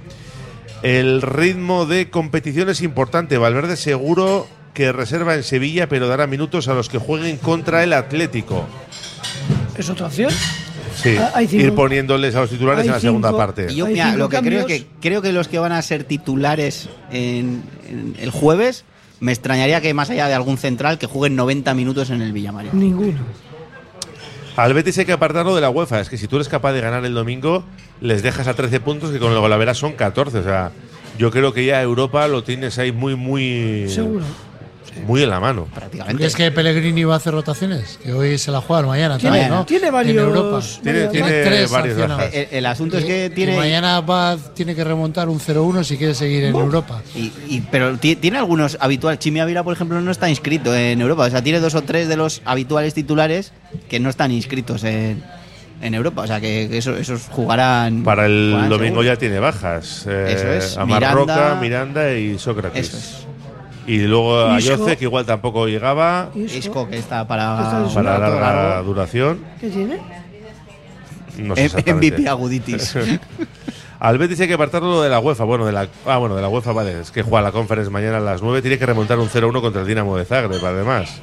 El 0.82 1.22
ritmo 1.22 1.86
de 1.86 2.09
competición 2.09 2.70
es 2.70 2.82
importante. 2.82 3.38
Valverde 3.38 3.78
seguro 3.78 4.47
que 4.74 4.91
reserva 4.91 5.36
en 5.36 5.43
Sevilla, 5.43 5.88
pero 5.89 6.07
dará 6.07 6.26
minutos 6.28 6.68
a 6.68 6.74
los 6.74 6.89
que 6.89 6.97
jueguen 6.97 7.38
contra 7.38 7.84
el 7.84 7.93
Atlético. 7.93 8.65
¿Es 9.78 9.89
otra 9.89 10.07
opción? 10.07 10.32
Sí, 11.16 11.18
Ah, 11.34 11.41
ir 11.43 11.74
poniéndoles 11.76 12.36
a 12.36 12.41
los 12.41 12.49
titulares 12.49 12.82
hay 12.84 12.88
en 12.88 12.93
la 12.93 12.99
segunda 12.99 13.30
cinco- 13.30 13.38
parte. 13.38 13.68
Y 13.72 13.76
yo, 13.76 13.88
mira, 13.88 14.16
lo 14.16 14.30
que 14.30 14.39
creo 14.39 14.60
es 14.62 14.66
que 14.66 14.88
creo 15.01 15.22
que 15.22 15.32
los 15.32 15.47
que 15.47 15.60
van 15.60 15.72
a 15.72 15.82
ser 15.82 16.03
titulares 16.03 16.89
en, 17.12 17.64
en 17.89 18.16
el 18.20 18.30
jueves, 18.32 18.86
me 19.20 19.32
extrañaría 19.32 19.82
que 19.82 19.93
más 19.93 20.10
allá 20.10 20.28
de 20.28 20.34
algún 20.34 20.58
central 20.58 20.97
que 20.97 21.08
jueguen 21.08 21.36
90 21.36 21.74
minutos 21.74 22.10
en 22.10 22.22
el 22.22 22.32
Villamarín. 22.34 22.72
Ninguno. 22.74 23.20
Al 24.55 24.74
Betis 24.74 24.97
hay 24.97 25.05
que 25.05 25.12
apartarlo 25.14 25.53
de 25.55 25.62
la 25.62 25.70
UEFA. 25.70 25.99
Es 26.01 26.10
que 26.10 26.18
si 26.18 26.28
tú 26.28 26.38
eres 26.38 26.49
capaz 26.49 26.74
de 26.74 26.82
ganar 26.82 27.05
el 27.05 27.14
domingo, 27.14 27.64
les 28.01 28.24
dejas 28.24 28.47
a 28.47 28.55
13 28.55 28.80
puntos 28.80 29.12
que 29.12 29.20
con 29.20 29.32
el 29.32 29.39
Golaveras 29.39 29.78
son 29.78 29.93
14. 29.93 30.39
O 30.39 30.43
sea, 30.43 30.72
yo 31.20 31.30
creo 31.30 31.53
que 31.53 31.64
ya 31.66 31.82
Europa 31.82 32.28
lo 32.28 32.43
tienes 32.43 32.78
ahí 32.80 32.91
muy, 32.91 33.16
muy. 33.16 33.88
Seguro. 33.88 34.26
Muy 35.06 35.24
en 35.24 35.30
la 35.30 35.40
mano. 35.40 35.68
Prácticamente. 35.74 36.26
¿Es 36.26 36.36
que 36.36 36.52
Pellegrini 36.52 37.04
va 37.04 37.14
a 37.14 37.18
hacer 37.18 37.34
rotaciones? 37.34 38.00
Que 38.04 38.14
hoy 38.14 38.38
se 38.38 38.52
la 38.52 38.62
juega 38.62 38.86
mañana 38.88 39.18
Tiene- 39.18 39.38
también, 39.38 39.58
¿no? 39.60 39.66
tiene 39.66 39.88
En 39.88 39.94
varios- 39.94 40.18
Europa. 40.18 40.66
Tiene- 40.84 41.02
Hay 41.04 41.10
tiene 41.10 41.28
tres 41.44 41.70
varias 41.72 41.94
sancionados. 41.96 42.18
bajas. 42.26 42.34
El, 42.34 42.48
el 42.58 42.66
asunto 42.66 42.98
es 42.98 43.06
que 43.06 43.26
y 43.26 43.30
tiene. 43.30 43.56
mañana 43.56 44.02
va, 44.02 44.38
tiene 44.56 44.74
que 44.76 44.84
remontar 44.84 45.30
un 45.30 45.40
0-1 45.40 45.84
si 45.84 45.98
quiere 45.98 46.14
seguir 46.16 46.46
en 46.46 46.56
Europa. 46.56 47.02
Y, 47.16 47.32
y- 47.48 47.64
pero 47.70 47.96
ti- 47.98 48.16
tiene 48.16 48.38
algunos 48.40 48.78
habituales. 48.80 49.20
Chimi 49.20 49.40
Ávila, 49.40 49.64
por 49.64 49.74
ejemplo, 49.74 50.02
no 50.02 50.12
está 50.12 50.30
inscrito 50.30 50.76
en 50.76 51.00
Europa. 51.02 51.24
O 51.26 51.30
sea, 51.30 51.44
tiene 51.44 51.60
dos 51.60 51.76
o 51.76 51.84
tres 51.84 52.08
de 52.08 52.18
los 52.18 52.42
habituales 52.46 52.94
titulares 52.94 53.54
que 53.90 54.00
no 54.00 54.10
están 54.10 54.32
inscritos 54.32 54.84
en, 54.84 55.24
en 55.82 55.94
Europa. 55.94 56.24
O 56.24 56.28
sea, 56.28 56.40
que, 56.42 56.68
que 56.72 56.78
eso- 56.80 56.96
esos 56.98 57.24
jugarán. 57.30 58.04
Para 58.04 58.26
el 58.26 58.50
jugarán 58.52 58.70
domingo 58.70 58.96
seguro. 59.02 59.04
ya 59.04 59.16
tiene 59.18 59.40
bajas. 59.40 60.06
Eh, 60.08 60.34
Eso 60.36 60.48
es, 60.54 60.78
Amar 60.78 61.14
Roca, 61.14 61.34
Miranda- 61.36 61.62
Miranda 61.62 62.14
y 62.14 62.40
Sócrates. 62.40 62.88
Eso 62.88 62.98
es. 62.98 63.28
Y 63.88 64.00
luego 64.00 64.46
a 64.46 64.60
Isco. 64.60 64.78
Yoce, 64.78 64.98
que 64.98 65.06
igual 65.06 65.26
tampoco 65.26 65.66
llegaba 65.66 66.30
Isco. 66.36 66.58
Isco, 66.58 66.90
que 66.90 66.98
está 66.98 67.28
para. 67.28 67.86
Está 67.88 67.94
para 67.94 68.20
larga 68.20 68.40
largo. 68.40 68.84
duración. 68.84 69.40
¿Qué 69.60 69.70
tiene? 69.70 69.98
No 71.38 71.56
sé. 71.56 71.70
MVP 71.94 72.28
aguditis. 72.28 72.96
Al 74.00 74.18
Betis 74.18 74.40
hay 74.42 74.48
que 74.48 74.54
apartarlo 74.54 75.02
de 75.02 75.10
la 75.10 75.20
UEFA. 75.20 75.44
Bueno, 75.44 75.66
de 75.66 75.72
la, 75.72 75.88
ah, 76.06 76.18
bueno, 76.18 76.36
de 76.36 76.42
la 76.42 76.50
UEFA, 76.50 76.72
vale. 76.72 77.00
Es 77.02 77.12
que 77.12 77.24
juega 77.24 77.42
la 77.42 77.52
Conference 77.52 77.90
mañana 77.90 78.18
a 78.18 78.20
las 78.20 78.42
9. 78.42 78.62
Tiene 78.62 78.78
que 78.78 78.86
remontar 78.86 79.18
un 79.18 79.30
0-1 79.30 79.60
contra 79.62 79.82
el 79.82 79.88
Dinamo 79.88 80.16
de 80.18 80.26
Zagreb, 80.26 80.64
además. 80.64 81.20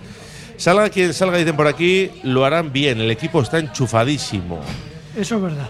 Salga 0.56 0.88
quien 0.88 1.14
salga, 1.14 1.36
dicen 1.36 1.56
por 1.56 1.66
aquí, 1.66 2.10
lo 2.22 2.44
harán 2.44 2.72
bien. 2.72 3.00
El 3.00 3.10
equipo 3.10 3.42
está 3.42 3.58
enchufadísimo. 3.58 4.60
Eso 5.16 5.36
es 5.36 5.42
verdad. 5.42 5.68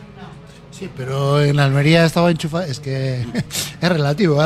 Sí, 0.77 0.91
pero 0.97 1.41
en 1.41 1.61
Almería 1.61 2.05
estaba 2.05 2.33
enchufado. 2.33 2.65
Es 2.65 2.81
que 2.81 3.25
es 3.81 3.89
relativo. 3.89 4.43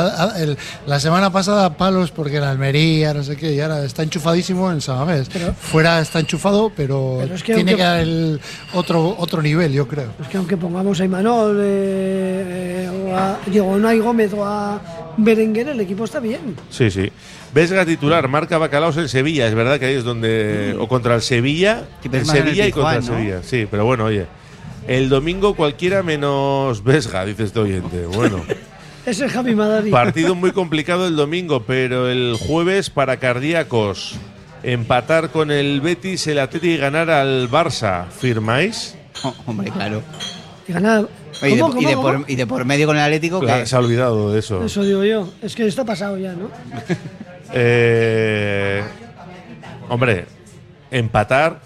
La 0.85 0.99
semana 0.99 1.31
pasada 1.31 1.75
palos 1.75 2.11
porque 2.11 2.37
en 2.37 2.43
Almería, 2.43 3.15
no 3.15 3.23
sé 3.23 3.35
qué, 3.35 3.53
y 3.55 3.59
ahora 3.59 3.83
está 3.83 4.03
enchufadísimo 4.03 4.71
en 4.71 4.79
Samamés. 4.79 5.27
Fuera 5.59 5.99
está 5.99 6.19
enchufado, 6.19 6.71
pero, 6.75 7.17
Pero 7.21 7.33
es 7.33 7.41
que 7.41 7.55
tiene 7.55 7.71
aunque- 7.71 7.75
que 7.77 7.83
dar 7.83 7.99
el 8.01 8.39
otro, 8.73 9.15
otro 9.17 9.41
nivel, 9.41 9.71
yo 9.73 9.87
creo. 9.87 10.11
Es 10.21 10.27
que 10.27 10.37
aunque 10.37 10.55
pongamos 10.55 11.01
a 11.01 11.05
Imanol, 11.05 11.57
eh, 11.61 12.85
eh, 12.85 12.89
o 13.11 13.15
a 13.17 13.39
digo, 13.47 13.65
Unai 13.65 13.97
Gómez 13.97 14.31
o 14.33 14.45
a 14.45 14.79
Berenguer, 15.17 15.69
el 15.69 15.79
equipo 15.81 16.03
está 16.05 16.19
bien. 16.19 16.55
Sí, 16.69 16.91
sí. 16.91 17.11
Vesga 17.55 17.83
titular, 17.87 18.27
marca 18.27 18.59
Bacalaos 18.59 18.97
en 18.97 19.09
Sevilla. 19.09 19.47
Es 19.47 19.55
verdad 19.55 19.79
que 19.79 19.87
ahí 19.87 19.95
es 19.95 20.03
donde. 20.03 20.75
O 20.79 20.87
contra 20.87 21.15
el 21.15 21.23
Sevilla. 21.23 21.85
El 22.03 22.23
Sevilla 22.23 22.67
y 22.67 22.71
contra 22.71 22.97
el. 22.97 23.03
Sevilla. 23.03 23.41
Sí, 23.41 23.67
pero 23.69 23.85
bueno, 23.85 24.05
oye. 24.05 24.27
El 24.89 25.07
domingo 25.07 25.53
cualquiera 25.53 26.01
menos 26.01 26.83
Vesga, 26.83 27.23
dice 27.23 27.43
este 27.43 27.59
oyente. 27.59 28.07
Bueno. 28.07 28.43
Ese 29.05 29.27
es 29.27 29.31
Javi 29.31 29.53
Madari. 29.53 29.91
Partido 29.91 30.33
muy 30.33 30.51
complicado 30.51 31.05
el 31.05 31.15
domingo, 31.15 31.61
pero 31.61 32.09
el 32.09 32.35
jueves 32.39 32.89
para 32.89 33.17
cardíacos. 33.17 34.15
Empatar 34.63 35.29
con 35.29 35.51
el 35.51 35.79
Betis, 35.81 36.25
el 36.25 36.39
Atlético 36.39 36.73
y 36.73 36.77
ganar 36.77 37.11
al 37.11 37.47
Barça. 37.51 38.07
¿Firmáis? 38.09 38.95
Oh, 39.21 39.35
hombre, 39.45 39.69
claro. 39.69 40.01
Y 40.67 40.73
ganar. 40.73 41.07
Oye, 41.39 41.51
y, 41.51 41.55
de, 41.55 41.61
¿Cómo, 41.61 41.79
y 41.79 41.85
de 41.85 41.93
cómo, 41.93 42.01
por, 42.01 42.13
cómo? 42.13 42.25
y 42.27 42.35
de 42.35 42.47
por 42.47 42.65
medio 42.65 42.87
con 42.87 42.95
el 42.95 43.03
Atlético, 43.03 43.41
Claro, 43.41 43.59
que 43.59 43.67
se 43.67 43.75
ha 43.75 43.79
olvidado 43.79 44.33
de 44.33 44.39
eso. 44.39 44.65
Eso 44.65 44.83
digo 44.83 45.03
yo. 45.03 45.29
Es 45.43 45.53
que 45.55 45.67
está 45.67 45.85
pasado 45.85 46.17
ya, 46.17 46.33
¿no? 46.33 46.49
Eh, 47.51 48.83
hombre, 49.87 50.25
empatar. 50.89 51.61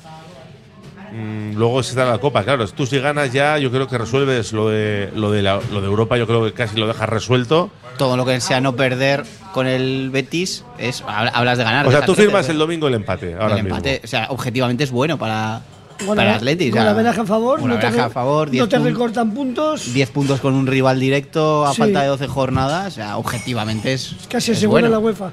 Mm, 1.14 1.56
luego 1.56 1.80
está 1.80 2.06
la 2.06 2.18
Copa, 2.18 2.44
claro. 2.44 2.68
Tú 2.68 2.86
si 2.86 3.00
ganas 3.00 3.32
ya, 3.32 3.58
yo 3.58 3.72
creo 3.72 3.88
que 3.88 3.98
resuelves 3.98 4.52
lo 4.54 4.70
de, 4.70 5.10
lo 5.16 5.32
de, 5.32 5.42
la- 5.42 5.60
lo 5.72 5.82
de 5.82 5.88
Europa, 5.88 6.18
yo 6.18 6.26
creo 6.28 6.44
que 6.46 6.54
casi 6.54 6.78
lo 6.78 6.88
dejas 6.88 7.08
resuelto. 7.10 7.70
todo 7.98 8.18
lo 8.18 8.26
que 8.26 8.42
sea 8.42 8.60
no 8.60 8.76
perder 8.76 9.24
con 9.54 9.68
el 9.68 10.10
Betis, 10.10 10.64
es 10.80 11.04
habla- 11.08 11.30
hablas 11.32 11.58
de 11.60 11.64
ganar. 11.64 11.86
O 11.88 11.92
sea, 11.92 12.04
tú 12.06 12.16
firmas 12.16 12.50
el 12.50 12.58
domingo 12.58 12.88
el 12.88 12.96
empate. 12.96 13.36
Ahora 13.36 13.54
el 13.54 13.60
empate, 13.68 13.92
mismo. 13.92 14.06
o 14.06 14.08
sea, 14.08 14.28
objetivamente 14.32 14.84
es 14.84 14.90
bueno 14.92 15.20
para, 15.20 15.62
Bueno, 16.00 16.16
para 16.16 16.32
el 16.32 16.36
Atleti. 16.38 16.70
o 16.70 16.72
Con 16.72 16.78
sea, 16.82 16.86
la 16.86 16.94
ventaja 16.94 17.22
a 17.22 17.26
favor. 17.26 17.62
no 17.62 17.78
te, 17.78 17.86
a 17.86 18.10
favor, 18.10 18.50
10 18.50 18.64
no 18.64 18.68
te 18.68 18.80
recortan 18.80 19.32
puntos. 19.36 19.94
10 19.94 20.10
puntos 20.10 20.40
con 20.40 20.56
un 20.56 20.66
rival 20.66 21.00
directo 21.00 21.68
a 21.68 21.72
Sí. 21.74 21.78
falta 21.82 22.02
de 22.02 22.08
12 22.08 22.28
jornadas, 22.28 22.88
o 22.88 22.96
sea, 22.96 23.18
objetivamente 23.18 23.94
es, 23.94 24.16
Casi 24.28 24.52
es 24.54 24.58
asegura 24.58 24.82
bueno. 24.82 24.96
la 24.96 25.00
UEFA. 25.00 25.32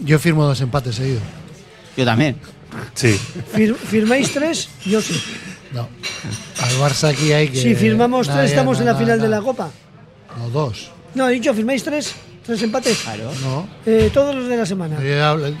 Yo 0.00 0.18
firmo 0.18 0.44
dos 0.44 0.58
empates 0.62 0.94
seguidos. 0.94 1.22
Yo 1.98 2.06
también. 2.06 2.36
Sí. 2.94 3.18
Fir- 3.54 3.74
¿Firmáis 3.76 4.32
tres? 4.32 4.68
Yo 4.86 5.00
sí. 5.00 5.20
No. 5.72 5.88
Al 6.62 6.70
Barça 6.80 7.08
aquí 7.10 7.32
hay 7.32 7.48
que. 7.48 7.60
Si 7.62 7.74
firmamos 7.74 8.28
tres, 8.28 8.50
estamos 8.50 8.78
en 8.80 8.86
la 8.86 8.94
final 8.94 9.20
de 9.20 9.28
la 9.28 9.40
Copa. 9.40 9.70
No, 10.36 10.48
dos. 10.50 10.90
No, 11.14 11.28
he 11.28 11.32
dicho, 11.32 11.52
¿firmáis 11.54 11.82
tres? 11.82 12.14
¿Tres 12.44 12.62
empates? 12.62 12.98
Claro. 12.98 13.30
No. 13.42 13.68
Eh, 13.86 14.10
todos 14.12 14.34
los 14.34 14.48
de 14.48 14.56
la 14.56 14.66
semana. 14.66 14.96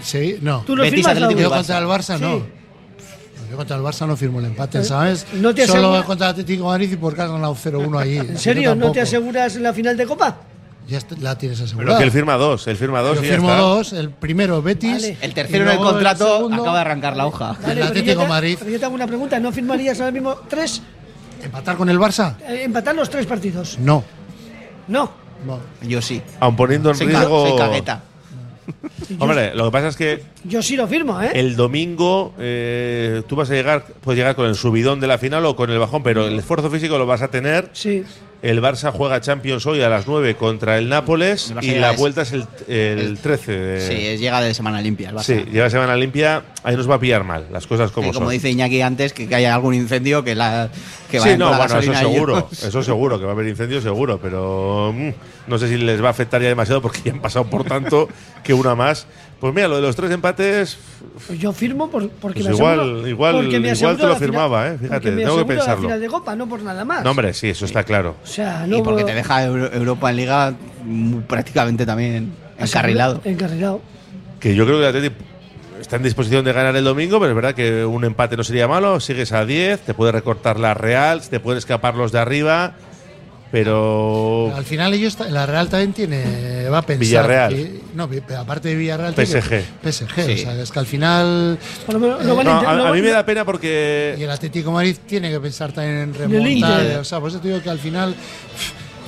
Sí, 0.02 0.36
no. 0.40 0.60
¿Tú 0.66 0.74
lo 0.76 0.82
Betis, 0.82 1.00
firmas, 1.00 1.12
Atlético 1.16 1.40
Yo 1.40 1.50
contra 1.50 1.78
el 1.78 1.84
Barça 1.86 2.16
Sí. 2.16 2.22
no. 2.22 2.60
Yo 3.50 3.56
contra 3.56 3.76
el 3.76 3.82
Barça 3.82 4.06
no 4.06 4.16
firmo 4.16 4.38
el 4.38 4.46
empate, 4.46 4.82
¿sabes? 4.84 5.26
¿No 5.34 5.52
te 5.54 5.66
Solo 5.66 5.88
asegura- 5.88 6.04
contra 6.04 6.26
el 6.28 6.30
Atlético 6.32 6.62
de 6.64 6.68
Madrid 6.68 6.92
y 6.92 6.96
porque 6.96 7.22
has 7.22 7.30
ganado 7.30 7.54
0-1 7.54 7.98
allí. 7.98 8.16
¿En 8.18 8.38
serio? 8.38 8.74
¿No 8.76 8.92
te 8.92 9.00
aseguras 9.00 9.56
la 9.56 9.72
final 9.72 9.96
de 9.96 10.06
Copa? 10.06 10.36
Ya 10.90 10.98
la 11.20 11.38
tienes 11.38 11.58
Pero 11.58 11.66
asegurada. 11.68 11.98
que 11.98 12.04
él 12.04 12.10
firma 12.10 12.34
dos, 12.34 12.66
él 12.66 12.76
firma 12.76 13.00
dos 13.00 13.16
Yo 13.16 13.22
y 13.22 13.26
ya 13.28 13.32
firmo 13.34 13.48
está. 13.50 13.60
dos, 13.62 13.92
el 13.92 14.10
primero 14.10 14.60
Betis. 14.60 14.92
Vale. 14.92 15.16
El 15.20 15.32
tercero 15.34 15.64
en 15.64 15.70
el 15.70 15.76
contrato 15.78 16.36
segundo, 16.36 16.62
acaba 16.62 16.74
de 16.76 16.80
arrancar 16.82 17.16
la 17.16 17.26
hoja. 17.26 17.50
El 17.50 17.62
Vale, 17.62 17.74
pero 17.74 17.86
Atlético 17.86 18.12
yo 18.14 18.20
te- 18.22 18.28
Madrid. 18.28 18.56
Pero 18.58 18.70
yo 18.72 18.78
te 18.80 18.84
hago 18.84 18.94
una 18.96 19.06
pregunta. 19.06 19.38
¿No 19.40 19.52
firmarías 19.52 20.00
ahora 20.00 20.10
mismo 20.12 20.34
tres? 20.48 20.82
¿Empatar 21.42 21.76
con 21.76 21.88
el 21.88 21.98
Barça? 21.98 22.34
Eh, 22.46 22.62
empatar 22.64 22.94
los 22.94 23.08
tres 23.08 23.24
partidos. 23.26 23.78
No. 23.78 24.02
No. 24.88 25.12
no. 25.46 25.60
Yo 25.82 26.02
sí. 26.02 26.20
Aun 26.40 26.56
poniendo 26.56 26.90
en 26.90 26.96
Soy, 26.96 27.06
riesgo. 27.06 27.48
soy 27.48 27.56
cagueta. 27.58 28.02
Hombre, 29.18 29.54
lo 29.54 29.64
que 29.66 29.70
pasa 29.72 29.88
es 29.88 29.96
que 29.96 30.22
Yo 30.44 30.62
sí 30.62 30.76
lo 30.76 30.86
firmo, 30.86 31.20
¿eh? 31.20 31.30
el 31.34 31.56
domingo 31.56 32.34
eh, 32.38 33.22
tú 33.26 33.34
vas 33.36 33.50
a 33.50 33.54
llegar, 33.54 33.84
puedes 34.00 34.16
llegar 34.18 34.36
con 34.36 34.46
el 34.46 34.54
subidón 34.54 35.00
de 35.00 35.06
la 35.08 35.18
final 35.18 35.44
o 35.46 35.56
con 35.56 35.70
el 35.70 35.78
bajón, 35.78 36.02
pero 36.04 36.26
el 36.26 36.38
esfuerzo 36.38 36.70
físico 36.70 36.96
lo 36.98 37.04
vas 37.06 37.20
a 37.22 37.28
tener. 37.28 37.68
Sí. 37.72 38.04
El 38.42 38.62
Barça 38.62 38.90
juega 38.90 39.20
Champions 39.20 39.66
hoy 39.66 39.82
a 39.82 39.90
las 39.90 40.06
9 40.06 40.34
contra 40.34 40.78
el 40.78 40.88
Nápoles 40.88 41.52
El 41.60 41.62
y 41.62 41.74
la 41.74 41.92
vuelta 41.92 42.22
es 42.22 42.32
el, 42.32 42.46
el 42.68 43.18
13 43.18 43.52
de. 43.52 43.80
Sí, 43.80 44.18
llega 44.18 44.40
de 44.40 44.54
semana 44.54 44.80
limpia 44.80 45.10
el 45.10 45.16
Barça. 45.16 45.22
Sí, 45.24 45.44
llega 45.52 45.68
semana 45.68 45.94
limpia, 45.94 46.44
ahí 46.62 46.74
nos 46.74 46.88
va 46.88 46.94
a 46.94 46.98
pillar 46.98 47.22
mal, 47.22 47.46
las 47.52 47.66
cosas 47.66 47.90
como 47.90 48.08
Sí, 48.08 48.14
como 48.14 48.26
son. 48.26 48.32
dice 48.32 48.48
Iñaki 48.50 48.80
antes, 48.80 49.12
que, 49.12 49.28
que 49.28 49.34
haya 49.34 49.54
algún 49.54 49.74
incendio 49.74 50.24
que 50.24 50.34
la 50.34 50.70
que 51.10 51.20
sí, 51.20 51.36
no, 51.36 51.54
bueno, 51.54 51.80
eso 51.80 51.94
seguro, 51.94 52.48
eso 52.50 52.82
seguro, 52.82 53.18
que 53.18 53.24
va 53.24 53.32
a 53.32 53.34
haber 53.34 53.48
incendios 53.48 53.82
seguro, 53.82 54.18
pero 54.20 54.94
mm, 54.96 55.10
no 55.48 55.58
sé 55.58 55.68
si 55.68 55.76
les 55.76 56.02
va 56.02 56.08
a 56.08 56.10
afectar 56.12 56.40
ya 56.40 56.48
demasiado 56.48 56.80
porque 56.80 57.00
ya 57.04 57.12
han 57.12 57.20
pasado 57.20 57.44
por 57.46 57.64
tanto 57.64 58.08
que 58.42 58.54
una 58.54 58.74
más. 58.74 59.06
Pues 59.40 59.54
mira, 59.54 59.68
lo 59.68 59.76
de 59.76 59.82
los 59.82 59.96
tres 59.96 60.10
empates, 60.10 60.76
Pues 61.26 61.38
yo 61.38 61.52
firmo 61.52 61.90
por- 61.90 62.10
porque 62.10 62.40
Pues 62.40 62.50
me 62.50 62.56
igual- 62.56 62.80
aseguro- 62.80 63.08
igual- 63.08 63.34
porque 63.36 63.58
me 63.60 63.70
igual 63.72 63.96
te 63.96 64.02
lo 64.02 64.08
final- 64.14 64.18
firmaba, 64.18 64.68
¿eh? 64.68 64.78
Fíjate, 64.78 65.10
me 65.12 65.22
tengo 65.22 65.38
que 65.38 65.44
pensarlo. 65.46 65.74
la 65.74 65.80
final 65.80 66.00
de 66.00 66.06
Copa, 66.08 66.36
no 66.36 66.46
por 66.46 66.60
nada 66.62 66.84
más. 66.84 67.02
no 67.02 67.10
hombre, 67.10 67.32
sí, 67.32 67.48
eso 67.48 67.64
está 67.64 67.82
claro. 67.84 68.16
O 68.22 68.26
sea, 68.26 68.66
no 68.66 68.78
Y 68.78 68.82
porque 68.82 69.02
por- 69.02 69.10
te 69.10 69.16
deja 69.16 69.44
Euro- 69.44 69.72
Europa 69.72 70.10
en 70.10 70.16
Liga 70.16 70.54
prácticamente 71.26 71.86
también 71.86 72.32
encarrilado. 72.58 73.20
Encarrilado. 73.24 73.80
Que 74.38 74.54
yo 74.54 74.64
creo 74.66 74.78
que 74.78 74.88
el 74.88 74.96
Atleti 74.96 75.14
está 75.80 75.96
en 75.96 76.02
disposición 76.02 76.44
de 76.44 76.52
ganar 76.52 76.76
el 76.76 76.84
domingo, 76.84 77.18
pero 77.18 77.30
es 77.30 77.36
verdad 77.36 77.54
que 77.54 77.84
un 77.84 78.04
empate 78.04 78.36
no 78.36 78.44
sería 78.44 78.68
malo. 78.68 79.00
Sigues 79.00 79.32
a 79.32 79.44
10, 79.46 79.80
te 79.80 79.94
puede 79.94 80.12
recortar 80.12 80.58
la 80.60 80.74
Real, 80.74 81.22
te 81.28 81.40
pueden 81.40 81.56
escapar 81.58 81.94
los 81.94 82.12
de 82.12 82.18
arriba, 82.18 82.74
pero. 83.50 84.52
Al 84.54 84.64
final 84.64 84.94
ellos, 84.94 85.16
la 85.30 85.46
Real 85.46 85.68
también 85.68 85.92
tiene, 85.92 86.68
va 86.68 86.78
a 86.78 86.82
pensar. 86.82 87.00
Villarreal. 87.00 87.54
que- 87.54 87.80
no, 87.94 88.08
aparte 88.38 88.68
de 88.68 88.74
Villarreal. 88.76 89.14
PSG. 89.14 89.62
tiene 89.82 89.92
PSG. 89.92 90.24
Sí. 90.26 90.32
O 90.32 90.36
sea, 90.36 90.60
es 90.62 90.70
que 90.70 90.78
al 90.78 90.86
final. 90.86 91.58
Menos 91.88 92.20
eh, 92.20 92.24
No, 92.24 92.50
a, 92.50 92.88
a 92.88 92.92
mí 92.92 93.02
me 93.02 93.10
da 93.10 93.24
pena 93.26 93.44
porque. 93.44 94.14
Y 94.18 94.22
el 94.22 94.30
Atlético 94.30 94.70
Madrid 94.72 94.96
tiene 95.06 95.30
que 95.30 95.40
pensar 95.40 95.72
también 95.72 95.96
en 95.98 96.14
remontar. 96.14 96.98
O 97.00 97.04
sea, 97.04 97.20
por 97.20 97.30
eso 97.30 97.40
te 97.40 97.48
digo 97.48 97.60
que 97.62 97.70
al 97.70 97.78
final. 97.78 98.14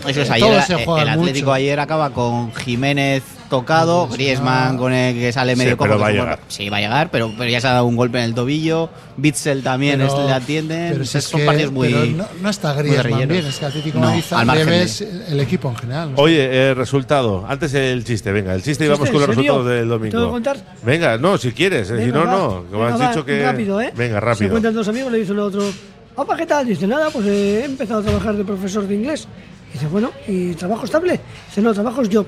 Eso 0.06 0.22
es 0.22 0.28
eh, 0.28 0.32
ayer. 0.32 0.62
se 0.62 0.74
el- 0.74 0.80
el 0.80 1.08
Atlético 1.08 1.46
mucho. 1.46 1.52
ayer 1.54 1.80
acaba 1.80 2.10
con 2.10 2.52
Jiménez 2.54 3.22
tocado, 3.48 4.08
Griezmann 4.08 4.78
con 4.78 4.94
el 4.94 5.14
que 5.14 5.30
sale 5.30 5.52
Sí, 5.52 5.58
medio 5.58 5.76
pero 5.76 5.92
cojo, 5.92 6.02
va 6.02 6.08
a 6.08 6.12
llegar. 6.12 6.40
Sí, 6.48 6.68
va 6.70 6.78
a 6.78 6.80
llegar, 6.80 7.10
pero, 7.10 7.30
pero 7.36 7.50
ya 7.50 7.60
se 7.60 7.66
ha 7.68 7.72
dado 7.72 7.84
un 7.84 7.96
golpe 7.96 8.16
en 8.18 8.24
el 8.24 8.34
tobillo. 8.34 8.88
Bitzel 9.18 9.62
también 9.62 10.00
Pero- 10.00 10.20
es- 10.22 10.26
le 10.26 10.32
atienden. 10.32 10.92
pero 10.94 11.04
si 11.04 11.18
es 11.18 11.24
son 11.24 11.40
que- 11.40 11.46
partidos 11.46 11.72
muy. 11.72 11.88
pero 11.92 12.06
no, 12.06 12.24
no 12.40 12.48
está 12.48 12.72
Griezmann 12.72 13.28
bien, 13.28 13.44
es 13.46 13.58
que 13.58 13.66
Atlético 13.66 13.98
No, 13.98 14.06
Madrid 14.06 14.24
al 14.30 14.46
margen 14.46 14.66
de- 14.68 15.24
el 15.28 15.40
equipo 15.40 15.68
en 15.68 15.76
general. 15.76 16.12
no. 16.12 16.18
Oye, 16.22 16.48
eh, 16.70 16.74
resultado. 16.74 17.44
Antes 17.46 17.74
el 17.74 18.04
chiste, 18.04 18.32
venga, 18.32 18.54
el 18.54 18.62
chiste 18.62 18.86
y 18.86 18.88
vamos 18.88 19.10
con 19.10 19.20
los 19.20 19.28
resultados 19.28 19.66
del 19.66 19.86
domingo. 19.88 20.12
¿Tengo 20.12 20.26
que 20.26 20.32
contar? 20.32 20.56
Venga, 20.82 21.18
no, 21.18 21.36
si 21.36 21.52
quieres, 21.52 21.90
eh, 21.90 21.98
si 21.98 22.04
Venga, 22.10 22.20
no, 22.20 22.24
va. 22.24 22.32
no. 22.32 22.62
Venga, 22.70 22.94
has 22.94 23.00
va, 23.00 23.08
dicho 23.10 23.24
que. 23.24 23.42
Rápido, 23.44 23.80
¿eh? 23.82 23.92
Venga, 23.94 24.14
Se 24.14 24.20
rápido. 24.20 24.50
cuentan 24.50 24.74
dos 24.74 24.88
amigos, 24.88 25.12
le 25.12 25.18
dice 25.18 25.32
uno 25.32 25.42
a 25.42 25.46
otro. 25.46 25.62
Opa, 26.14 26.36
¿qué 26.36 26.46
tal? 26.46 26.66
Dice, 26.66 26.86
nada, 26.86 27.08
pues 27.10 27.26
eh, 27.26 27.60
he 27.60 27.64
empezado 27.64 28.00
a 28.00 28.02
trabajar 28.02 28.34
de 28.34 28.44
profesor 28.44 28.86
de 28.86 28.94
inglés. 28.94 29.26
Dice, 29.82 29.90
bueno, 29.90 30.12
¿y 30.28 30.54
trabajo 30.54 30.84
estable? 30.84 31.18
Dice, 31.48 31.60
no, 31.60 31.74
trabajo 31.74 32.02
es 32.02 32.08
job. 32.12 32.24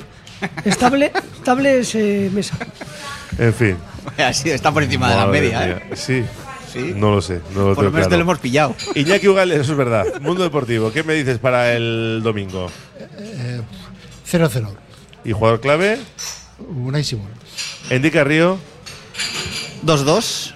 Estable, 0.65 1.13
estable 1.37 1.79
es 1.79 1.95
eh, 1.95 2.29
mesa. 2.35 2.57
En 3.39 3.55
fin. 3.55 3.77
Así 4.19 4.51
está 4.51 4.73
por 4.73 4.83
encima 4.83 5.09
de 5.09 5.15
la 5.17 5.27
Madre 5.27 5.41
media, 5.41 5.59
mía. 5.61 5.83
¿eh? 5.89 5.91
Sí. 5.95 6.25
Sí. 6.73 6.93
No 6.97 7.13
lo 7.13 7.23
sé, 7.23 7.41
no 7.55 7.69
lo 7.69 7.75
Por 7.77 7.85
lo 7.85 7.91
tengo 7.91 7.91
menos 7.93 7.93
te 7.93 8.09
claro. 8.09 8.17
lo 8.17 8.23
hemos 8.23 8.39
pillado. 8.41 8.75
Iñaki 8.97 9.29
Ugales, 9.29 9.61
eso 9.61 9.71
es 9.71 9.79
verdad. 9.79 10.21
Mundo 10.21 10.43
Deportivo, 10.43 10.91
¿qué 10.91 11.05
me 11.05 11.15
dices 11.15 11.39
para 11.39 11.73
el 11.75 12.23
domingo? 12.25 12.69
Eh, 13.19 13.61
0-0. 14.29 14.69
¿Y 15.25 15.31
jugador 15.31 15.61
clave? 15.61 16.01
Unai 16.59 17.05
Simón. 17.05 17.29
Endica 17.89 18.25
Río, 18.25 18.59
2-2 19.87 20.55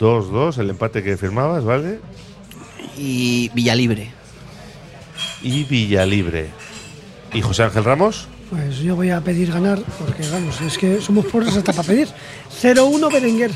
2-2, 0.00 0.56
el 0.56 0.70
empate 0.70 1.02
que 1.02 1.18
firmabas, 1.18 1.62
¿vale? 1.62 2.00
y 2.96 3.50
Villalibre. 3.54 4.19
Y 5.42 5.64
Villalibre. 5.64 6.48
¿Y 7.32 7.40
José 7.40 7.62
Ángel 7.64 7.84
Ramos? 7.84 8.26
Pues 8.50 8.78
yo 8.78 8.96
voy 8.96 9.10
a 9.10 9.20
pedir 9.20 9.52
ganar, 9.52 9.78
porque 9.98 10.24
vamos, 10.32 10.60
es 10.60 10.76
que 10.76 11.00
somos 11.00 11.24
pobres 11.26 11.56
hasta 11.56 11.72
para 11.72 11.86
pedir. 11.86 12.08
0-1 12.62 13.12
Berenguer, 13.12 13.52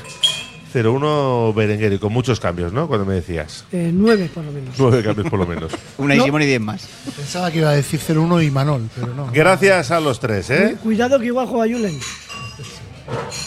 0-1 0.72 1.52
Berenguer 1.54 1.92
y 1.94 1.98
con 1.98 2.12
muchos 2.12 2.38
cambios, 2.38 2.72
¿no? 2.72 2.86
Cuando 2.86 3.04
me 3.04 3.14
decías. 3.14 3.64
eh, 3.72 3.90
9 3.92 4.30
por 4.32 4.44
lo 4.44 4.52
menos. 4.52 4.74
Nueve 4.78 5.02
cambios 5.02 5.28
por 5.28 5.38
lo 5.40 5.46
menos. 5.46 5.72
Una 5.98 6.14
y 6.14 6.18
No. 6.18 6.24
Simón 6.24 6.42
y 6.42 6.46
10 6.46 6.60
más. 6.60 6.88
Pensaba 7.16 7.50
que 7.50 7.58
iba 7.58 7.70
a 7.70 7.74
decir 7.74 7.98
0-1 8.00 8.46
y 8.46 8.50
Manol, 8.52 8.88
pero 8.94 9.08
no. 9.14 9.28
Gracias 9.32 9.90
a 9.90 9.98
los 10.00 10.20
tres, 10.20 10.48
¿eh? 10.50 10.76
Cuidado 10.80 11.18
que 11.18 11.26
igual 11.26 11.46
juega 11.48 11.74
Julen. 11.74 11.98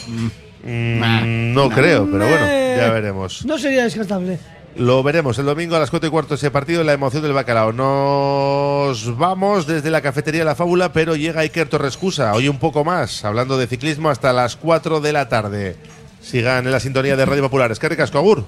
Mm, 0.08 1.00
Nah. 1.00 1.22
no 1.24 1.70
creo, 1.70 2.06
pero 2.12 2.28
bueno, 2.28 2.46
ya 2.46 2.92
veremos. 2.92 3.46
No 3.46 3.58
sería 3.58 3.86
descartable. 3.86 4.38
Lo 4.78 5.01
veremos 5.01 5.39
el 5.39 5.47
domingo 5.47 5.75
a 5.75 5.80
las 5.80 5.89
4 5.89 6.07
y 6.07 6.11
cuarto 6.11 6.36
ese 6.36 6.51
partido, 6.51 6.84
la 6.84 6.93
emoción 6.93 7.23
del 7.23 7.34
bacalao. 7.34 7.73
Nos 7.73 9.17
vamos 9.17 9.65
desde 9.65 9.89
la 9.89 10.01
cafetería 10.01 10.45
La 10.45 10.53
Fábula, 10.53 10.93
pero 10.93 11.15
llega 11.15 11.41
Iker 11.41 11.67
Torrescusa, 11.67 12.32
hoy 12.34 12.47
un 12.47 12.59
poco 12.59 12.86
más, 12.86 13.25
hablando 13.25 13.57
de 13.57 13.65
ciclismo 13.65 14.11
hasta 14.11 14.34
las 14.34 14.55
4 14.55 15.01
de 15.01 15.13
la 15.13 15.30
tarde. 15.30 15.78
Sigan 16.21 16.65
en 16.65 16.71
la 16.71 16.80
sintonía 16.80 17.15
de 17.15 17.25
Radio 17.25 17.41
Popular. 17.41 17.71
Es 17.71 17.80
que 17.80 17.89
ricasco, 17.89 18.19
Agur. 18.19 18.45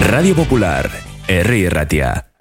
Radio 0.00 0.34
Popular, 0.34 0.90
R. 1.28 1.70
Ratia. 1.70 2.33